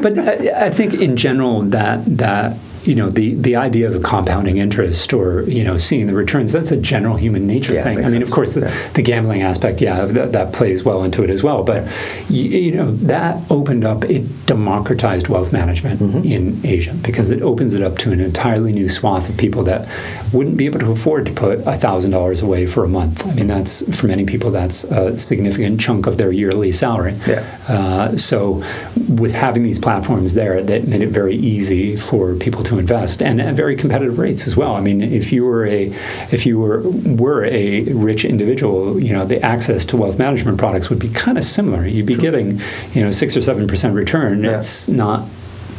but 0.03 0.19
I, 0.19 0.67
I 0.67 0.71
think 0.71 0.95
in 0.95 1.17
general 1.17 1.63
that 1.63 2.05
that 2.19 2.57
you 2.85 2.95
know 2.95 3.11
the 3.11 3.35
the 3.35 3.57
idea 3.57 3.87
of 3.87 3.95
a 3.95 4.01
compounding 4.01 4.59
interest 4.59 5.13
or 5.13 5.43
you 5.43 5.63
know 5.63 5.77
seeing 5.77 6.07
the 6.07 6.13
returns 6.13 6.53
that's 6.53 6.73
a 6.73 6.77
general 6.77 7.17
human 7.17 7.47
nature 7.47 7.75
yeah, 7.75 7.83
thing 7.83 7.99
i 7.99 8.03
mean 8.03 8.11
sense. 8.11 8.31
of 8.31 8.35
course 8.35 8.55
the, 8.55 8.61
yeah. 8.61 8.93
the, 8.93 9.03
gambling 9.03 9.43
aspect 9.43 9.81
yeah 9.81 10.05
that, 10.05 10.33
that, 10.33 10.53
plays 10.53 10.85
well 10.85 11.05
into 11.05 11.23
it 11.23 11.31
as 11.31 11.43
well 11.43 11.63
but 11.63 11.87
you, 12.29 12.49
you, 12.51 12.73
know 12.73 12.91
that 12.97 13.41
opened 13.51 13.85
up 13.85 14.05
it 14.05 14.47
democratized 14.47 15.29
wealth 15.29 15.53
management 15.53 16.01
mm-hmm. 16.01 16.25
in 16.25 16.61
asia 16.65 16.93
because 16.95 17.31
it 17.31 17.41
opens 17.43 17.75
it 17.75 17.83
up 17.83 17.97
to 17.97 18.13
an 18.13 18.21
entirely 18.21 18.73
new 18.73 18.89
swath 18.89 19.29
of 19.29 19.37
people 19.37 19.63
that 19.63 19.89
wouldn't 20.33 20.57
be 20.57 20.67
able 20.67 20.79
to 20.79 20.91
afford 20.91 21.25
to 21.25 21.33
put 21.33 21.61
$1000 21.61 22.43
away 22.43 22.67
for 22.67 22.85
a 22.85 22.89
month 22.89 23.27
i 23.27 23.33
mean 23.35 23.47
that's 23.47 23.97
for 23.97 24.09
many 24.09 24.25
people 24.25 24.51
that's 24.51 24.85
a 24.85 25.19
significant 25.19 25.81
chunk 25.81 26.07
of 26.07 26.17
their 26.19 26.33
yearly 26.33 26.73
salary 26.73 27.15
yeah. 27.27 27.43
Uh, 27.69 28.17
so 28.17 28.63
with 29.09 29.33
having 29.33 29.63
these 29.63 29.79
platforms 29.79 30.35
there 30.35 30.63
that 30.63 30.87
made 30.87 31.01
it 31.01 31.09
very 31.09 31.37
easy 31.37 31.97
for 31.97 32.35
people 32.35 32.63
to 32.65 32.72
to 32.73 32.79
invest 32.79 33.23
and 33.23 33.41
at 33.41 33.55
very 33.55 33.77
competitive 33.77 34.19
rates 34.19 34.47
as 34.47 34.57
well. 34.57 34.75
I 34.75 34.81
mean, 34.81 35.03
if 35.03 35.33
you 35.33 35.45
were 35.45 35.67
a 35.67 35.87
if 36.31 36.47
you 36.47 36.59
were 36.59 36.81
were 36.81 37.45
a 37.45 37.83
rich 37.93 38.25
individual, 38.25 39.01
you 39.01 39.13
know, 39.13 39.25
the 39.25 39.41
access 39.43 39.85
to 39.87 39.97
wealth 39.97 40.19
management 40.19 40.59
products 40.59 40.91
would 40.91 40.99
be 40.99 41.09
kind 41.09 41.39
of 41.39 41.45
similar. 41.45 41.87
You'd 41.87 42.07
be 42.07 42.17
getting, 42.17 42.61
you 42.95 43.03
know, 43.03 43.11
six 43.11 43.37
or 43.37 43.43
seven 43.43 43.67
percent 43.67 43.95
return. 43.95 44.45
Yeah. 44.45 44.59
It's 44.59 44.89
not 44.89 45.29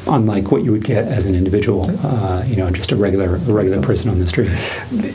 unlike 0.05 0.51
what 0.51 0.63
you 0.63 0.71
would 0.71 0.83
get 0.83 1.07
as 1.07 1.25
an 1.25 1.35
individual, 1.35 1.89
uh, 2.05 2.43
you 2.45 2.55
know, 2.55 2.69
just 2.69 2.91
a 2.91 2.95
regular 2.95 3.35
a 3.35 3.39
regular 3.39 3.81
person 3.81 4.09
on 4.09 4.19
the 4.19 4.27
street. 4.27 4.51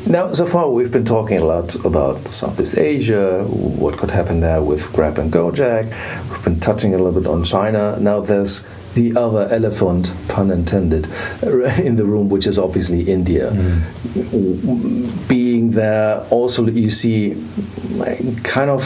Now, 0.07 0.33
so 0.33 0.47
far 0.47 0.71
we've 0.71 0.91
been 0.91 1.05
talking 1.05 1.39
a 1.39 1.45
lot 1.45 1.75
about 1.85 2.27
Southeast 2.27 2.79
Asia, 2.79 3.45
what 3.45 3.99
could 3.99 4.11
happen 4.11 4.41
there 4.41 4.63
with 4.63 4.91
Grab 4.93 5.19
and 5.19 5.33
Gojek. 5.33 5.85
We've 6.31 6.45
been 6.45 6.61
touching 6.61 6.95
a 6.95 6.99
little 6.99 7.21
bit 7.21 7.29
on 7.29 7.45
China. 7.45 7.99
Now 8.01 8.21
there's 8.21 8.65
the 8.99 9.19
other 9.19 9.49
elephant, 9.51 10.13
pun 10.27 10.51
intended, 10.51 11.07
in 11.89 11.97
the 11.97 12.05
room, 12.05 12.29
which 12.29 12.47
is 12.47 12.59
obviously 12.59 13.03
India. 13.03 13.51
Mm. 13.53 15.29
Being 15.29 15.71
there, 15.71 16.27
also 16.31 16.67
you 16.67 16.91
see 16.91 17.37
kind 18.43 18.71
of 18.71 18.83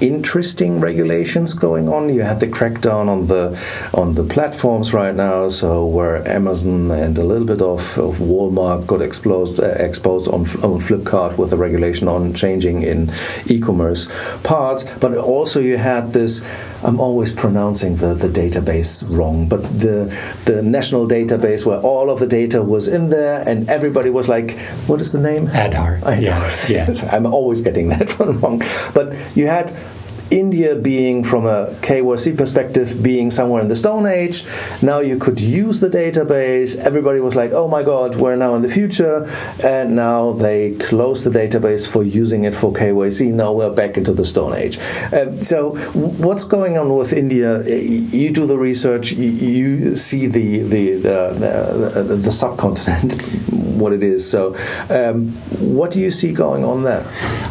interesting 0.00 0.80
regulations 0.80 1.54
going 1.54 1.88
on. 1.88 2.12
You 2.12 2.22
had 2.22 2.40
the 2.40 2.46
crackdown 2.46 3.08
on 3.08 3.26
the 3.26 3.58
on 3.92 4.14
the 4.14 4.24
platforms 4.24 4.92
right 4.92 5.14
now, 5.14 5.48
so 5.48 5.86
where 5.86 6.26
Amazon 6.28 6.90
and 6.90 7.16
a 7.18 7.24
little 7.24 7.46
bit 7.46 7.62
of, 7.62 7.98
of 7.98 8.16
Walmart 8.18 8.86
got 8.86 9.00
exposed 9.02 9.60
uh, 9.60 9.66
exposed 9.88 10.28
on, 10.28 10.42
on 10.62 10.80
Flipkart 10.80 11.38
with 11.38 11.50
the 11.50 11.56
regulation 11.56 12.08
on 12.08 12.34
changing 12.34 12.82
in 12.82 13.12
e-commerce 13.46 14.08
parts. 14.42 14.84
But 15.00 15.16
also 15.16 15.60
you 15.60 15.76
had 15.76 16.12
this. 16.12 16.42
I'm 16.84 17.00
always 17.00 17.32
pronouncing 17.32 17.96
the, 17.96 18.14
the 18.14 18.28
database 18.28 19.04
wrong, 19.08 19.48
but 19.48 19.62
the 19.62 20.14
the 20.44 20.62
national 20.62 21.08
database 21.08 21.64
where 21.64 21.80
all 21.80 22.10
of 22.10 22.20
the 22.20 22.26
data 22.26 22.62
was 22.62 22.88
in 22.88 23.08
there 23.08 23.42
and 23.48 23.68
everybody 23.70 24.10
was 24.10 24.28
like, 24.28 24.58
what 24.86 25.00
is 25.00 25.12
the 25.12 25.18
name? 25.20 25.46
Aadhaar. 25.48 26.00
Yeah, 26.20 26.56
yeah. 26.68 27.08
I'm 27.10 27.26
always 27.26 27.62
getting 27.62 27.88
that 27.88 28.18
one 28.18 28.38
wrong. 28.40 28.62
But 28.92 29.14
you 29.34 29.46
had 29.46 29.72
India 30.34 30.74
being, 30.74 31.22
from 31.22 31.46
a 31.46 31.66
KYC 31.80 32.36
perspective, 32.36 33.02
being 33.02 33.30
somewhere 33.30 33.62
in 33.62 33.68
the 33.68 33.76
Stone 33.76 34.06
Age. 34.06 34.44
Now 34.82 34.98
you 34.98 35.16
could 35.16 35.40
use 35.40 35.78
the 35.78 35.88
database. 35.88 36.76
Everybody 36.76 37.20
was 37.20 37.36
like, 37.36 37.52
oh 37.52 37.68
my 37.68 37.84
God, 37.84 38.16
we're 38.16 38.34
now 38.34 38.56
in 38.56 38.62
the 38.62 38.68
future. 38.68 39.30
And 39.62 39.94
now 39.94 40.32
they 40.32 40.74
close 40.74 41.22
the 41.22 41.30
database 41.30 41.88
for 41.88 42.02
using 42.02 42.44
it 42.44 42.54
for 42.54 42.72
KYC. 42.72 43.32
Now 43.32 43.52
we're 43.52 43.72
back 43.72 43.96
into 43.96 44.12
the 44.12 44.24
Stone 44.24 44.54
Age. 44.54 44.78
Um, 45.12 45.42
so, 45.42 45.76
what's 45.94 46.44
going 46.44 46.76
on 46.78 46.94
with 46.96 47.12
India? 47.12 47.62
You 47.68 48.30
do 48.30 48.46
the 48.46 48.58
research, 48.58 49.12
you 49.12 49.94
see 49.94 50.26
the, 50.26 50.58
the, 50.62 50.94
the, 50.96 52.02
the, 52.02 52.16
the 52.16 52.32
subcontinent, 52.32 53.22
what 53.78 53.92
it 53.92 54.02
is. 54.02 54.28
So, 54.28 54.56
um, 54.90 55.30
what 55.58 55.90
do 55.90 56.00
you 56.00 56.10
see 56.10 56.32
going 56.32 56.64
on 56.64 56.82
there? 56.82 57.04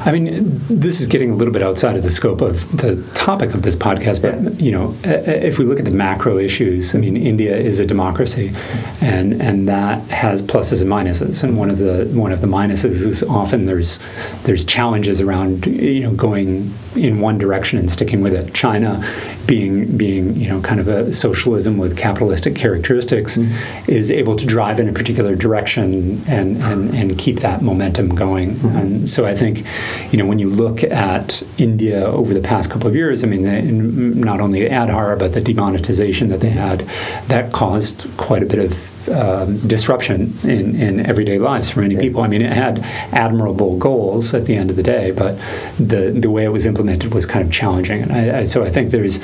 I 0.06 0.12
mean, 0.12 0.62
this 0.68 1.02
is 1.02 1.08
getting 1.08 1.32
a 1.32 1.36
little 1.36 1.54
bit 1.54 1.64
outside 1.64 1.96
of 1.96 2.04
the 2.04 2.12
scope 2.12 2.42
of 2.42 2.78
the 2.78 3.02
topic 3.14 3.54
of 3.54 3.62
this 3.62 3.76
podcast, 3.76 4.22
but 4.22 4.54
yeah. 4.56 4.64
you 4.64 4.72
know, 4.72 4.96
if 5.04 5.58
we 5.58 5.66
look 5.66 5.80
at 5.80 5.86
the 5.86 5.92
macro 5.92 6.38
issues, 6.38 6.96
I 6.96 7.00
mean, 7.00 7.18
India 7.18 7.56
is 7.56 7.80
a 7.80 7.86
democracy, 7.86 8.54
and 9.02 9.42
and 9.42 9.68
that 9.68 10.02
has 10.10 10.44
pluses 10.44 10.82
and 10.82 10.90
minuses. 10.90 11.44
And 11.44 11.58
one 11.58 11.70
of 11.70 11.78
the 11.78 12.06
one 12.14 12.32
of 12.32 12.42
the 12.42 12.48
minuses 12.48 13.06
is 13.06 13.24
often 13.24 13.66
there's 13.66 14.00
there's 14.44 14.66
challenges 14.66 15.22
around 15.22 15.66
you 15.66 16.02
know 16.02 16.14
going 16.14 16.74
in 16.96 17.20
one 17.20 17.38
direction 17.38 17.80
and 17.80 17.90
sticking 17.90 18.22
with 18.22 18.34
it. 18.34 18.54
China, 18.54 19.04
being 19.46 19.98
being 19.98 20.36
you 20.36 20.48
know 20.48 20.62
kind 20.62 20.80
of 20.80 20.88
a 20.88 21.14
socialism 21.14 21.78
with 21.78 21.98
capitalistic 21.98 22.56
characteristics, 22.56 23.38
mm-hmm. 23.38 23.92
is 23.92 24.12
able 24.12 24.36
to 24.36 24.46
drive 24.46 24.80
in 24.80 24.90
a 24.90 24.94
particular 24.94 25.36
direction 25.36 26.13
and 26.28 26.62
and, 26.64 26.94
and 26.96 27.18
keep 27.18 27.40
that 27.42 27.62
momentum 27.62 28.16
going. 28.16 28.56
Mm-hmm. 28.56 28.78
And 28.78 29.10
so 29.10 29.26
I 29.26 29.36
think, 29.36 29.66
you 30.12 30.18
know, 30.18 30.26
when 30.26 30.40
you 30.40 30.50
look 30.50 30.84
at 30.84 31.44
India 31.58 32.06
over 32.06 32.34
the 32.34 32.42
past 32.42 32.70
couple 32.70 32.88
of 32.88 32.96
years, 32.96 33.24
I 33.24 33.28
mean, 33.28 33.44
the, 33.44 33.62
not 33.62 34.40
only 34.42 34.62
Aadhaar 34.62 35.18
but 35.18 35.34
the 35.34 35.42
demonetization 35.42 36.30
that 36.30 36.40
they 36.40 36.50
had, 36.50 36.80
that 37.28 37.52
caused 37.52 38.08
quite 38.18 38.44
a 38.44 38.46
bit 38.46 38.60
of 38.60 38.93
um, 39.10 39.58
disruption 39.68 40.34
in, 40.44 40.76
in 40.80 41.06
everyday 41.06 41.40
lives 41.40 41.70
for 41.70 41.82
many 41.82 41.98
people. 41.98 42.22
I 42.22 42.28
mean, 42.28 42.42
it 42.42 42.54
had 42.54 42.80
admirable 43.12 43.78
goals 43.78 44.34
at 44.34 44.46
the 44.46 44.56
end 44.56 44.70
of 44.70 44.76
the 44.76 44.84
day, 44.84 45.12
but 45.12 45.38
the 45.78 46.12
the 46.12 46.30
way 46.30 46.46
it 46.46 46.50
was 46.50 46.66
implemented 46.66 47.14
was 47.14 47.26
kind 47.26 47.46
of 47.46 47.52
challenging. 47.52 48.02
And 48.04 48.12
I, 48.12 48.40
I, 48.40 48.44
so 48.44 48.64
I 48.64 48.72
think 48.72 48.92
there's 48.92 49.20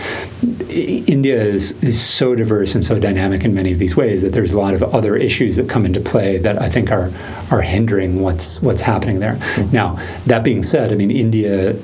India 0.69 1.41
is 1.41 1.71
is 1.83 2.01
so 2.01 2.35
diverse 2.35 2.75
and 2.75 2.83
so 2.83 2.99
dynamic 2.99 3.43
in 3.43 3.53
many 3.53 3.71
of 3.71 3.79
these 3.79 3.95
ways 3.95 4.21
that 4.21 4.33
there's 4.33 4.51
a 4.51 4.59
lot 4.59 4.73
of 4.73 4.83
other 4.83 5.15
issues 5.15 5.55
that 5.55 5.69
come 5.69 5.85
into 5.85 5.99
play 5.99 6.37
that 6.37 6.61
I 6.61 6.69
think 6.69 6.91
are 6.91 7.11
are 7.51 7.61
hindering 7.61 8.21
what's 8.21 8.61
what's 8.61 8.81
happening 8.81 9.19
there. 9.19 9.35
Mm-hmm. 9.35 9.71
Now, 9.71 9.99
that 10.25 10.43
being 10.43 10.63
said, 10.63 10.91
I 10.91 10.95
mean, 10.95 11.11
India 11.11 11.75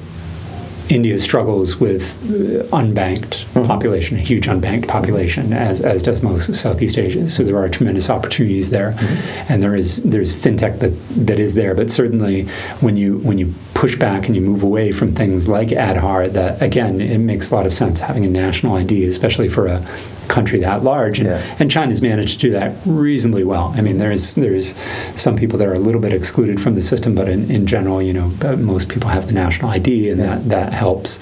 India 0.89 1.17
struggles 1.17 1.79
with 1.79 2.03
uh, 2.23 2.63
unbanked 2.75 3.45
mm-hmm. 3.45 3.65
population, 3.65 4.17
a 4.17 4.21
huge 4.21 4.47
unbanked 4.47 4.87
population, 4.87 5.53
as, 5.53 5.81
as 5.81 6.03
does 6.03 6.21
most 6.21 6.49
of 6.49 6.55
Southeast 6.55 6.97
Asia. 6.97 7.29
So 7.29 7.43
there 7.43 7.57
are 7.57 7.67
tremendous 7.69 8.09
opportunities 8.09 8.69
there, 8.69 8.91
mm-hmm. 8.91 9.51
and 9.51 9.63
there 9.63 9.75
is 9.75 10.03
there's 10.03 10.33
fintech 10.33 10.79
that, 10.79 10.93
that 11.27 11.39
is 11.39 11.53
there. 11.55 11.73
But 11.75 11.91
certainly, 11.91 12.43
when 12.81 12.97
you 12.97 13.17
when 13.19 13.37
you 13.37 13.53
push 13.75 13.97
back 13.97 14.25
and 14.25 14.35
you 14.35 14.41
move 14.41 14.63
away 14.63 14.91
from 14.91 15.13
things 15.13 15.47
like 15.47 15.67
Aadhaar, 15.67 16.31
that 16.33 16.61
again, 16.61 17.01
it 17.01 17.19
makes 17.19 17.51
a 17.51 17.55
lot 17.55 17.65
of 17.65 17.73
sense 17.73 17.99
having 17.99 18.25
a 18.25 18.29
national 18.29 18.75
ID, 18.75 19.05
especially 19.05 19.49
for 19.49 19.67
a 19.67 19.85
country 20.27 20.59
that 20.59 20.83
large, 20.83 21.19
and, 21.19 21.27
yeah. 21.27 21.55
and 21.59 21.69
China's 21.69 22.01
managed 22.01 22.39
to 22.39 22.47
do 22.47 22.51
that 22.53 22.75
reasonably 22.85 23.43
well. 23.43 23.73
I 23.75 23.81
mean, 23.81 23.97
there's 23.97 24.33
there's 24.33 24.75
some 25.15 25.35
people 25.35 25.59
that 25.59 25.67
are 25.67 25.73
a 25.73 25.79
little 25.79 26.01
bit 26.01 26.13
excluded 26.13 26.59
from 26.61 26.73
the 26.73 26.81
system, 26.81 27.13
but 27.13 27.29
in, 27.29 27.51
in 27.51 27.67
general, 27.67 28.01
you 28.01 28.13
know, 28.13 28.29
most 28.55 28.89
people 28.89 29.09
have 29.09 29.27
the 29.27 29.33
national 29.33 29.69
ID, 29.69 30.09
and 30.09 30.19
yeah. 30.19 30.25
that 30.25 30.49
that 30.49 30.73
helps. 30.73 31.19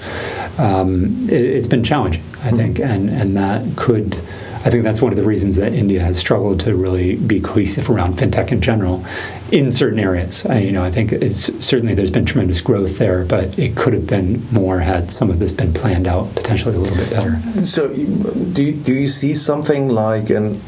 Um, 0.58 1.28
it, 1.28 1.54
has 1.54 1.66
been 1.66 1.84
challenging, 1.84 2.22
I 2.22 2.48
mm-hmm. 2.48 2.56
think, 2.56 2.80
and 2.80 3.10
and 3.10 3.36
that 3.36 3.76
could 3.76 4.16
I 4.64 4.70
think 4.70 4.82
that's 4.82 5.02
one 5.02 5.12
of 5.12 5.16
the 5.16 5.24
reasons 5.24 5.56
that 5.56 5.74
India 5.74 6.00
has 6.00 6.18
struggled 6.18 6.58
to 6.60 6.74
really 6.74 7.16
be 7.16 7.38
cohesive 7.38 7.90
around 7.90 8.16
fintech 8.16 8.50
in 8.50 8.62
general 8.62 9.04
in 9.52 9.70
certain 9.70 9.98
areas. 9.98 10.46
I, 10.46 10.60
you 10.60 10.72
know, 10.72 10.82
I 10.82 10.90
think 10.90 11.12
it's 11.12 11.52
certainly 11.64 11.94
there's 11.94 12.10
been 12.10 12.24
tremendous 12.24 12.62
growth 12.62 12.96
there, 12.96 13.26
but 13.26 13.58
it 13.58 13.76
could 13.76 13.92
have 13.92 14.06
been 14.06 14.42
more 14.50 14.80
had 14.80 15.12
some 15.12 15.28
of 15.30 15.38
this 15.38 15.52
been 15.52 15.74
planned 15.74 16.08
out 16.08 16.34
potentially 16.34 16.74
a 16.74 16.78
little 16.78 16.96
bit 16.96 17.10
better. 17.10 17.42
So, 17.66 17.88
do 17.88 18.62
you, 18.64 18.72
do 18.72 18.94
you 18.94 19.06
see 19.06 19.34
something 19.34 19.90
like 19.90 20.30
an 20.30 20.62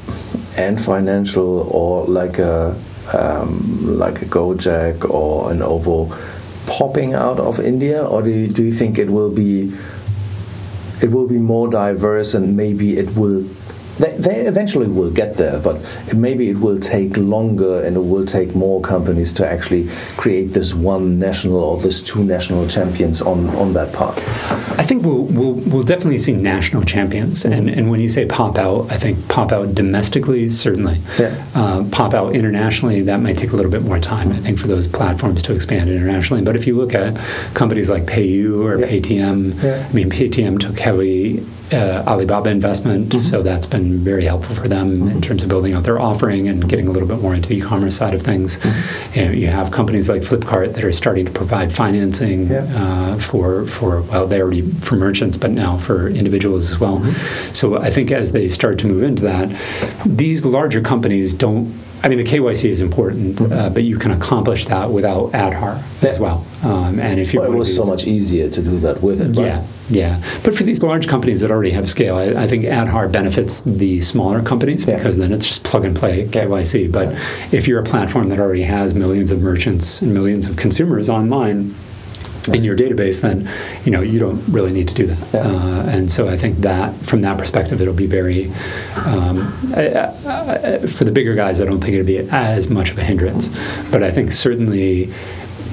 Ant 0.58 0.80
Financial 0.80 1.60
or 1.70 2.04
like 2.04 2.38
a 2.38 2.78
um, 3.14 3.98
like 3.98 4.20
a 4.20 4.26
Gojek 4.26 5.08
or 5.08 5.50
an 5.52 5.62
Ovo 5.62 6.14
popping 6.66 7.14
out 7.14 7.38
of 7.38 7.60
India, 7.60 8.04
or 8.04 8.22
do 8.22 8.30
you, 8.30 8.48
do 8.48 8.62
you 8.62 8.72
think 8.72 8.98
it 8.98 9.08
will 9.08 9.30
be 9.30 9.72
it 11.02 11.10
will 11.10 11.26
be 11.26 11.38
more 11.38 11.68
diverse 11.68 12.34
and 12.34 12.56
maybe 12.56 12.96
it 12.96 13.14
will 13.16 13.46
they, 13.98 14.16
they 14.16 14.40
eventually 14.46 14.86
will 14.88 15.10
get 15.10 15.36
there, 15.36 15.58
but 15.58 15.80
maybe 16.14 16.48
it 16.50 16.58
will 16.58 16.78
take 16.78 17.16
longer 17.16 17.82
and 17.82 17.96
it 17.96 18.00
will 18.00 18.26
take 18.26 18.54
more 18.54 18.80
companies 18.80 19.32
to 19.34 19.48
actually 19.48 19.88
create 20.16 20.52
this 20.52 20.74
one 20.74 21.18
national 21.18 21.56
or 21.56 21.78
this 21.78 22.02
two 22.02 22.24
national 22.24 22.68
champions 22.68 23.22
on, 23.22 23.48
on 23.50 23.72
that 23.74 23.92
path. 23.92 24.18
I 24.78 24.82
think 24.82 25.04
we'll, 25.04 25.22
we'll, 25.22 25.52
we'll 25.52 25.82
definitely 25.82 26.18
see 26.18 26.32
national 26.32 26.84
champions. 26.84 27.42
Mm-hmm. 27.42 27.52
And, 27.52 27.70
and 27.70 27.90
when 27.90 28.00
you 28.00 28.08
say 28.08 28.26
pop 28.26 28.58
out, 28.58 28.90
I 28.90 28.98
think 28.98 29.28
pop 29.28 29.52
out 29.52 29.74
domestically, 29.74 30.50
certainly. 30.50 31.00
Yeah. 31.18 31.44
Uh, 31.54 31.84
pop 31.90 32.14
out 32.14 32.34
internationally, 32.34 33.02
that 33.02 33.20
might 33.20 33.38
take 33.38 33.52
a 33.52 33.56
little 33.56 33.70
bit 33.70 33.82
more 33.82 33.98
time, 33.98 34.32
I 34.32 34.36
think, 34.36 34.58
for 34.58 34.66
those 34.66 34.88
platforms 34.88 35.42
to 35.42 35.54
expand 35.54 35.90
internationally. 35.90 36.42
But 36.42 36.56
if 36.56 36.66
you 36.66 36.76
look 36.76 36.94
at 36.94 37.16
companies 37.54 37.88
like 37.88 38.04
PayU 38.04 38.62
or 38.62 38.78
Yeah. 38.78 38.86
Paytm, 38.86 39.62
Yeah. 39.62 39.86
I 39.88 39.92
mean, 39.92 40.10
Paytm 40.10 40.60
took 40.60 40.78
heavy 40.78 41.44
uh, 41.72 42.04
Alibaba 42.06 42.50
investment, 42.50 43.08
Mm-hmm. 43.08 43.18
so 43.18 43.42
that's 43.42 43.66
been 43.66 43.98
very 44.04 44.24
helpful 44.24 44.54
for 44.54 44.68
them 44.68 45.08
in 45.08 45.20
terms 45.20 45.42
of 45.42 45.48
building 45.48 45.74
out 45.74 45.84
their 45.84 45.98
offering 45.98 46.48
and 46.48 46.68
getting 46.68 46.88
a 46.88 46.90
little 46.90 47.08
bit 47.08 47.20
more 47.20 47.34
into 47.34 47.48
the 47.48 47.56
e-commerce 47.56 47.96
side 47.96 48.14
of 48.14 48.22
things. 48.22 48.56
Mm-hmm. 48.58 49.18
You, 49.18 49.24
know, 49.26 49.30
you 49.32 49.46
have 49.48 49.70
companies 49.70 50.08
like 50.08 50.22
Flipkart 50.22 50.74
that 50.74 50.84
are 50.84 50.92
starting 50.92 51.24
to 51.26 51.32
provide 51.32 51.72
financing 51.72 52.46
Yeah. 52.48 52.64
uh, 52.76 53.18
for 53.18 53.66
for 53.66 54.02
well, 54.02 54.26
they 54.26 54.40
already 54.40 54.62
for 54.62 54.96
merchants, 54.96 55.36
but 55.36 55.50
now 55.50 55.76
for 55.76 56.08
individuals 56.08 56.70
as 56.70 56.78
well. 56.78 56.98
Mm-hmm. 57.00 57.54
So 57.54 57.78
I 57.78 57.90
think 57.90 58.10
as 58.12 58.32
they 58.32 58.48
start 58.48 58.78
to 58.80 58.86
move 58.86 59.02
into 59.02 59.22
that, 59.22 59.48
these 60.04 60.44
larger 60.44 60.80
companies 60.80 61.34
don't. 61.34 61.74
I 62.02 62.08
mean, 62.08 62.18
the 62.18 62.24
KYC 62.24 62.70
is 62.70 62.82
important, 62.82 63.40
uh, 63.40 63.70
but 63.70 63.82
you 63.84 63.96
can 63.98 64.10
accomplish 64.12 64.66
that 64.66 64.90
without 64.90 65.32
Aadhaar 65.32 65.82
as 66.02 66.16
Mm-hmm. 66.18 66.22
Well. 66.22 66.46
Um, 66.62 67.00
and 67.00 67.18
if 67.20 67.32
you 67.34 67.40
Well, 67.40 67.52
it 67.52 67.56
was 67.56 67.74
so 67.74 67.84
much 67.84 68.06
easier 68.06 68.48
to 68.48 68.62
do 68.62 68.78
that 68.80 69.02
with 69.02 69.20
it. 69.20 69.36
right? 69.36 69.46
yeah, 69.46 69.66
yeah. 69.88 70.22
But 70.44 70.54
for 70.56 70.62
these 70.62 70.82
large 70.82 71.08
companies 71.08 71.40
that 71.40 71.50
already 71.50 71.70
have 71.72 71.88
scale, 71.90 72.16
I, 72.16 72.44
I 72.44 72.46
think 72.46 72.64
Aadhaar 72.64 73.10
benefits 73.10 73.62
the 73.62 74.00
smaller 74.02 74.42
companies 74.42 74.86
Yeah. 74.86 74.96
because 74.96 75.16
then 75.16 75.32
it's 75.32 75.46
just 75.46 75.64
plug 75.64 75.84
and 75.84 75.96
play 75.96 76.26
KYC. 76.28 76.90
But 76.92 77.12
if 77.52 77.66
you're 77.66 77.80
a 77.80 77.84
platform 77.84 78.28
that 78.28 78.38
already 78.38 78.62
has 78.64 78.94
millions 78.94 79.30
of 79.32 79.40
merchants 79.40 80.02
and 80.02 80.12
millions 80.14 80.46
of 80.48 80.56
consumers 80.56 81.08
online, 81.08 81.74
in 82.48 82.62
your 82.62 82.76
database, 82.76 83.20
then 83.22 83.48
you 83.84 83.90
know 83.92 84.00
you 84.02 84.18
don't 84.18 84.42
really 84.48 84.72
need 84.72 84.88
to 84.88 84.94
do 84.94 85.06
that. 85.06 85.18
Yeah. 85.34 85.40
Uh, 85.46 85.82
and 85.88 86.10
so 86.10 86.28
I 86.28 86.36
think 86.36 86.58
that 86.58 86.94
from 86.96 87.20
that 87.22 87.38
perspective, 87.38 87.80
it'll 87.80 87.94
be 87.94 88.06
very 88.06 88.50
um, 89.04 89.52
I, 89.76 89.88
I, 89.88 90.74
I- 90.74 90.86
for 90.86 91.04
the 91.04 91.12
bigger 91.12 91.34
guys. 91.34 91.60
I 91.60 91.64
don't 91.64 91.80
think 91.80 91.94
it'll 91.94 92.06
be 92.06 92.18
as 92.30 92.70
much 92.70 92.90
of 92.90 92.98
a 92.98 93.04
hindrance, 93.04 93.48
but 93.90 94.02
I 94.02 94.10
think 94.10 94.32
certainly 94.32 95.12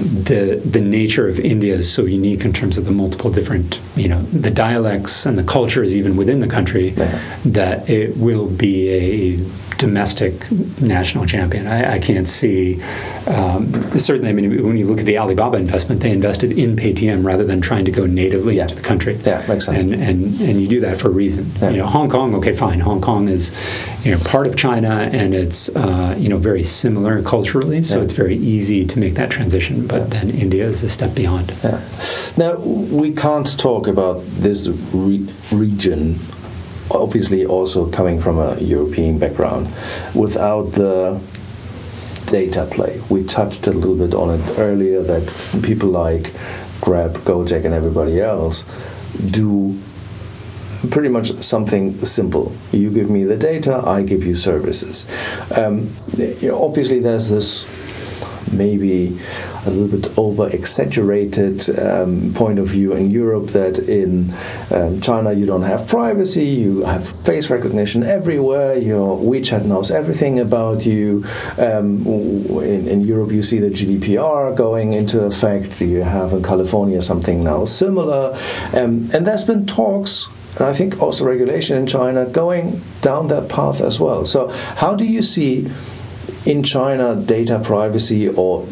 the 0.00 0.60
the 0.64 0.80
nature 0.80 1.28
of 1.28 1.38
India 1.38 1.74
is 1.76 1.92
so 1.92 2.04
unique 2.04 2.44
in 2.44 2.52
terms 2.52 2.76
of 2.76 2.84
the 2.84 2.90
multiple 2.90 3.30
different 3.30 3.80
you 3.94 4.08
know 4.08 4.22
the 4.32 4.50
dialects 4.50 5.24
and 5.24 5.38
the 5.38 5.44
cultures 5.44 5.94
even 5.94 6.16
within 6.16 6.40
the 6.40 6.48
country 6.48 6.88
Yeah. 6.90 7.20
that 7.44 7.88
it 7.88 8.16
will 8.16 8.48
be 8.48 8.88
a 8.90 9.36
domestic 9.84 10.50
national 10.80 11.26
champion. 11.26 11.66
I, 11.66 11.94
I 11.96 11.98
can't 11.98 12.28
see 12.28 12.80
um, 13.26 13.72
certainly. 13.98 14.30
I 14.30 14.32
mean, 14.32 14.64
when 14.66 14.76
you 14.76 14.86
look 14.86 15.00
at 15.00 15.06
the 15.06 15.18
Alibaba 15.18 15.56
investment, 15.58 16.00
they 16.00 16.10
invested 16.10 16.52
in 16.58 16.76
Paytm 16.76 17.24
rather 17.24 17.44
than 17.44 17.60
trying 17.60 17.84
to 17.84 17.90
go 17.90 18.06
natively 18.06 18.56
Yeah. 18.56 18.62
into 18.62 18.74
the 18.74 18.82
country. 18.82 19.14
Yeah, 19.24 19.44
makes 19.48 19.66
sense. 19.66 19.82
And 19.82 19.94
and 19.94 20.40
and 20.40 20.60
you 20.62 20.68
do 20.68 20.80
that 20.80 20.98
for 21.00 21.08
a 21.08 21.16
reason. 21.24 21.44
Yeah. 21.60 21.70
You 21.70 21.76
know, 21.78 21.86
Hong 21.86 22.08
Kong. 22.08 22.34
Okay, 22.36 22.54
fine. 22.54 22.80
Hong 22.80 23.00
Kong 23.00 23.28
is 23.28 23.52
you 24.04 24.10
know 24.12 24.18
part 24.24 24.46
of 24.46 24.56
China, 24.56 25.08
and 25.12 25.34
it's 25.34 25.68
uh, 25.76 26.14
you 26.18 26.28
know 26.28 26.38
very 26.38 26.62
similar 26.62 27.22
culturally, 27.22 27.82
so 27.82 27.96
Yeah. 27.98 28.04
it's 28.04 28.12
very 28.24 28.36
easy 28.36 28.84
to 28.86 28.98
make 28.98 29.14
that 29.14 29.30
transition. 29.30 29.86
But 29.86 30.10
then 30.10 30.30
India 30.30 30.66
is 30.66 30.82
a 30.82 30.88
step 30.88 31.14
beyond. 31.14 31.52
Yeah. 31.62 31.80
Now, 32.36 32.56
we 33.00 33.12
can't 33.12 33.50
talk 33.58 33.86
about 33.86 34.16
this 34.46 34.68
re- 34.92 35.28
region, 35.52 36.18
obviously 36.90 37.44
also 37.46 37.90
coming 37.90 38.20
from 38.20 38.38
a 38.38 38.56
European 38.60 39.18
background, 39.18 39.72
without 40.14 40.72
the 40.72 41.20
data 42.26 42.66
play. 42.70 43.00
We 43.08 43.24
touched 43.24 43.66
a 43.66 43.72
little 43.72 43.96
bit 43.96 44.14
on 44.14 44.40
it 44.40 44.58
earlier 44.58 45.02
that 45.02 45.62
people 45.62 45.90
like 45.90 46.32
Grab, 46.80 47.14
Gojek, 47.18 47.64
and 47.64 47.74
everybody 47.74 48.20
else 48.20 48.64
do 49.30 49.78
pretty 50.90 51.08
much 51.08 51.32
something 51.42 52.04
simple. 52.04 52.52
You 52.72 52.90
give 52.90 53.08
me 53.08 53.24
the 53.24 53.36
data, 53.36 53.82
I 53.86 54.02
give 54.02 54.24
you 54.24 54.34
services. 54.34 55.06
Um, 55.50 55.94
obviously, 56.52 56.98
there's 57.00 57.30
this 57.30 57.66
maybe 58.52 59.18
a 59.66 59.70
little 59.70 59.98
bit 59.98 60.18
over 60.18 60.48
exaggerated 60.48 61.78
um, 61.78 62.32
point 62.34 62.58
of 62.58 62.68
view 62.68 62.92
in 62.92 63.10
Europe 63.10 63.48
that 63.48 63.78
in 63.78 64.34
um, 64.70 65.00
China 65.00 65.32
you 65.32 65.46
don't 65.46 65.62
have 65.62 65.86
privacy, 65.88 66.44
you 66.44 66.84
have 66.84 67.08
face 67.24 67.50
recognition 67.50 68.02
everywhere, 68.02 68.76
your 68.76 69.18
WeChat 69.18 69.64
knows 69.64 69.90
everything 69.90 70.38
about 70.38 70.84
you. 70.84 71.24
Um, 71.58 72.06
in, 72.06 72.88
in 72.88 73.00
Europe, 73.02 73.30
you 73.32 73.42
see 73.42 73.58
the 73.58 73.70
GDPR 73.70 74.54
going 74.56 74.92
into 74.92 75.24
effect, 75.24 75.80
you 75.80 76.02
have 76.02 76.32
in 76.32 76.42
California 76.42 77.00
something 77.02 77.42
now 77.44 77.64
similar, 77.64 78.36
um, 78.74 79.10
and 79.12 79.26
there's 79.26 79.44
been 79.44 79.66
talks 79.66 80.28
and 80.56 80.66
I 80.66 80.72
think 80.72 81.02
also 81.02 81.24
regulation 81.24 81.76
in 81.76 81.86
China 81.86 82.26
going 82.26 82.80
down 83.00 83.28
that 83.28 83.48
path 83.48 83.80
as 83.80 83.98
well. 83.98 84.24
So, 84.24 84.48
how 84.48 84.94
do 84.94 85.04
you 85.04 85.22
see 85.22 85.70
in 86.46 86.62
China 86.62 87.16
data 87.16 87.58
privacy 87.58 88.28
or 88.28 88.66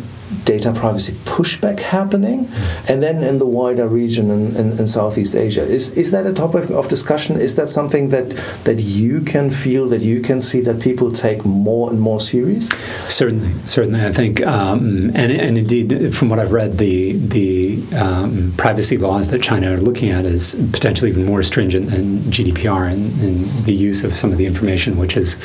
data 0.45 0.73
privacy 0.73 1.13
pushback 1.25 1.81
happening? 1.81 2.51
And 2.89 3.03
then 3.03 3.23
in 3.23 3.39
the 3.39 3.47
wider 3.47 3.89
region 3.89 4.31
in, 4.31 4.57
in, 4.57 4.79
in 4.79 4.87
Southeast 4.87 5.35
Asia, 5.35 5.63
is, 5.63 5.91
is 5.91 6.11
that 6.11 6.27
a 6.27 6.33
topic 6.33 6.71
of 6.71 6.89
discussion? 6.89 7.37
Is 7.37 7.55
that 7.57 7.71
something 7.71 8.09
that, 8.09 8.31
that 8.65 8.81
you 8.81 9.21
can 9.21 9.51
feel, 9.51 9.89
that 9.89 10.03
you 10.03 10.21
can 10.21 10.41
see 10.41 10.61
that 10.63 10.81
people 10.81 11.13
take 11.13 11.45
more 11.45 11.91
and 11.91 12.01
more 12.01 12.21
serious? 12.21 12.69
Certainly, 13.09 13.55
certainly. 13.67 14.05
I 14.05 14.13
think, 14.13 14.45
um, 14.47 15.11
and, 15.15 15.33
and 15.33 15.59
indeed, 15.59 16.15
from 16.15 16.29
what 16.29 16.39
I've 16.39 16.53
read, 16.53 16.79
the 16.79 17.13
the 17.13 17.83
um, 17.97 18.53
privacy 18.57 18.99
laws 18.99 19.29
that 19.31 19.43
China 19.43 19.75
are 19.75 19.81
looking 19.81 20.11
at 20.11 20.25
is 20.25 20.55
potentially 20.73 21.11
even 21.11 21.25
more 21.25 21.43
stringent 21.43 21.91
than 21.91 22.19
GDPR 22.21 22.93
and, 22.93 23.21
and 23.21 23.65
the 23.65 23.73
use 23.73 24.05
of 24.05 24.13
some 24.13 24.33
of 24.33 24.39
the 24.39 24.47
information, 24.47 24.97
which 24.97 25.17
is, 25.17 25.37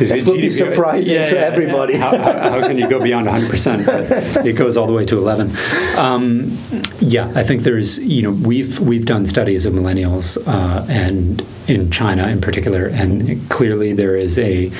is 0.00 0.10
That 0.10 0.24
would 0.26 0.40
be 0.40 0.50
surprising 0.50 1.26
to 1.26 1.38
everybody. 1.38 1.96
how, 1.96 2.16
how, 2.16 2.50
how 2.50 2.66
can 2.66 2.78
you 2.78 2.88
go 2.88 3.02
beyond 3.02 3.26
100 3.26 3.50
percent? 3.50 3.82
It 4.44 4.54
goes 4.54 4.76
all 4.76 4.86
the 4.86 4.92
way 4.92 5.04
to 5.06 5.18
11. 5.18 5.56
Um, 5.96 6.56
yeah, 7.00 7.32
I 7.34 7.42
think 7.42 7.62
there's 7.62 7.98
you 8.02 8.22
know 8.22 8.30
we've 8.30 8.78
we've 8.80 9.06
done 9.06 9.26
studies 9.26 9.66
of 9.66 9.74
millennials 9.74 10.38
uh, 10.46 10.84
and 10.88 11.44
in 11.66 11.90
China 11.90 12.28
in 12.28 12.40
particular, 12.40 12.86
and 12.86 13.48
clearly 13.50 13.92
there 13.92 14.16
is 14.16 14.38
a 14.38 14.72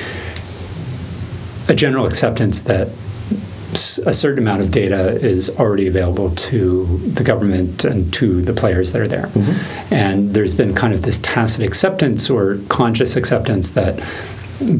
a 1.67 1.75
general 1.75 2.05
acceptance 2.05 2.63
that 2.63 2.89
a 4.05 4.13
certain 4.13 4.39
amount 4.39 4.61
of 4.63 4.71
data 4.71 5.11
is 5.23 5.49
already 5.59 5.87
available 5.87 6.31
to 6.31 6.97
the 7.13 7.23
government 7.23 7.85
and 7.85 8.11
to 8.11 8.41
the 8.41 8.53
players 8.53 8.93
that 8.93 9.01
are 9.01 9.07
there. 9.07 9.29
And 9.91 10.33
there's 10.33 10.55
been 10.55 10.73
kind 10.73 10.91
of 10.91 11.03
this 11.03 11.19
tacit 11.19 11.63
acceptance 11.63 12.31
or 12.31 12.57
conscious 12.69 13.15
acceptance 13.15 13.71
that 13.71 14.03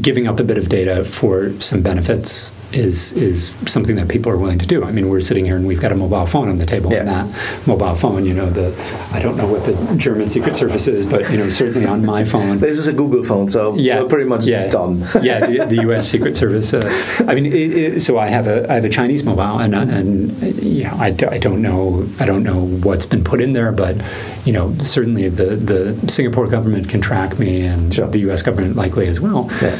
giving 0.02 0.26
up 0.26 0.40
a 0.40 0.44
bit 0.44 0.58
of 0.58 0.68
data 0.68 1.04
for 1.04 1.58
some 1.60 1.82
benefits 1.82 2.52
is 2.72 3.12
is 3.12 3.52
something 3.66 3.96
that 3.96 4.08
people 4.08 4.30
are 4.30 4.36
willing 4.36 4.58
to 4.58 4.66
do. 4.66 4.84
I 4.84 4.92
mean, 4.92 5.08
we're 5.08 5.20
sitting 5.20 5.44
here 5.44 5.56
and 5.56 5.66
we've 5.66 5.80
got 5.80 5.92
a 5.92 5.94
mobile 5.94 6.26
phone 6.26 6.48
on 6.48 6.58
the 6.58 6.66
table, 6.66 6.92
and 6.94 7.06
Yeah. 7.08 7.24
that 7.26 7.66
mobile 7.66 7.94
phone, 7.94 8.24
you 8.24 8.34
know, 8.34 8.48
the 8.48 8.72
I 9.12 9.20
don't 9.20 9.36
know 9.36 9.46
what 9.46 9.64
the 9.64 9.74
German 9.96 10.28
Secret 10.28 10.56
Service 10.56 10.86
is, 10.86 11.04
but 11.06 11.30
you 11.30 11.38
know, 11.38 11.48
certainly 11.48 11.86
on 11.86 12.04
my 12.04 12.24
phone, 12.24 12.58
This 12.70 12.78
is 12.78 12.86
a 12.86 12.92
Google 12.92 13.22
phone, 13.24 13.48
so 13.48 13.74
yeah, 13.74 14.00
we're 14.02 14.08
pretty 14.08 14.28
much 14.28 14.46
yeah, 14.46 14.68
done. 14.68 15.00
yeah, 15.22 15.46
the, 15.46 15.66
the 15.66 15.82
U.S. 15.82 16.08
Secret 16.08 16.36
Service. 16.36 16.72
Uh, 16.72 16.88
I 17.26 17.34
mean, 17.34 17.46
it, 17.46 17.54
it, 17.54 18.00
so 18.02 18.18
I 18.18 18.28
have 18.28 18.46
a 18.46 18.70
I 18.70 18.74
have 18.74 18.84
a 18.84 18.88
Chinese 18.90 19.24
mobile, 19.24 19.58
and 19.58 19.74
and 19.74 20.40
you 20.62 20.84
know, 20.84 20.94
I, 20.98 21.10
d- 21.10 21.26
I 21.26 21.38
don't 21.38 21.60
know 21.62 22.06
I 22.20 22.24
don't 22.26 22.42
know 22.44 22.66
what's 22.86 23.06
been 23.06 23.24
put 23.24 23.40
in 23.40 23.52
there, 23.52 23.72
but 23.72 23.96
you 24.44 24.52
know, 24.52 24.74
certainly 24.78 25.28
the 25.28 25.56
the 25.56 26.08
Singapore 26.10 26.46
government 26.46 26.88
can 26.88 27.00
track 27.00 27.38
me, 27.38 27.62
and 27.62 27.92
Sure. 27.92 28.06
the 28.08 28.20
U.S. 28.20 28.42
government 28.42 28.76
likely 28.76 29.08
as 29.08 29.18
well. 29.20 29.48
Yeah. 29.60 29.76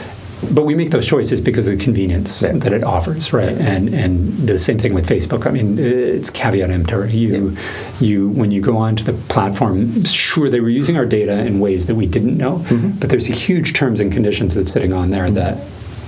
But 0.53 0.65
we 0.65 0.75
make 0.75 0.91
those 0.91 1.07
choices 1.07 1.41
because 1.41 1.67
of 1.67 1.79
the 1.79 1.85
convenience 1.85 2.43
Yeah. 2.43 2.53
that 2.53 2.73
it 2.73 2.83
offers, 2.83 3.33
right? 3.33 3.57
And 3.57 3.95
and 3.95 4.49
the 4.49 4.59
same 4.59 4.79
thing 4.79 4.95
with 4.95 5.07
Facebook. 5.09 5.47
I 5.47 5.51
mean, 5.51 5.79
it's 5.79 6.31
caveat 6.31 6.71
emptor. 6.71 7.07
You 7.07 7.57
you 8.01 8.29
when 8.31 8.51
you 8.51 8.61
go 8.61 8.77
onto 8.77 9.05
the 9.05 9.13
platform, 9.29 10.05
sure 10.05 10.49
they 10.49 10.61
were 10.61 10.69
using 10.71 10.97
our 10.97 11.07
data 11.07 11.39
in 11.45 11.61
ways 11.61 11.87
that 11.87 11.95
we 11.95 12.07
didn't 12.07 12.37
know, 12.37 12.59
Mm-hmm. 12.71 12.91
but 13.01 13.11
there's 13.11 13.29
a 13.29 13.33
huge 13.33 13.75
terms 13.75 14.01
and 14.01 14.13
conditions 14.13 14.55
that's 14.55 14.73
sitting 14.73 14.93
on 14.93 15.11
there 15.11 15.31
that. 15.31 15.59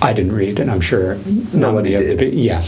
I 0.03 0.13
didn't 0.13 0.33
read, 0.33 0.59
and 0.59 0.71
I'm 0.71 0.81
sure 0.81 1.17
Nobody 1.53 1.97
did. 1.97 2.19
the 2.19 2.27
yeah. 2.35 2.61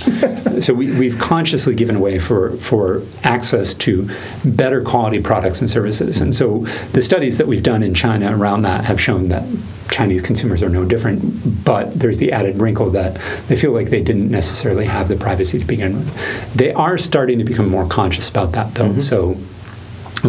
so 0.61 0.73
we, 0.73 0.97
we've 0.99 1.19
consciously 1.19 1.75
given 1.75 1.97
away 1.97 2.19
for 2.19 2.57
for 2.59 3.03
access 3.25 3.75
to 3.75 4.09
better 4.45 4.83
quality 4.83 5.21
products 5.21 5.61
and 5.61 5.69
services, 5.69 6.21
and 6.21 6.35
so 6.35 6.67
the 6.93 7.03
studies 7.03 7.39
that 7.39 7.47
we've 7.47 7.63
done 7.63 7.83
in 7.83 7.95
China 7.95 8.37
around 8.37 8.63
that 8.63 8.85
have 8.85 9.01
shown 9.01 9.29
that 9.29 9.43
Chinese 9.91 10.23
consumers 10.23 10.63
are 10.63 10.69
no 10.69 10.85
different, 10.85 11.65
but 11.65 11.93
there's 11.99 12.19
the 12.19 12.33
added 12.33 12.57
wrinkle 12.57 12.91
that 12.91 13.21
they 13.49 13.57
feel 13.57 13.73
like 13.73 13.91
they 13.91 14.03
didn't 14.03 14.31
necessarily 14.31 14.87
have 14.87 15.09
the 15.09 15.17
privacy 15.17 15.59
to 15.59 15.65
begin 15.65 15.97
with. 15.99 16.55
They 16.55 16.73
are 16.73 16.97
starting 16.99 17.39
to 17.39 17.45
become 17.45 17.69
more 17.69 17.87
conscious 17.87 18.29
about 18.29 18.53
that, 18.53 18.75
though. 18.75 18.91
Mm-hmm. 18.91 19.01
So 19.01 19.37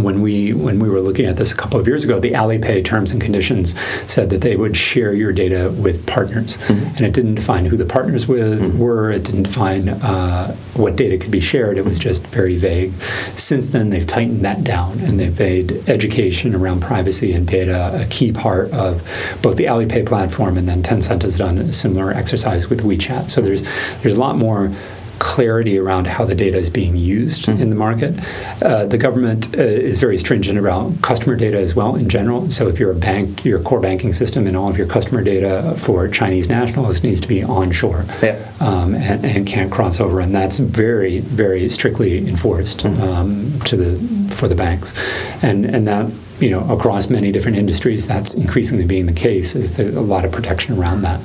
when 0.04 0.22
we 0.22 0.54
when 0.54 0.80
we 0.80 0.90
were 0.90 1.00
looking 1.00 1.26
at 1.26 1.38
this 1.38 1.52
a 1.52 1.56
couple 1.56 1.80
of 1.80 1.88
years 1.88 2.04
ago, 2.04 2.20
the 2.20 2.32
Alipay 2.32 2.84
terms 2.84 3.12
and 3.12 3.22
conditions 3.22 3.76
said 4.08 4.30
that 4.30 4.42
they 4.42 4.56
would 4.56 4.76
share 4.76 5.14
your 5.14 5.32
data 5.32 5.74
with 5.78 6.06
partners, 6.06 6.58
mm-hmm. 6.58 6.86
and 6.98 7.02
it 7.02 7.14
didn't 7.14 7.36
define 7.36 7.66
who 7.66 7.78
the 7.78 7.86
partners 7.86 8.28
with 8.28 8.62
mm-hmm. 8.62 8.80
were. 8.80 9.12
It 9.12 9.24
didn't 9.24 9.44
define 9.44 9.90
uh, 9.90 10.56
what 10.74 10.96
data 10.96 11.18
could 11.18 11.32
be 11.32 11.40
shared. 11.40 11.78
It 11.78 11.86
was 11.86 12.00
mm-hmm. 12.00 12.10
just 12.10 12.28
very 12.28 12.58
vague. 12.58 12.94
Since 13.36 13.70
then, 13.70 13.90
they've 13.90 14.08
tightened 14.08 14.44
that 14.44 14.64
down, 14.64 15.00
and 15.00 15.20
they've 15.20 15.38
made 15.38 15.88
education 15.88 16.56
around 16.56 16.82
privacy 16.82 17.34
and 17.34 17.48
data 17.48 18.02
a 18.02 18.06
key 18.06 18.32
part 18.32 18.72
of 18.72 19.02
both 19.42 19.58
the 19.58 19.66
Alipay 19.66 20.06
platform, 20.06 20.58
and 20.58 20.68
then 20.68 20.84
Tencent 20.84 21.22
has 21.22 21.38
done 21.38 21.58
a 21.58 21.74
similar 21.74 22.12
exercise 22.12 22.70
with 22.70 22.82
WeChat. 22.82 23.30
So 23.30 23.42
there's 23.42 23.64
there's 24.02 24.18
a 24.18 24.20
lot 24.20 24.38
more 24.38 24.74
clarity 25.20 25.78
around 25.78 26.08
how 26.08 26.26
the 26.26 26.36
data 26.36 26.58
is 26.58 26.70
being 26.70 26.96
used 26.96 27.48
in 27.48 27.70
the 27.70 27.76
market. 27.76 28.14
Uh, 28.62 28.86
the 28.86 28.98
government 28.98 29.58
uh, 29.58 29.62
is 29.62 29.98
very 29.98 30.18
stringent 30.18 30.58
around 30.58 31.02
customer 31.02 31.36
data 31.36 31.58
as 31.58 31.76
well 31.76 31.96
in 31.96 32.08
general. 32.10 32.50
So 32.52 32.68
if 32.68 32.80
you're 32.80 32.92
a 32.92 32.96
bank, 32.96 33.46
your 33.46 33.60
core 33.60 33.80
banking 33.80 34.14
system 34.14 34.48
and 34.48 34.56
all 34.56 34.70
of 34.70 34.78
your 34.78 34.88
customer 34.88 35.24
data 35.24 35.76
for 35.78 36.08
Chinese 36.08 36.50
nationals 36.50 37.04
needs 37.04 37.22
to 37.22 37.28
be 37.28 37.44
onshore 37.44 38.06
Yeah. 38.22 38.52
um, 38.60 38.96
and, 38.96 39.26
and 39.26 39.48
can't 39.48 39.72
cross 39.72 40.00
over, 40.00 40.20
and 40.20 40.34
that's 40.34 40.60
very, 40.60 41.20
very 41.20 41.70
strictly 41.70 42.18
enforced 42.28 42.86
um, 42.86 43.60
to 43.62 43.76
the 43.76 44.36
for 44.36 44.48
the 44.48 44.56
banks, 44.56 44.94
and 45.42 45.66
and 45.66 45.88
that 45.88 46.10
you 46.40 46.50
know 46.50 46.62
across 46.74 47.10
many 47.10 47.32
different 47.32 47.58
industries, 47.58 48.08
that's 48.08 48.34
increasingly 48.34 48.86
being 48.86 49.06
the 49.06 49.14
case. 49.14 49.56
Is 49.56 49.78
there 49.78 49.90
a 49.90 50.02
lot 50.02 50.26
of 50.26 50.32
protection 50.32 50.78
around 50.78 51.02
that? 51.04 51.22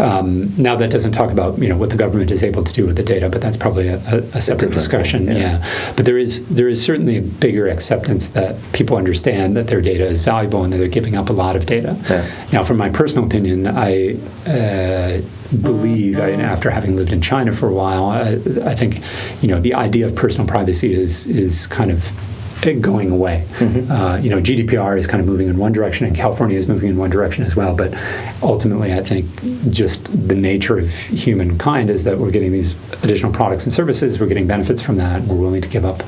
Um, 0.00 0.54
now 0.56 0.76
that 0.76 0.90
doesn't 0.90 1.12
talk 1.12 1.30
about 1.30 1.58
you 1.58 1.68
know 1.68 1.76
what 1.76 1.90
the 1.90 1.96
government 1.96 2.30
is 2.30 2.42
able 2.42 2.64
to 2.64 2.72
do 2.72 2.86
with 2.86 2.96
the 2.96 3.02
data, 3.02 3.28
but 3.28 3.42
that's 3.42 3.56
probably 3.56 3.88
a, 3.88 3.96
a, 4.08 4.18
a 4.34 4.40
separate 4.40 4.72
discussion. 4.72 5.26
yeah. 5.26 5.34
yeah. 5.34 5.92
but 5.94 6.06
there 6.06 6.16
is 6.16 6.46
there 6.46 6.68
is 6.68 6.82
certainly 6.82 7.18
a 7.18 7.22
bigger 7.22 7.68
acceptance 7.68 8.30
that 8.30 8.56
people 8.72 8.96
understand 8.96 9.56
that 9.56 9.66
their 9.66 9.82
data 9.82 10.06
is 10.06 10.22
valuable 10.22 10.64
and 10.64 10.72
that 10.72 10.78
they're 10.78 10.88
giving 10.88 11.16
up 11.16 11.28
a 11.28 11.32
lot 11.32 11.54
of 11.54 11.66
data. 11.66 11.96
Yeah. 12.08 12.46
Now, 12.52 12.62
from 12.62 12.78
my 12.78 12.88
personal 12.88 13.26
opinion, 13.26 13.66
I 13.66 14.14
uh, 14.46 15.20
believe, 15.62 16.18
I, 16.18 16.32
after 16.32 16.70
having 16.70 16.96
lived 16.96 17.12
in 17.12 17.20
China 17.20 17.52
for 17.52 17.68
a 17.68 17.72
while, 17.72 18.04
I, 18.06 18.40
I 18.64 18.74
think, 18.74 19.02
you 19.42 19.48
know, 19.48 19.60
the 19.60 19.74
idea 19.74 20.06
of 20.06 20.14
personal 20.14 20.46
privacy 20.46 20.94
is 20.94 21.26
is 21.26 21.66
kind 21.66 21.90
of 21.90 22.10
going 22.60 23.10
away. 23.10 23.46
Uh, 23.60 24.16
you 24.22 24.28
know, 24.30 24.40
GDPR 24.40 24.98
is 24.98 25.06
kind 25.06 25.20
of 25.20 25.26
moving 25.26 25.48
in 25.48 25.56
one 25.56 25.72
direction, 25.72 26.06
and 26.06 26.14
California 26.14 26.56
is 26.56 26.68
moving 26.68 26.88
in 26.90 26.96
one 26.96 27.10
direction 27.10 27.44
as 27.44 27.56
well. 27.56 27.74
But 27.74 27.94
ultimately, 28.42 28.92
I 28.92 29.02
think 29.02 29.26
just 29.70 30.04
the 30.28 30.34
nature 30.34 30.78
of 30.78 30.90
humankind 30.90 31.90
is 31.90 32.04
that 32.04 32.18
we're 32.18 32.30
getting 32.30 32.52
these 32.52 32.74
additional 33.02 33.32
products 33.32 33.64
and 33.64 33.72
services, 33.72 34.20
we're 34.20 34.26
getting 34.26 34.46
benefits 34.46 34.82
from 34.82 34.96
that, 34.96 35.20
and 35.20 35.28
we're 35.28 35.36
willing 35.36 35.62
to 35.62 35.68
give 35.68 35.84
up 35.84 36.02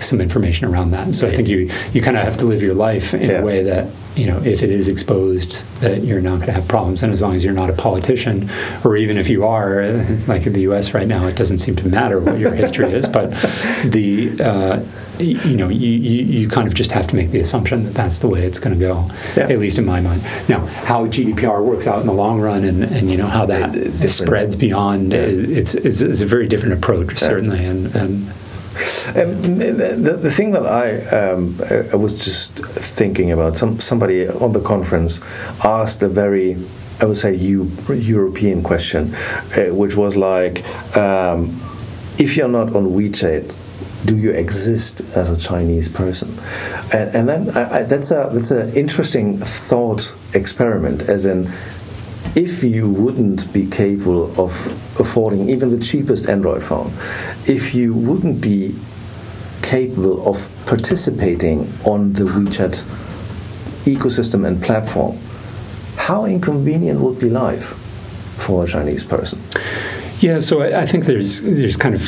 some 0.00 0.20
information 0.20 0.66
around 0.68 0.90
that. 0.90 1.04
And 1.04 1.14
so 1.14 1.28
I 1.28 1.34
think 1.34 1.48
you 1.48 1.70
you 1.92 2.02
kind 2.02 2.16
of 2.16 2.24
have 2.24 2.36
to 2.38 2.44
live 2.44 2.62
your 2.62 2.74
life 2.74 3.14
in 3.14 3.28
Yeah. 3.30 3.40
a 3.40 3.44
way 3.44 3.62
that 3.62 3.86
you 4.16 4.26
know, 4.26 4.38
if 4.42 4.62
it 4.62 4.70
is 4.70 4.88
exposed, 4.88 5.64
that 5.80 6.02
you're 6.04 6.20
not 6.20 6.36
going 6.36 6.46
to 6.48 6.52
have 6.52 6.68
problems. 6.68 7.02
And 7.02 7.12
as 7.12 7.22
long 7.22 7.34
as 7.34 7.44
you're 7.44 7.54
not 7.54 7.70
a 7.70 7.72
politician, 7.72 8.50
or 8.84 8.96
even 8.96 9.16
if 9.16 9.28
you 9.28 9.44
are, 9.46 9.80
uh, 9.82 10.06
like 10.26 10.46
in 10.46 10.52
the 10.52 10.60
U.S. 10.62 10.92
right 10.94 11.06
now, 11.06 11.26
it 11.26 11.36
doesn't 11.36 11.58
seem 11.58 11.76
to 11.76 11.88
matter 11.88 12.20
what 12.20 12.38
your 12.38 12.52
history 12.54 12.92
is. 12.92 13.08
But 13.08 13.30
the 13.84 14.36
uh, 14.40 14.82
you 15.18 15.56
know, 15.56 15.68
you, 15.68 15.90
you, 15.90 16.24
you 16.24 16.48
kind 16.48 16.66
of 16.66 16.74
just 16.74 16.90
have 16.92 17.06
to 17.06 17.16
make 17.16 17.30
the 17.30 17.40
assumption 17.40 17.84
that 17.84 17.94
that's 17.94 18.18
the 18.20 18.28
way 18.28 18.44
it's 18.44 18.58
going 18.58 18.76
to 18.78 18.80
go, 18.80 19.08
Yeah. 19.36 19.44
at 19.48 19.58
least 19.58 19.78
in 19.78 19.84
my 19.84 20.00
mind. 20.00 20.22
Now, 20.48 20.66
how 20.66 21.06
GDPR 21.06 21.62
works 21.64 21.86
out 21.86 22.00
in 22.00 22.06
the 22.06 22.12
long 22.12 22.40
run, 22.40 22.64
and, 22.64 22.82
and 22.82 23.10
you 23.10 23.16
know 23.18 23.26
how 23.26 23.46
that 23.46 23.72
different. 23.72 24.10
spreads 24.10 24.56
beyond, 24.56 25.12
Yeah. 25.12 25.18
it's, 25.20 25.74
it's, 25.74 26.00
it's 26.00 26.20
a 26.22 26.26
very 26.26 26.48
different 26.48 26.74
approach, 26.74 27.18
certainly. 27.18 27.64
And, 27.64 27.94
and 27.94 28.32
Um, 29.14 29.42
the, 29.58 30.18
the 30.20 30.30
thing 30.30 30.52
that 30.52 30.66
I, 30.66 31.04
um, 31.08 31.60
I 31.92 31.96
was 31.96 32.24
just 32.24 32.54
thinking 32.54 33.30
about, 33.30 33.56
some 33.56 33.80
somebody 33.80 34.28
on 34.28 34.52
the 34.52 34.60
conference 34.60 35.20
asked 35.62 36.02
a 36.02 36.08
very, 36.08 36.56
I 37.00 37.04
would 37.04 37.18
say, 37.18 37.34
Eu- 37.34 37.70
European 37.88 38.62
question, 38.62 39.14
uh, 39.56 39.74
which 39.74 39.96
was 39.96 40.16
like, 40.16 40.64
um, 40.96 41.60
if 42.18 42.36
you're 42.36 42.48
not 42.48 42.74
on 42.74 42.86
WeChat, 42.86 43.56
do 44.04 44.16
you 44.16 44.32
exist 44.32 45.00
as 45.14 45.30
a 45.30 45.36
Chinese 45.36 45.88
person? 45.88 46.38
And, 46.92 47.14
and 47.14 47.28
then 47.28 47.50
I, 47.50 47.78
I, 47.78 47.82
that's 47.84 48.10
a 48.10 48.30
that's 48.32 48.50
an 48.50 48.72
interesting 48.74 49.38
thought 49.38 50.14
experiment, 50.34 51.02
as 51.02 51.26
in 51.26 51.50
if 52.34 52.64
you 52.64 52.88
wouldn't 52.88 53.52
be 53.52 53.66
capable 53.66 54.24
of 54.40 54.52
affording 54.98 55.50
even 55.50 55.70
the 55.70 55.78
cheapest 55.78 56.28
Android 56.28 56.62
phone, 56.62 56.92
if 57.46 57.74
you 57.74 57.94
wouldn't 57.94 58.40
be 58.40 58.76
capable 59.62 60.26
of 60.26 60.48
participating 60.66 61.72
on 61.84 62.12
the 62.14 62.24
WeChat 62.24 62.82
ecosystem 63.84 64.46
and 64.46 64.62
platform, 64.62 65.18
how 65.96 66.24
inconvenient 66.24 67.00
would 67.00 67.18
be 67.18 67.28
life 67.28 67.74
for 68.38 68.64
a 68.64 68.68
Chinese 68.68 69.04
person? 69.04 69.40
Yeah, 70.20 70.38
so 70.38 70.62
I, 70.62 70.82
I 70.82 70.86
think 70.86 71.06
there's 71.06 71.42
there's 71.42 71.76
kind 71.76 71.94
of 71.94 72.02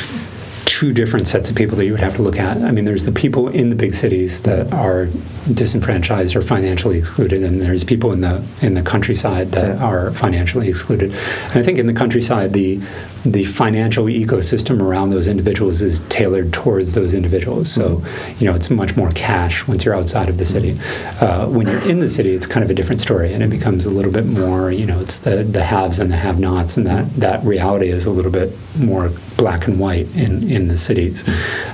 two 0.79 0.91
different 0.91 1.25
sets 1.25 1.49
of 1.49 1.55
people 1.55 1.77
that 1.77 1.85
you 1.85 1.91
would 1.93 2.01
have 2.01 2.17
to 2.17 2.21
look 2.21 2.37
at. 2.37 2.57
I 2.57 2.69
mean, 2.71 2.83
there's 2.83 3.05
the 3.05 3.11
people 3.13 3.47
in 3.47 3.69
the 3.69 3.77
big 3.77 3.93
cities 3.93 4.41
that 4.41 4.73
are 4.73 5.05
disenfranchised 5.53 6.35
or 6.35 6.41
financially 6.41 6.97
excluded, 6.97 7.43
and 7.45 7.61
there's 7.61 7.85
people 7.85 8.11
in 8.11 8.19
the 8.19 8.43
in 8.61 8.73
the 8.73 8.81
countryside 8.81 9.53
that 9.53 9.77
Yeah. 9.77 9.85
are 9.85 10.11
financially 10.11 10.67
excluded. 10.67 11.13
And 11.51 11.59
I 11.61 11.63
think 11.63 11.79
in 11.79 11.85
the 11.85 11.93
countryside, 11.93 12.51
the 12.51 12.81
the 13.25 13.43
financial 13.45 14.05
ecosystem 14.05 14.79
around 14.81 15.09
those 15.09 15.27
individuals 15.27 15.81
is 15.81 15.99
tailored 16.09 16.53
towards 16.53 16.93
those 16.93 17.13
individuals. 17.13 17.71
So, 17.71 18.03
you 18.39 18.45
know, 18.47 18.53
it's 18.55 18.69
much 18.69 18.95
more 18.95 19.09
cash 19.11 19.67
once 19.67 19.83
you're 19.83 19.95
outside 19.95 20.29
of 20.29 20.37
the 20.37 20.45
city. 20.45 20.79
Uh, 21.19 21.47
when 21.47 21.65
you're 21.67 21.81
in 21.89 21.99
the 21.99 22.09
city, 22.09 22.33
it's 22.35 22.45
kind 22.45 22.63
of 22.63 22.69
a 22.69 22.73
different 22.75 23.01
story, 23.01 23.33
and 23.33 23.41
it 23.43 23.49
becomes 23.49 23.85
a 23.85 23.89
little 23.89 24.11
bit 24.11 24.25
more, 24.27 24.71
you 24.71 24.85
know, 24.85 24.99
it's 24.99 25.19
the, 25.19 25.43
the 25.43 25.63
haves 25.63 25.97
and 25.99 26.11
the 26.11 26.15
have-nots, 26.17 26.77
and 26.77 26.85
that, 26.85 27.11
that 27.15 27.43
reality 27.43 27.89
is 27.89 28.05
a 28.05 28.11
little 28.11 28.31
bit 28.31 28.53
more 28.77 29.11
black 29.37 29.67
and 29.67 29.79
white 29.79 30.07
in, 30.15 30.49
in 30.51 30.67
the 30.67 30.77
cities. 30.77 31.23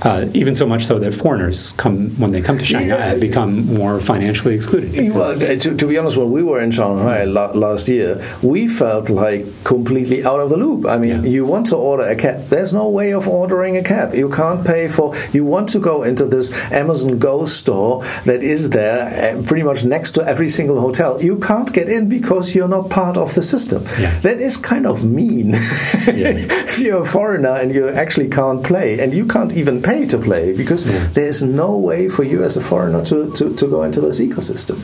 Uh, 0.04 0.30
even 0.34 0.56
so 0.56 0.66
much 0.66 0.86
so 0.86 1.00
that 1.00 1.14
foreigners 1.14 1.74
come, 1.74 2.10
when 2.20 2.32
they 2.32 2.42
come 2.42 2.58
to 2.58 2.66
Shanghai, 2.66 3.14
Yeah. 3.14 3.20
become 3.20 3.66
more 3.74 4.00
financially 4.00 4.56
excluded. 4.56 5.14
Well, 5.14 5.38
to, 5.38 5.76
to 5.76 5.88
be 5.88 5.98
honest, 5.98 6.16
when 6.18 6.32
we 6.32 6.44
were 6.44 6.62
in 6.62 6.72
Shanghai 6.72 7.26
la- 7.26 7.52
last 7.52 7.90
year, 7.90 8.24
we 8.42 8.68
felt 8.68 9.10
like 9.10 9.46
completely 9.66 10.24
out 10.24 10.40
of 10.40 10.50
the 10.50 10.58
loop. 10.58 10.86
I 10.86 10.98
mean, 10.98 11.24
Yeah. 11.24 11.30
you 11.30 11.41
want 11.46 11.68
to 11.68 11.76
order 11.76 12.04
a 12.04 12.16
cab, 12.16 12.48
there's 12.48 12.74
no 12.74 12.88
way 12.90 13.14
of 13.14 13.28
ordering 13.28 13.78
a 13.78 13.84
cab. 13.84 14.14
You 14.14 14.30
can't 14.30 14.66
pay 14.66 14.88
for. 14.88 15.16
You 15.32 15.46
want 15.46 15.70
to 15.70 15.80
go 15.80 16.04
into 16.04 16.26
this 16.26 16.52
Amazon 16.72 17.20
Go 17.20 17.46
store 17.46 18.04
that 18.26 18.44
is 18.44 18.70
there, 18.72 19.38
uh, 19.38 19.42
pretty 19.44 19.64
much 19.64 19.84
next 19.84 20.12
to 20.12 20.24
every 20.24 20.50
single 20.50 20.80
hotel. 20.80 21.22
You 21.22 21.38
can't 21.40 21.72
get 21.72 21.90
in 21.90 22.10
because 22.10 22.56
you're 22.56 22.68
not 22.68 22.90
part 22.90 23.18
of 23.18 23.36
the 23.36 23.44
system. 23.44 23.84
Yeah. 24.00 24.20
That 24.20 24.40
is 24.40 24.58
kind 24.58 24.86
of 24.86 25.04
mean. 25.04 25.52
if 25.54 26.80
you're 26.80 27.04
a 27.04 27.06
foreigner 27.06 27.56
and 27.56 27.74
you 27.74 27.88
actually 27.90 28.30
can't 28.30 28.64
play, 28.64 29.00
and 29.00 29.14
you 29.14 29.26
can't 29.26 29.52
even 29.54 29.82
pay 29.82 30.06
to 30.08 30.18
play 30.18 30.54
because 30.54 30.86
there's 31.14 31.42
no 31.42 31.78
way 31.78 32.10
for 32.10 32.24
you 32.24 32.44
as 32.44 32.58
a 32.58 32.62
foreigner 32.62 33.04
to, 33.06 33.32
to, 33.34 33.56
to 33.56 33.68
go 33.68 33.84
into 33.84 34.02
this 34.02 34.20
ecosystem. 34.20 34.78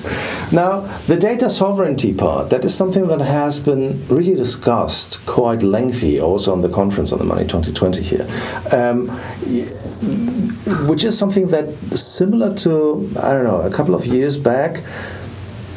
Now, 0.51 0.81
the 1.07 1.17
data 1.17 1.49
sovereignty 1.49 2.13
part, 2.13 2.49
that 2.49 2.63
is 2.65 2.73
something 2.73 3.07
that 3.07 3.21
has 3.21 3.59
been 3.59 4.05
really 4.07 4.35
discussed 4.35 5.25
quite 5.25 5.63
lengthy 5.63 6.19
also 6.19 6.46
on 6.47 6.61
the 6.61 6.69
conference 6.69 7.11
on 7.11 7.19
the 7.19 7.25
Money 7.25 7.43
2020 7.43 8.01
here. 8.03 8.27
Um, 8.71 9.09
which 10.87 11.03
is 11.03 11.17
something 11.17 11.47
that 11.47 11.73
similar 11.97 12.53
to 12.55 13.09
I 13.19 13.33
don't 13.33 13.45
know 13.45 13.61
a 13.61 13.69
couple 13.71 13.95
of 13.95 14.05
years 14.05 14.37
back 14.37 14.83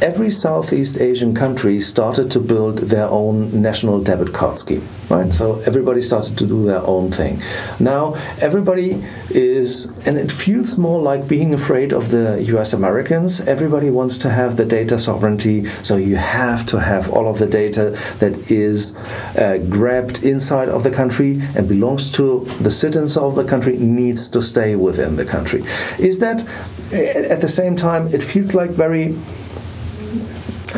every 0.02 0.30
Southeast 0.30 0.98
Asian 0.98 1.34
country 1.34 1.80
started 1.80 2.30
to 2.30 2.40
build 2.40 2.78
their 2.78 3.08
own 3.08 3.60
national 3.60 4.00
debit 4.00 4.32
card 4.32 4.58
scheme, 4.58 4.86
right? 5.08 5.32
So 5.32 5.60
everybody 5.60 6.00
started 6.02 6.38
to 6.38 6.46
do 6.46 6.64
their 6.64 6.82
own 6.86 7.12
thing. 7.12 7.42
Now 7.78 8.14
everybody 8.40 9.02
is, 9.30 9.86
and 10.06 10.16
it 10.16 10.32
feels 10.32 10.78
more 10.78 11.00
like 11.00 11.28
being 11.28 11.52
afraid 11.54 11.92
of 11.92 12.10
the 12.10 12.42
US 12.54 12.72
Americans. 12.72 13.40
Everybody 13.40 13.90
wants 13.90 14.18
to 14.18 14.30
have 14.30 14.56
the 14.56 14.64
data 14.64 14.98
sovereignty, 14.98 15.66
so 15.82 15.96
you 15.96 16.16
have 16.16 16.66
to 16.66 16.80
have 16.80 17.10
all 17.10 17.28
of 17.28 17.38
the 17.38 17.46
data 17.46 17.90
that 18.18 18.50
is 18.50 18.96
uh, 19.36 19.58
grabbed 19.68 20.24
inside 20.24 20.68
of 20.68 20.82
the 20.82 20.90
country 20.90 21.40
and 21.56 21.68
belongs 21.68 22.10
to 22.12 22.44
the 22.60 22.70
citizens 22.70 23.16
of 23.16 23.34
the 23.34 23.44
country 23.44 23.76
needs 23.76 24.28
to 24.30 24.42
stay 24.42 24.76
within 24.76 25.16
the 25.16 25.24
country. 25.24 25.62
Is 25.98 26.18
that 26.20 26.46
at 26.92 27.40
the 27.40 27.48
same 27.48 27.76
time, 27.76 28.08
it 28.08 28.22
feels 28.22 28.54
like 28.54 28.70
very 28.70 29.16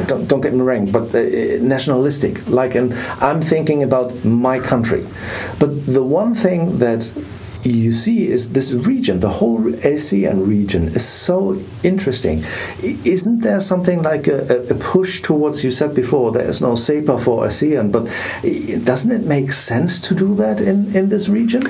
don't, 0.07 0.27
don't 0.27 0.41
get 0.41 0.55
me 0.55 0.61
wrong, 0.61 0.91
but 0.91 1.15
uh, 1.15 1.21
nationalistic. 1.61 2.49
Like, 2.49 2.75
and 2.75 2.95
I'm 3.21 3.41
thinking 3.41 3.83
about 3.83 4.25
my 4.25 4.59
country. 4.59 5.07
But 5.59 5.87
the 5.87 6.03
one 6.03 6.35
thing 6.35 6.79
that 6.79 7.13
you 7.65 7.93
see 7.93 8.29
is 8.29 8.53
this 8.53 8.73
region, 8.73 9.21
the 9.21 9.29
whole 9.29 9.61
ASEAN 9.61 10.47
region 10.47 10.89
is 10.89 11.05
so 11.05 11.59
interesting. 11.83 12.45
Isn't 12.83 13.41
there 13.41 13.61
something 13.61 14.03
like 14.03 14.27
a, 14.27 14.67
a, 14.69 14.75
push 14.75 15.23
towards, 15.23 15.63
you 15.63 15.71
said 15.71 15.95
before, 15.95 16.33
there 16.33 16.47
is 16.47 16.61
no 16.61 16.73
SEPA 16.73 17.21
for 17.21 17.45
ASEAN, 17.45 17.93
but 17.93 18.05
doesn't 18.85 19.13
it 19.13 19.27
make 19.27 19.53
sense 19.53 20.01
to 20.01 20.15
do 20.15 20.35
that 20.35 20.61
in, 20.61 20.95
in 20.97 21.09
this 21.09 21.29
region? 21.29 21.63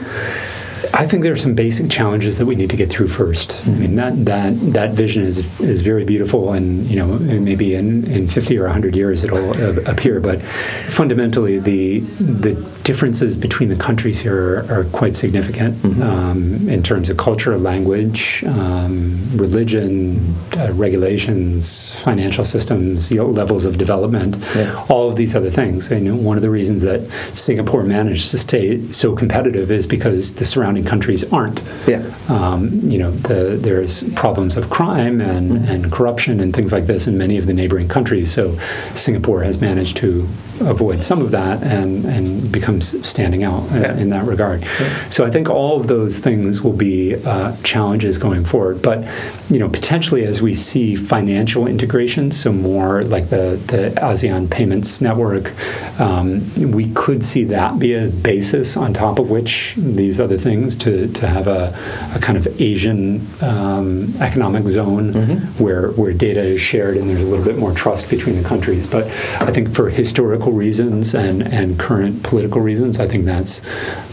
I 0.94 1.06
think 1.06 1.22
there 1.22 1.32
are 1.32 1.36
some 1.36 1.54
basic 1.54 1.90
challenges 1.90 2.38
that 2.38 2.46
we 2.46 2.54
need 2.54 2.70
to 2.70 2.76
get 2.76 2.90
through 2.90 3.08
1st 3.08 3.48
mm-hmm. 3.52 3.70
I 3.70 3.74
mean 3.74 3.94
that 3.96 4.24
that 4.24 4.72
that 4.72 4.90
vision 4.92 5.24
is 5.24 5.44
is 5.60 5.82
very 5.82 6.04
beautiful, 6.04 6.52
and 6.52 6.86
you 6.86 6.96
know 6.96 7.18
maybe 7.18 7.74
in, 7.74 8.04
in 8.10 8.28
50 8.28 8.58
or 8.58 8.64
100 8.64 8.96
years 8.96 9.24
it'll 9.24 9.50
uh, 9.50 9.80
appear. 9.90 10.20
But 10.20 10.42
fundamentally, 10.90 11.58
the 11.58 12.00
the 12.00 12.54
differences 12.84 13.36
between 13.36 13.68
the 13.68 13.76
countries 13.76 14.20
here 14.20 14.66
are, 14.68 14.80
are 14.80 14.84
quite 14.86 15.14
significant 15.14 15.76
mm-hmm. 15.76 16.02
um, 16.02 16.68
in 16.68 16.82
terms 16.82 17.08
of 17.08 17.16
culture, 17.16 17.56
language, 17.58 18.42
um, 18.46 19.28
religion, 19.36 20.34
uh, 20.56 20.72
regulations, 20.72 21.98
financial 22.00 22.44
systems, 22.44 23.10
you 23.10 23.18
know, 23.18 23.26
levels 23.26 23.64
of 23.64 23.78
development, 23.78 24.36
yeah. 24.54 24.84
all 24.88 25.08
of 25.08 25.16
these 25.16 25.36
other 25.36 25.50
things. 25.50 25.90
And 25.90 26.24
one 26.24 26.36
of 26.36 26.42
the 26.42 26.50
reasons 26.50 26.82
that 26.82 27.06
Singapore 27.34 27.84
managed 27.84 28.30
to 28.30 28.38
stay 28.38 28.90
so 28.92 29.14
competitive 29.14 29.70
is 29.70 29.86
because 29.86 30.34
the 30.34 30.44
surrounding 30.44 30.84
countries 30.84 31.24
aren't. 31.32 31.60
Yeah. 31.86 32.02
Um, 32.28 32.80
you 32.90 32.98
know, 32.98 33.10
the, 33.12 33.56
there's 33.60 34.02
problems 34.14 34.56
of 34.56 34.70
crime 34.70 35.20
and, 35.20 35.52
mm-hmm. 35.52 35.64
and 35.70 35.92
corruption 35.92 36.40
and 36.40 36.54
things 36.54 36.72
like 36.72 36.86
this 36.86 37.06
in 37.06 37.16
many 37.16 37.38
of 37.38 37.46
the 37.46 37.54
neighboring 37.54 37.88
countries. 37.88 38.32
So 38.32 38.58
Singapore 38.94 39.42
has 39.42 39.60
managed 39.60 39.96
to 39.98 40.28
avoid 40.60 41.02
some 41.02 41.20
of 41.20 41.30
that 41.32 41.62
and, 41.62 42.04
and 42.04 42.52
becomes 42.80 43.08
standing 43.08 43.44
out 43.44 43.64
yeah. 43.72 43.96
in 43.96 44.08
that 44.10 44.24
regard. 44.26 44.62
Yeah. 44.62 45.08
So 45.08 45.24
I 45.24 45.30
think 45.30 45.48
all 45.48 45.80
of 45.80 45.86
those 45.86 46.18
things 46.18 46.62
will 46.62 46.72
be 46.72 47.14
uh, 47.14 47.56
challenges 47.62 48.18
going 48.18 48.44
forward. 48.44 48.82
But 48.82 49.06
you 49.50 49.58
know, 49.58 49.68
potentially 49.68 50.24
as 50.24 50.40
we 50.40 50.54
see 50.54 50.96
financial 50.96 51.66
integration, 51.66 52.32
so 52.32 52.52
more 52.52 53.02
like 53.02 53.30
the, 53.30 53.60
the 53.66 53.92
ASEAN 54.00 54.50
payments 54.50 55.00
network, 55.00 55.52
um, 56.00 56.50
we 56.72 56.92
could 56.94 57.24
see 57.24 57.44
that 57.44 57.78
be 57.78 57.94
a 57.94 58.08
basis 58.08 58.76
on 58.76 58.94
top 58.94 59.18
of 59.18 59.30
which 59.30 59.74
these 59.76 60.20
other 60.20 60.38
things 60.38 60.76
to, 60.76 61.08
to 61.12 61.26
have 61.26 61.46
a, 61.46 61.76
a 62.14 62.18
kind 62.20 62.38
of 62.38 62.60
Asian 62.60 63.26
um, 63.42 64.14
economic 64.20 64.66
zone 64.66 65.12
mm-hmm. 65.12 65.62
where, 65.62 65.90
where 65.92 66.12
data 66.12 66.40
is 66.40 66.60
shared 66.60 66.96
and 66.96 67.08
there's 67.08 67.20
a 67.20 67.24
little 67.24 67.44
bit 67.44 67.58
more 67.58 67.72
trust 67.72 68.08
between 68.08 68.40
the 68.40 68.48
countries. 68.48 68.86
But 68.86 69.06
I 69.42 69.50
think 69.52 69.74
for 69.74 69.90
historical 69.90 70.52
reasons 70.52 71.14
and, 71.14 71.42
and 71.42 71.78
current 71.78 72.22
political 72.22 72.61
reasons, 72.62 73.00
I 73.00 73.08
think 73.08 73.24
that's 73.24 73.64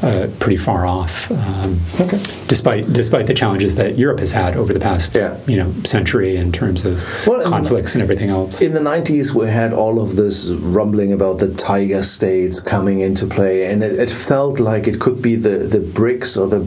uh, 0.04 0.30
pretty 0.40 0.58
far 0.58 0.86
off. 0.86 1.30
Um, 1.32 1.80
okay. 2.00 2.22
Despite 2.48 2.92
despite 2.94 3.28
the 3.28 3.34
challenges 3.34 3.76
that 3.76 3.98
Europe 3.98 4.20
has 4.20 4.32
had 4.32 4.56
over 4.56 4.74
the 4.74 4.80
past 4.80 5.16
yeah. 5.16 5.38
you 5.46 5.58
know 5.58 5.74
century 5.84 6.38
in 6.38 6.52
terms 6.52 6.86
of 6.86 7.04
well, 7.28 7.48
conflicts 7.48 7.96
and 7.96 8.02
everything 8.02 8.30
else. 8.30 8.62
In 8.62 8.74
the 8.74 8.80
90s, 8.80 9.34
we 9.34 9.48
had 9.48 9.74
all 9.74 10.00
of 10.02 10.16
this 10.16 10.50
rumbling 10.50 11.14
about 11.14 11.40
the 11.40 11.54
tiger 11.54 12.04
states 12.04 12.60
coming 12.60 13.00
into 13.02 13.26
play, 13.28 13.66
and 13.72 13.84
it, 13.84 14.00
it 14.00 14.12
felt 14.12 14.60
like 14.60 14.88
it 14.88 15.00
could 15.00 15.22
be 15.22 15.36
the, 15.36 15.58
the 15.76 15.80
BRICS 15.80 16.38
or 16.40 16.48
the 16.48 16.62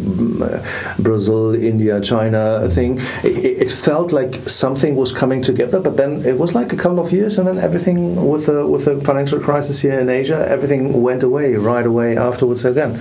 uh, 0.45 1.03
Brazil, 1.03 1.55
India, 1.55 2.01
China 2.01 2.69
thing. 2.71 2.99
It, 3.23 3.63
it, 3.63 3.73
felt 3.73 4.13
like 4.13 4.35
something 4.49 4.97
was 4.97 5.13
coming 5.13 5.43
together, 5.43 5.81
but 5.81 5.97
then 5.97 6.25
it 6.25 6.39
was 6.39 6.55
like 6.55 6.73
a 6.73 6.77
couple 6.77 7.01
of 7.01 7.11
years, 7.11 7.39
and 7.39 7.49
then 7.49 7.59
everything 7.59 8.29
with 8.29 8.47
the 8.47 8.67
with 8.67 8.85
the 8.85 9.01
financial 9.01 9.41
crisis 9.41 9.63
crisis 9.63 9.81
here 9.81 10.01
in 10.01 10.09
Asia, 10.09 10.45
everything 10.49 11.03
went 11.03 11.23
away 11.23 11.55
right 11.55 11.72
away 11.81 12.17
afterwards 12.17 12.65
again. 12.65 12.93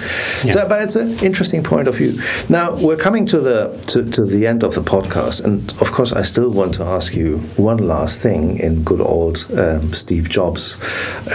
Yeah. 0.43 0.53
So, 0.53 0.67
but 0.67 0.81
it's 0.81 0.95
an 0.95 1.19
interesting 1.19 1.63
point 1.63 1.87
of 1.87 1.95
view. 1.95 2.21
Now 2.49 2.75
we're 2.77 2.97
coming 2.97 3.25
to 3.27 3.39
the 3.39 3.77
to, 3.87 4.09
to 4.11 4.25
the 4.25 4.47
end 4.47 4.63
of 4.63 4.75
the 4.75 4.81
podcast, 4.81 5.43
and 5.43 5.69
of 5.81 5.91
course, 5.91 6.13
I 6.13 6.21
still 6.21 6.49
want 6.49 6.73
to 6.75 6.83
ask 6.83 7.15
you 7.15 7.39
one 7.57 7.77
last 7.77 8.21
thing 8.21 8.59
in 8.59 8.83
good 8.83 9.01
old 9.01 9.45
um, 9.57 9.93
Steve 9.93 10.29
Jobs, 10.29 10.77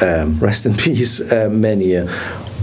um, 0.03 0.39
rest 0.39 0.67
in 0.67 0.75
peace, 0.87 1.21
uh, 1.21 1.49
mania. 1.51 2.09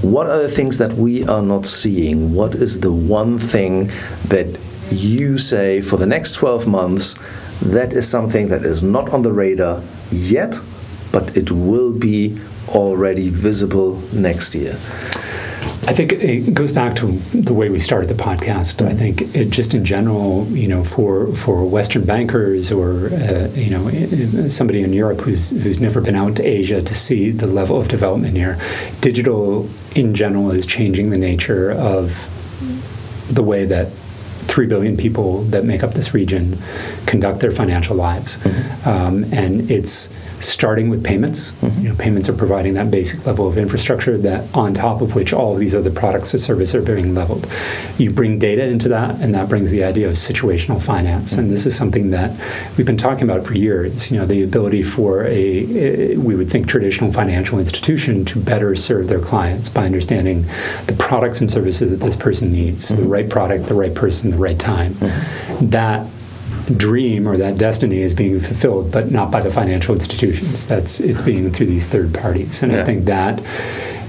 What 0.01 0.28
are 0.28 0.41
the 0.41 0.49
things 0.49 0.80
that 0.80 0.93
we 0.93 1.24
are 1.26 1.41
not 1.41 1.65
seeing? 1.65 2.34
What 2.34 2.55
is 2.55 2.82
the 2.82 2.91
one 2.91 3.39
thing 3.39 3.89
that 4.28 4.59
you 4.91 5.38
say 5.38 5.82
for 5.82 5.97
the 5.97 6.05
next 6.05 6.34
12 6.34 6.67
months 6.67 7.15
that 7.61 7.93
is 7.93 8.07
something 8.07 8.49
that 8.49 8.63
is 8.63 8.84
not 8.84 9.09
on 9.09 9.21
the 9.21 9.32
radar 9.32 9.82
yet, 10.11 10.59
but 11.11 11.36
it 11.38 11.51
will 11.51 11.93
be 11.93 12.38
already 12.70 13.30
visible 13.30 14.01
next 14.11 14.55
year? 14.55 14.78
I 15.86 15.91
think 15.91 16.14
it 16.14 16.53
goes 16.53 16.72
back 16.72 16.95
to 16.97 17.07
the 17.34 17.53
way 17.53 17.68
we 17.68 17.78
started 17.78 18.09
the 18.09 18.22
podcast. 18.24 18.86
I 18.86 18.95
think 18.95 19.36
it 19.36 19.49
just 19.49 19.74
in 19.74 19.84
general, 19.84 20.47
you 20.47 20.68
know, 20.68 20.86
for 20.86 21.36
for 21.36 21.66
Western 21.66 22.05
bankers 22.05 22.72
or 22.72 23.07
uh, 23.14 23.49
you 23.53 23.70
know 23.70 24.47
somebody 24.47 24.82
in 24.82 24.93
Europe 24.93 25.20
who's 25.20 25.49
who's 25.49 25.82
never 25.82 25.99
been 25.99 26.16
out 26.16 26.38
to 26.38 26.43
Asia 26.43 26.82
to 26.82 26.95
see 26.95 27.32
the 27.32 27.47
level 27.47 27.80
of 27.80 27.89
development 27.89 28.38
here, 28.38 28.57
digital 29.01 29.70
in 29.93 30.16
general 30.16 30.51
is 30.51 30.66
changing 30.66 31.09
the 31.09 31.18
nature 31.18 31.72
of 31.72 32.30
the 33.30 33.43
way 33.43 33.66
that 33.66 33.89
3 34.54 34.68
billion 34.68 34.95
people 34.95 35.41
that 35.45 35.66
make 35.66 35.82
up 35.82 35.95
this 35.95 36.14
region 36.14 36.60
conduct 37.08 37.39
their 37.39 37.51
financial 37.51 37.95
lives. 37.95 38.38
Mm-hmm. 38.38 38.88
Um, 38.88 39.24
and 39.34 39.72
it's 39.72 40.12
starting 40.43 40.89
with 40.89 41.04
payments. 41.04 41.51
Mm-hmm. 41.54 41.82
You 41.82 41.89
know, 41.89 41.95
payments 41.95 42.30
are 42.30 42.34
providing 42.34 42.74
that 42.76 42.91
basic 42.91 43.26
level 43.26 43.47
of 43.47 43.58
infrastructure 43.58 44.18
that 44.20 44.54
on 44.54 44.74
top 44.74 45.01
of 45.01 45.16
which 45.16 45.34
all 45.34 45.54
of 45.54 45.60
these 45.60 45.74
other 45.74 45.89
products 45.89 46.36
or 46.36 46.38
services 46.38 46.76
are 46.76 46.82
being 46.82 47.16
leveled. 47.16 47.49
You 47.97 48.12
bring 48.12 48.39
data 48.39 48.64
into 48.64 48.89
that, 48.89 49.20
and 49.22 49.34
that 49.34 49.49
brings 49.49 49.72
the 49.72 49.84
idea 49.84 50.08
of 50.08 50.16
situational 50.16 50.82
finance. 50.82 51.32
Mm-hmm. 51.32 51.39
And 51.39 51.51
this 51.51 51.66
is 51.66 51.76
something 51.76 52.12
that 52.12 52.32
we've 52.78 52.86
been 52.86 52.97
talking 52.97 53.24
about 53.24 53.45
for 53.45 53.56
years. 53.56 54.12
You 54.12 54.20
know, 54.20 54.26
the 54.26 54.43
ability 54.43 54.84
for 54.84 55.26
a, 55.26 56.16
we 56.18 56.36
would 56.36 56.49
think 56.49 56.68
traditional 56.68 57.12
financial 57.12 57.58
institution 57.58 58.26
to 58.26 58.39
better 58.39 58.76
serve 58.76 59.08
their 59.08 59.22
clients 59.22 59.70
by 59.70 59.86
understanding 59.86 60.45
the 60.88 60.95
products 60.99 61.41
and 61.41 61.49
services 61.49 61.89
that 61.91 62.06
this 62.06 62.16
person 62.16 62.51
needs, 62.51 62.91
mm-hmm. 62.91 63.01
the 63.01 63.08
right 63.08 63.30
product, 63.30 63.66
the 63.68 63.74
right 63.74 63.95
person, 63.95 64.30
the 64.30 64.38
right 64.44 64.60
time. 64.60 64.94
Mm-hmm. 64.96 65.70
That 65.70 66.08
dream 66.78 67.28
or 67.28 67.38
that 67.38 67.58
destiny 67.58 68.02
is 68.02 68.14
being 68.14 68.39
fulfilled, 68.39 68.91
but 68.91 69.12
not 69.12 69.32
by 69.32 69.41
the 69.41 69.50
financial 69.52 69.96
institutions. 69.96 70.68
That's 70.68 71.00
it's 71.00 71.22
being 71.22 71.52
through 71.52 71.68
these 71.68 71.88
third 71.88 72.14
parties, 72.14 72.64
and 72.64 72.72
yeah. 72.72 72.82
I 72.82 72.86
think 72.86 73.06
that 73.06 73.41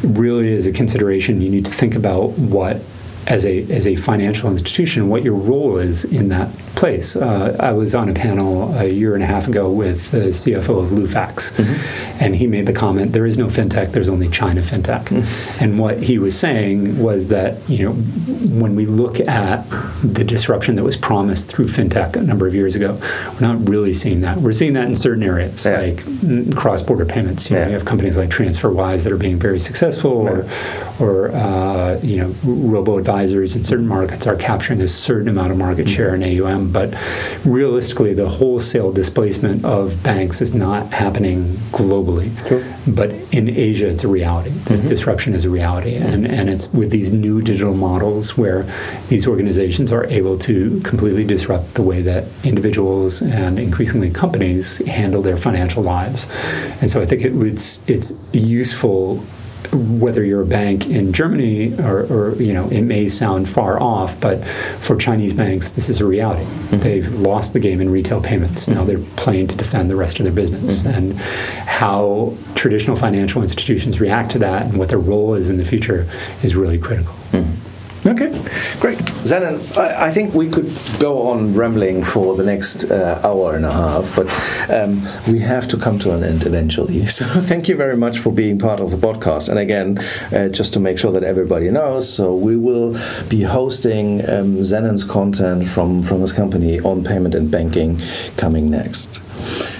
really 0.02 0.48
is 0.48 0.66
a 0.66 0.72
consideration. 0.72 1.40
You 1.40 1.50
need 1.50 1.64
to 1.64 1.70
think 1.70 1.94
about 1.94 2.30
what 2.30 2.80
as 3.26 3.46
a 3.46 3.62
as 3.70 3.86
a 3.86 3.96
financial 3.96 4.50
institution, 4.50 5.08
what 5.08 5.24
your 5.24 5.34
role 5.34 5.78
is 5.78 6.04
in 6.04 6.28
that 6.28 6.54
place. 6.74 7.16
Uh, 7.16 7.56
I 7.58 7.72
was 7.72 7.94
on 7.94 8.08
a 8.08 8.14
panel 8.14 8.76
a 8.76 8.86
year 8.86 9.14
and 9.14 9.22
a 9.22 9.26
half 9.26 9.48
ago 9.48 9.70
with 9.70 10.10
the 10.10 10.28
CFO 10.28 10.82
of 10.82 10.90
Lufax, 10.90 11.52
mm-hmm. 11.52 12.22
and 12.22 12.36
he 12.36 12.46
made 12.46 12.66
the 12.66 12.72
comment: 12.72 13.12
"There 13.12 13.26
is 13.26 13.38
no 13.38 13.46
fintech. 13.46 13.92
There's 13.92 14.08
only 14.08 14.28
China 14.28 14.60
fintech." 14.62 15.04
Mm-hmm. 15.06 15.64
And 15.64 15.78
what 15.78 16.02
he 16.02 16.18
was 16.18 16.38
saying 16.38 16.98
was 16.98 17.28
that 17.28 17.68
you 17.68 17.84
know 17.84 17.92
when 17.92 18.76
we 18.76 18.86
look 18.86 19.20
at 19.20 19.64
the 20.02 20.24
disruption 20.24 20.76
that 20.76 20.84
was 20.84 20.96
promised 20.96 21.50
through 21.50 21.66
fintech 21.66 22.16
a 22.16 22.22
number 22.22 22.46
of 22.46 22.54
years 22.54 22.76
ago, 22.76 22.98
we're 23.32 23.40
not 23.40 23.68
really 23.68 23.94
seeing 23.94 24.20
that. 24.20 24.38
We're 24.38 24.52
seeing 24.52 24.74
that 24.74 24.86
in 24.86 24.94
certain 24.94 25.22
areas 25.22 25.64
yeah. 25.64 25.78
like 25.78 26.56
cross-border 26.56 27.06
payments. 27.06 27.50
You, 27.50 27.56
yeah. 27.56 27.64
know, 27.64 27.68
you 27.70 27.74
have 27.78 27.86
companies 27.86 28.16
like 28.16 28.30
TransferWise 28.30 29.04
that 29.04 29.12
are 29.12 29.16
being 29.16 29.38
very 29.38 29.60
successful, 29.60 30.12
or 30.12 30.48
or 31.00 31.30
uh, 31.32 31.98
you 32.02 32.18
know 32.18 32.34
robo 32.44 33.00
advisors 33.14 33.54
in 33.54 33.62
certain 33.62 33.86
markets 33.86 34.26
are 34.26 34.34
capturing 34.34 34.80
a 34.80 34.88
certain 34.88 35.28
amount 35.28 35.52
of 35.52 35.58
market 35.58 35.88
share 35.88 36.16
in 36.16 36.22
AUM, 36.22 36.72
but 36.72 36.92
realistically, 37.44 38.12
the 38.12 38.28
wholesale 38.28 38.90
displacement 38.90 39.64
of 39.64 40.02
banks 40.02 40.42
is 40.42 40.52
not 40.52 40.92
happening 40.92 41.44
globally. 41.70 42.28
Sure. 42.48 42.64
But 42.88 43.10
in 43.30 43.48
Asia, 43.48 43.88
it's 43.88 44.02
a 44.02 44.08
reality. 44.08 44.50
This 44.50 44.80
mm-hmm. 44.80 44.88
disruption 44.88 45.34
is 45.34 45.44
a 45.44 45.50
reality, 45.50 45.94
and 45.94 46.26
and 46.26 46.50
it's 46.50 46.72
with 46.72 46.90
these 46.90 47.12
new 47.12 47.40
digital 47.40 47.74
models 47.74 48.36
where 48.36 48.66
these 49.08 49.28
organizations 49.28 49.92
are 49.92 50.04
able 50.06 50.36
to 50.40 50.80
completely 50.80 51.24
disrupt 51.24 51.74
the 51.74 51.82
way 51.82 52.02
that 52.02 52.24
individuals 52.42 53.22
and 53.22 53.58
increasingly 53.58 54.10
companies 54.10 54.78
handle 54.86 55.22
their 55.22 55.36
financial 55.36 55.82
lives. 55.82 56.26
And 56.80 56.90
so 56.90 57.00
I 57.00 57.06
think 57.06 57.22
it 57.22 57.32
was 57.32 57.80
it's 57.86 58.12
useful 58.32 59.24
whether 59.74 60.24
you're 60.24 60.42
a 60.42 60.46
bank 60.46 60.88
in 60.88 61.12
Germany 61.12 61.74
or, 61.80 62.06
or, 62.12 62.34
you 62.36 62.52
know 62.52 62.68
it 62.68 62.82
may 62.82 63.08
sound 63.08 63.48
far 63.48 63.80
off, 63.80 64.18
but 64.20 64.44
for 64.80 64.96
Chinese 64.96 65.34
banks 65.34 65.70
this 65.72 65.88
is 65.88 66.00
a 66.00 66.06
reality. 66.06 66.44
Mm-hmm. 66.44 66.78
They've 66.78 67.12
lost 67.20 67.52
the 67.52 67.60
game 67.60 67.80
in 67.80 67.90
retail 67.90 68.20
payments. 68.20 68.68
Now 68.68 68.78
mm-hmm. 68.78 68.86
they're 68.86 69.16
playing 69.16 69.48
to 69.48 69.56
defend 69.56 69.90
the 69.90 69.96
rest 69.96 70.20
of 70.20 70.24
their 70.24 70.32
business, 70.32 70.82
mm-hmm. 70.82 70.88
and 70.88 71.18
how 71.18 72.36
traditional 72.54 72.96
financial 72.96 73.42
institutions 73.42 74.00
react 74.00 74.30
to 74.32 74.38
that 74.40 74.66
and 74.66 74.78
what 74.78 74.88
their 74.88 74.98
role 74.98 75.34
is 75.34 75.50
in 75.50 75.56
the 75.56 75.64
future 75.64 76.08
is 76.42 76.54
really 76.54 76.78
critical. 76.78 77.14
Okay, 78.06 78.28
great. 78.80 78.98
Zennon, 79.24 79.78
I, 79.78 80.08
I 80.08 80.10
think 80.10 80.34
we 80.34 80.50
could 80.50 80.70
go 80.98 81.22
on 81.28 81.54
rambling 81.54 82.04
for 82.04 82.36
the 82.36 82.44
next 82.44 82.84
uh, 82.84 83.18
hour 83.24 83.56
and 83.56 83.64
a 83.64 83.72
half, 83.72 84.14
but 84.14 84.28
um, 84.70 85.02
we 85.26 85.38
have 85.38 85.66
to 85.68 85.78
come 85.78 85.98
to 86.00 86.12
an 86.14 86.22
end 86.22 86.44
eventually. 86.46 87.06
So 87.14 87.24
thank 87.26 87.68
you 87.68 87.76
very 87.76 87.96
much 87.96 88.18
for 88.18 88.32
being 88.32 88.58
part 88.58 88.80
of 88.80 88.90
the 88.90 88.96
podcast. 88.96 89.48
And 89.48 89.58
again, 89.58 89.98
uh, 90.32 90.48
just 90.48 90.72
to 90.74 90.80
make 90.80 90.98
sure 90.98 91.12
that 91.12 91.22
everybody 91.22 91.70
knows, 91.70 92.12
so 92.12 92.34
we 92.34 92.56
will 92.56 92.96
be 93.28 93.42
hosting 93.42 94.20
um, 94.28 94.62
Zennon's 94.64 95.04
content 95.04 95.68
from, 95.68 96.02
from 96.02 96.20
his 96.20 96.32
company 96.32 96.80
on 96.80 97.04
payment 97.04 97.34
and 97.34 97.50
banking 97.50 98.00
coming 98.36 98.68
next. 98.68 99.20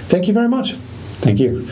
Thank 0.07 0.27
you 0.27 0.33
very 0.33 0.47
much. 0.47 0.75
Thank 1.21 1.39
you. 1.39 1.67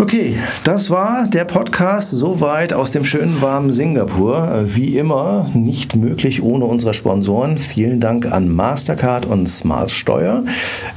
Okay, 0.00 0.36
das 0.62 0.90
war 0.90 1.26
der 1.26 1.44
Podcast 1.44 2.12
soweit 2.12 2.72
aus 2.72 2.92
dem 2.92 3.04
schönen 3.04 3.42
warmen 3.42 3.72
Singapur. 3.72 4.62
Wie 4.66 4.96
immer 4.96 5.50
nicht 5.54 5.96
möglich 5.96 6.40
ohne 6.40 6.66
unsere 6.66 6.94
Sponsoren. 6.94 7.58
Vielen 7.58 7.98
Dank 7.98 8.24
an 8.30 8.48
Mastercard 8.48 9.26
und 9.26 9.48
Smartsteuer. 9.48 10.44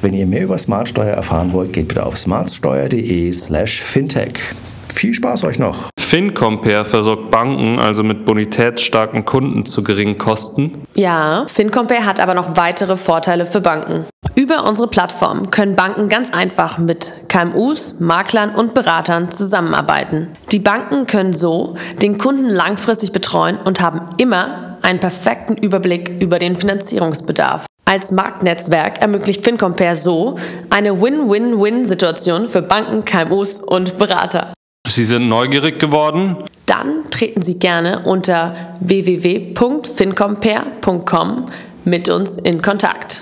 Wenn 0.02 0.14
ihr 0.14 0.28
mehr 0.28 0.43
über 0.43 0.60
Smartsteuer 0.60 1.16
erfahren 1.16 1.52
wollt, 1.52 1.74
geht 1.74 1.88
bitte 1.88 2.06
auf 2.06 2.16
smartsteuer.de/slash 2.16 3.82
fintech. 3.82 4.54
Viel 4.94 5.14
Spaß 5.14 5.44
euch 5.46 5.58
noch! 5.58 5.89
FinCompare 5.98 6.84
versorgt 6.84 7.32
Banken 7.32 7.80
also 7.80 8.04
mit 8.04 8.26
bonitätsstarken 8.26 9.24
Kunden 9.26 9.66
zu 9.66 9.82
geringen 9.84 10.18
Kosten. 10.18 10.84
Ja, 10.94 11.46
FinCompare 11.48 12.06
hat 12.06 12.20
aber 12.20 12.34
noch 12.34 12.58
weitere 12.58 12.98
Vorteile 12.98 13.46
für 13.46 13.62
Banken. 13.62 14.06
Über 14.36 14.68
unsere 14.68 14.89
Plattform 14.89 15.52
können 15.52 15.76
Banken 15.76 16.10
ganz 16.10 16.32
einfach 16.32 16.78
mit 16.78 17.14
KMUs, 17.30 18.00
Maklern 18.00 18.54
und 18.54 18.74
Beratern 18.74 19.32
zusammenarbeiten. 19.32 20.28
Die 20.52 20.60
Banken 20.60 21.08
können 21.08 21.34
so 21.34 21.76
den 22.02 22.18
Kunden 22.18 22.50
langfristig 22.50 23.12
betreuen 23.12 23.58
und 23.58 23.82
haben 23.82 24.02
immer 24.18 24.78
einen 24.82 25.00
perfekten 25.00 25.56
Überblick 25.56 26.22
über 26.22 26.39
den 26.39 26.56
Finanzierungsbedarf. 26.56 27.66
Als 27.86 28.12
Marktnetzwerk 28.12 29.02
ermöglicht 29.02 29.44
FinCompare 29.44 29.96
so 29.96 30.38
eine 30.70 31.02
Win-Win-Win-Situation 31.02 32.48
für 32.48 32.62
Banken, 32.62 33.06
KMUs 33.06 33.60
und 33.60 33.98
Berater. 33.98 34.54
Sie 34.92 35.06
sind 35.06 35.30
neugierig 35.30 35.80
geworden? 35.80 36.36
Dann 36.66 37.10
treten 37.10 37.42
Sie 37.42 37.60
gerne 37.60 38.02
unter 38.04 38.76
www.fincompare.com 38.82 41.46
mit 41.86 42.10
uns 42.10 42.36
in 42.36 42.62
Kontakt. 42.62 43.22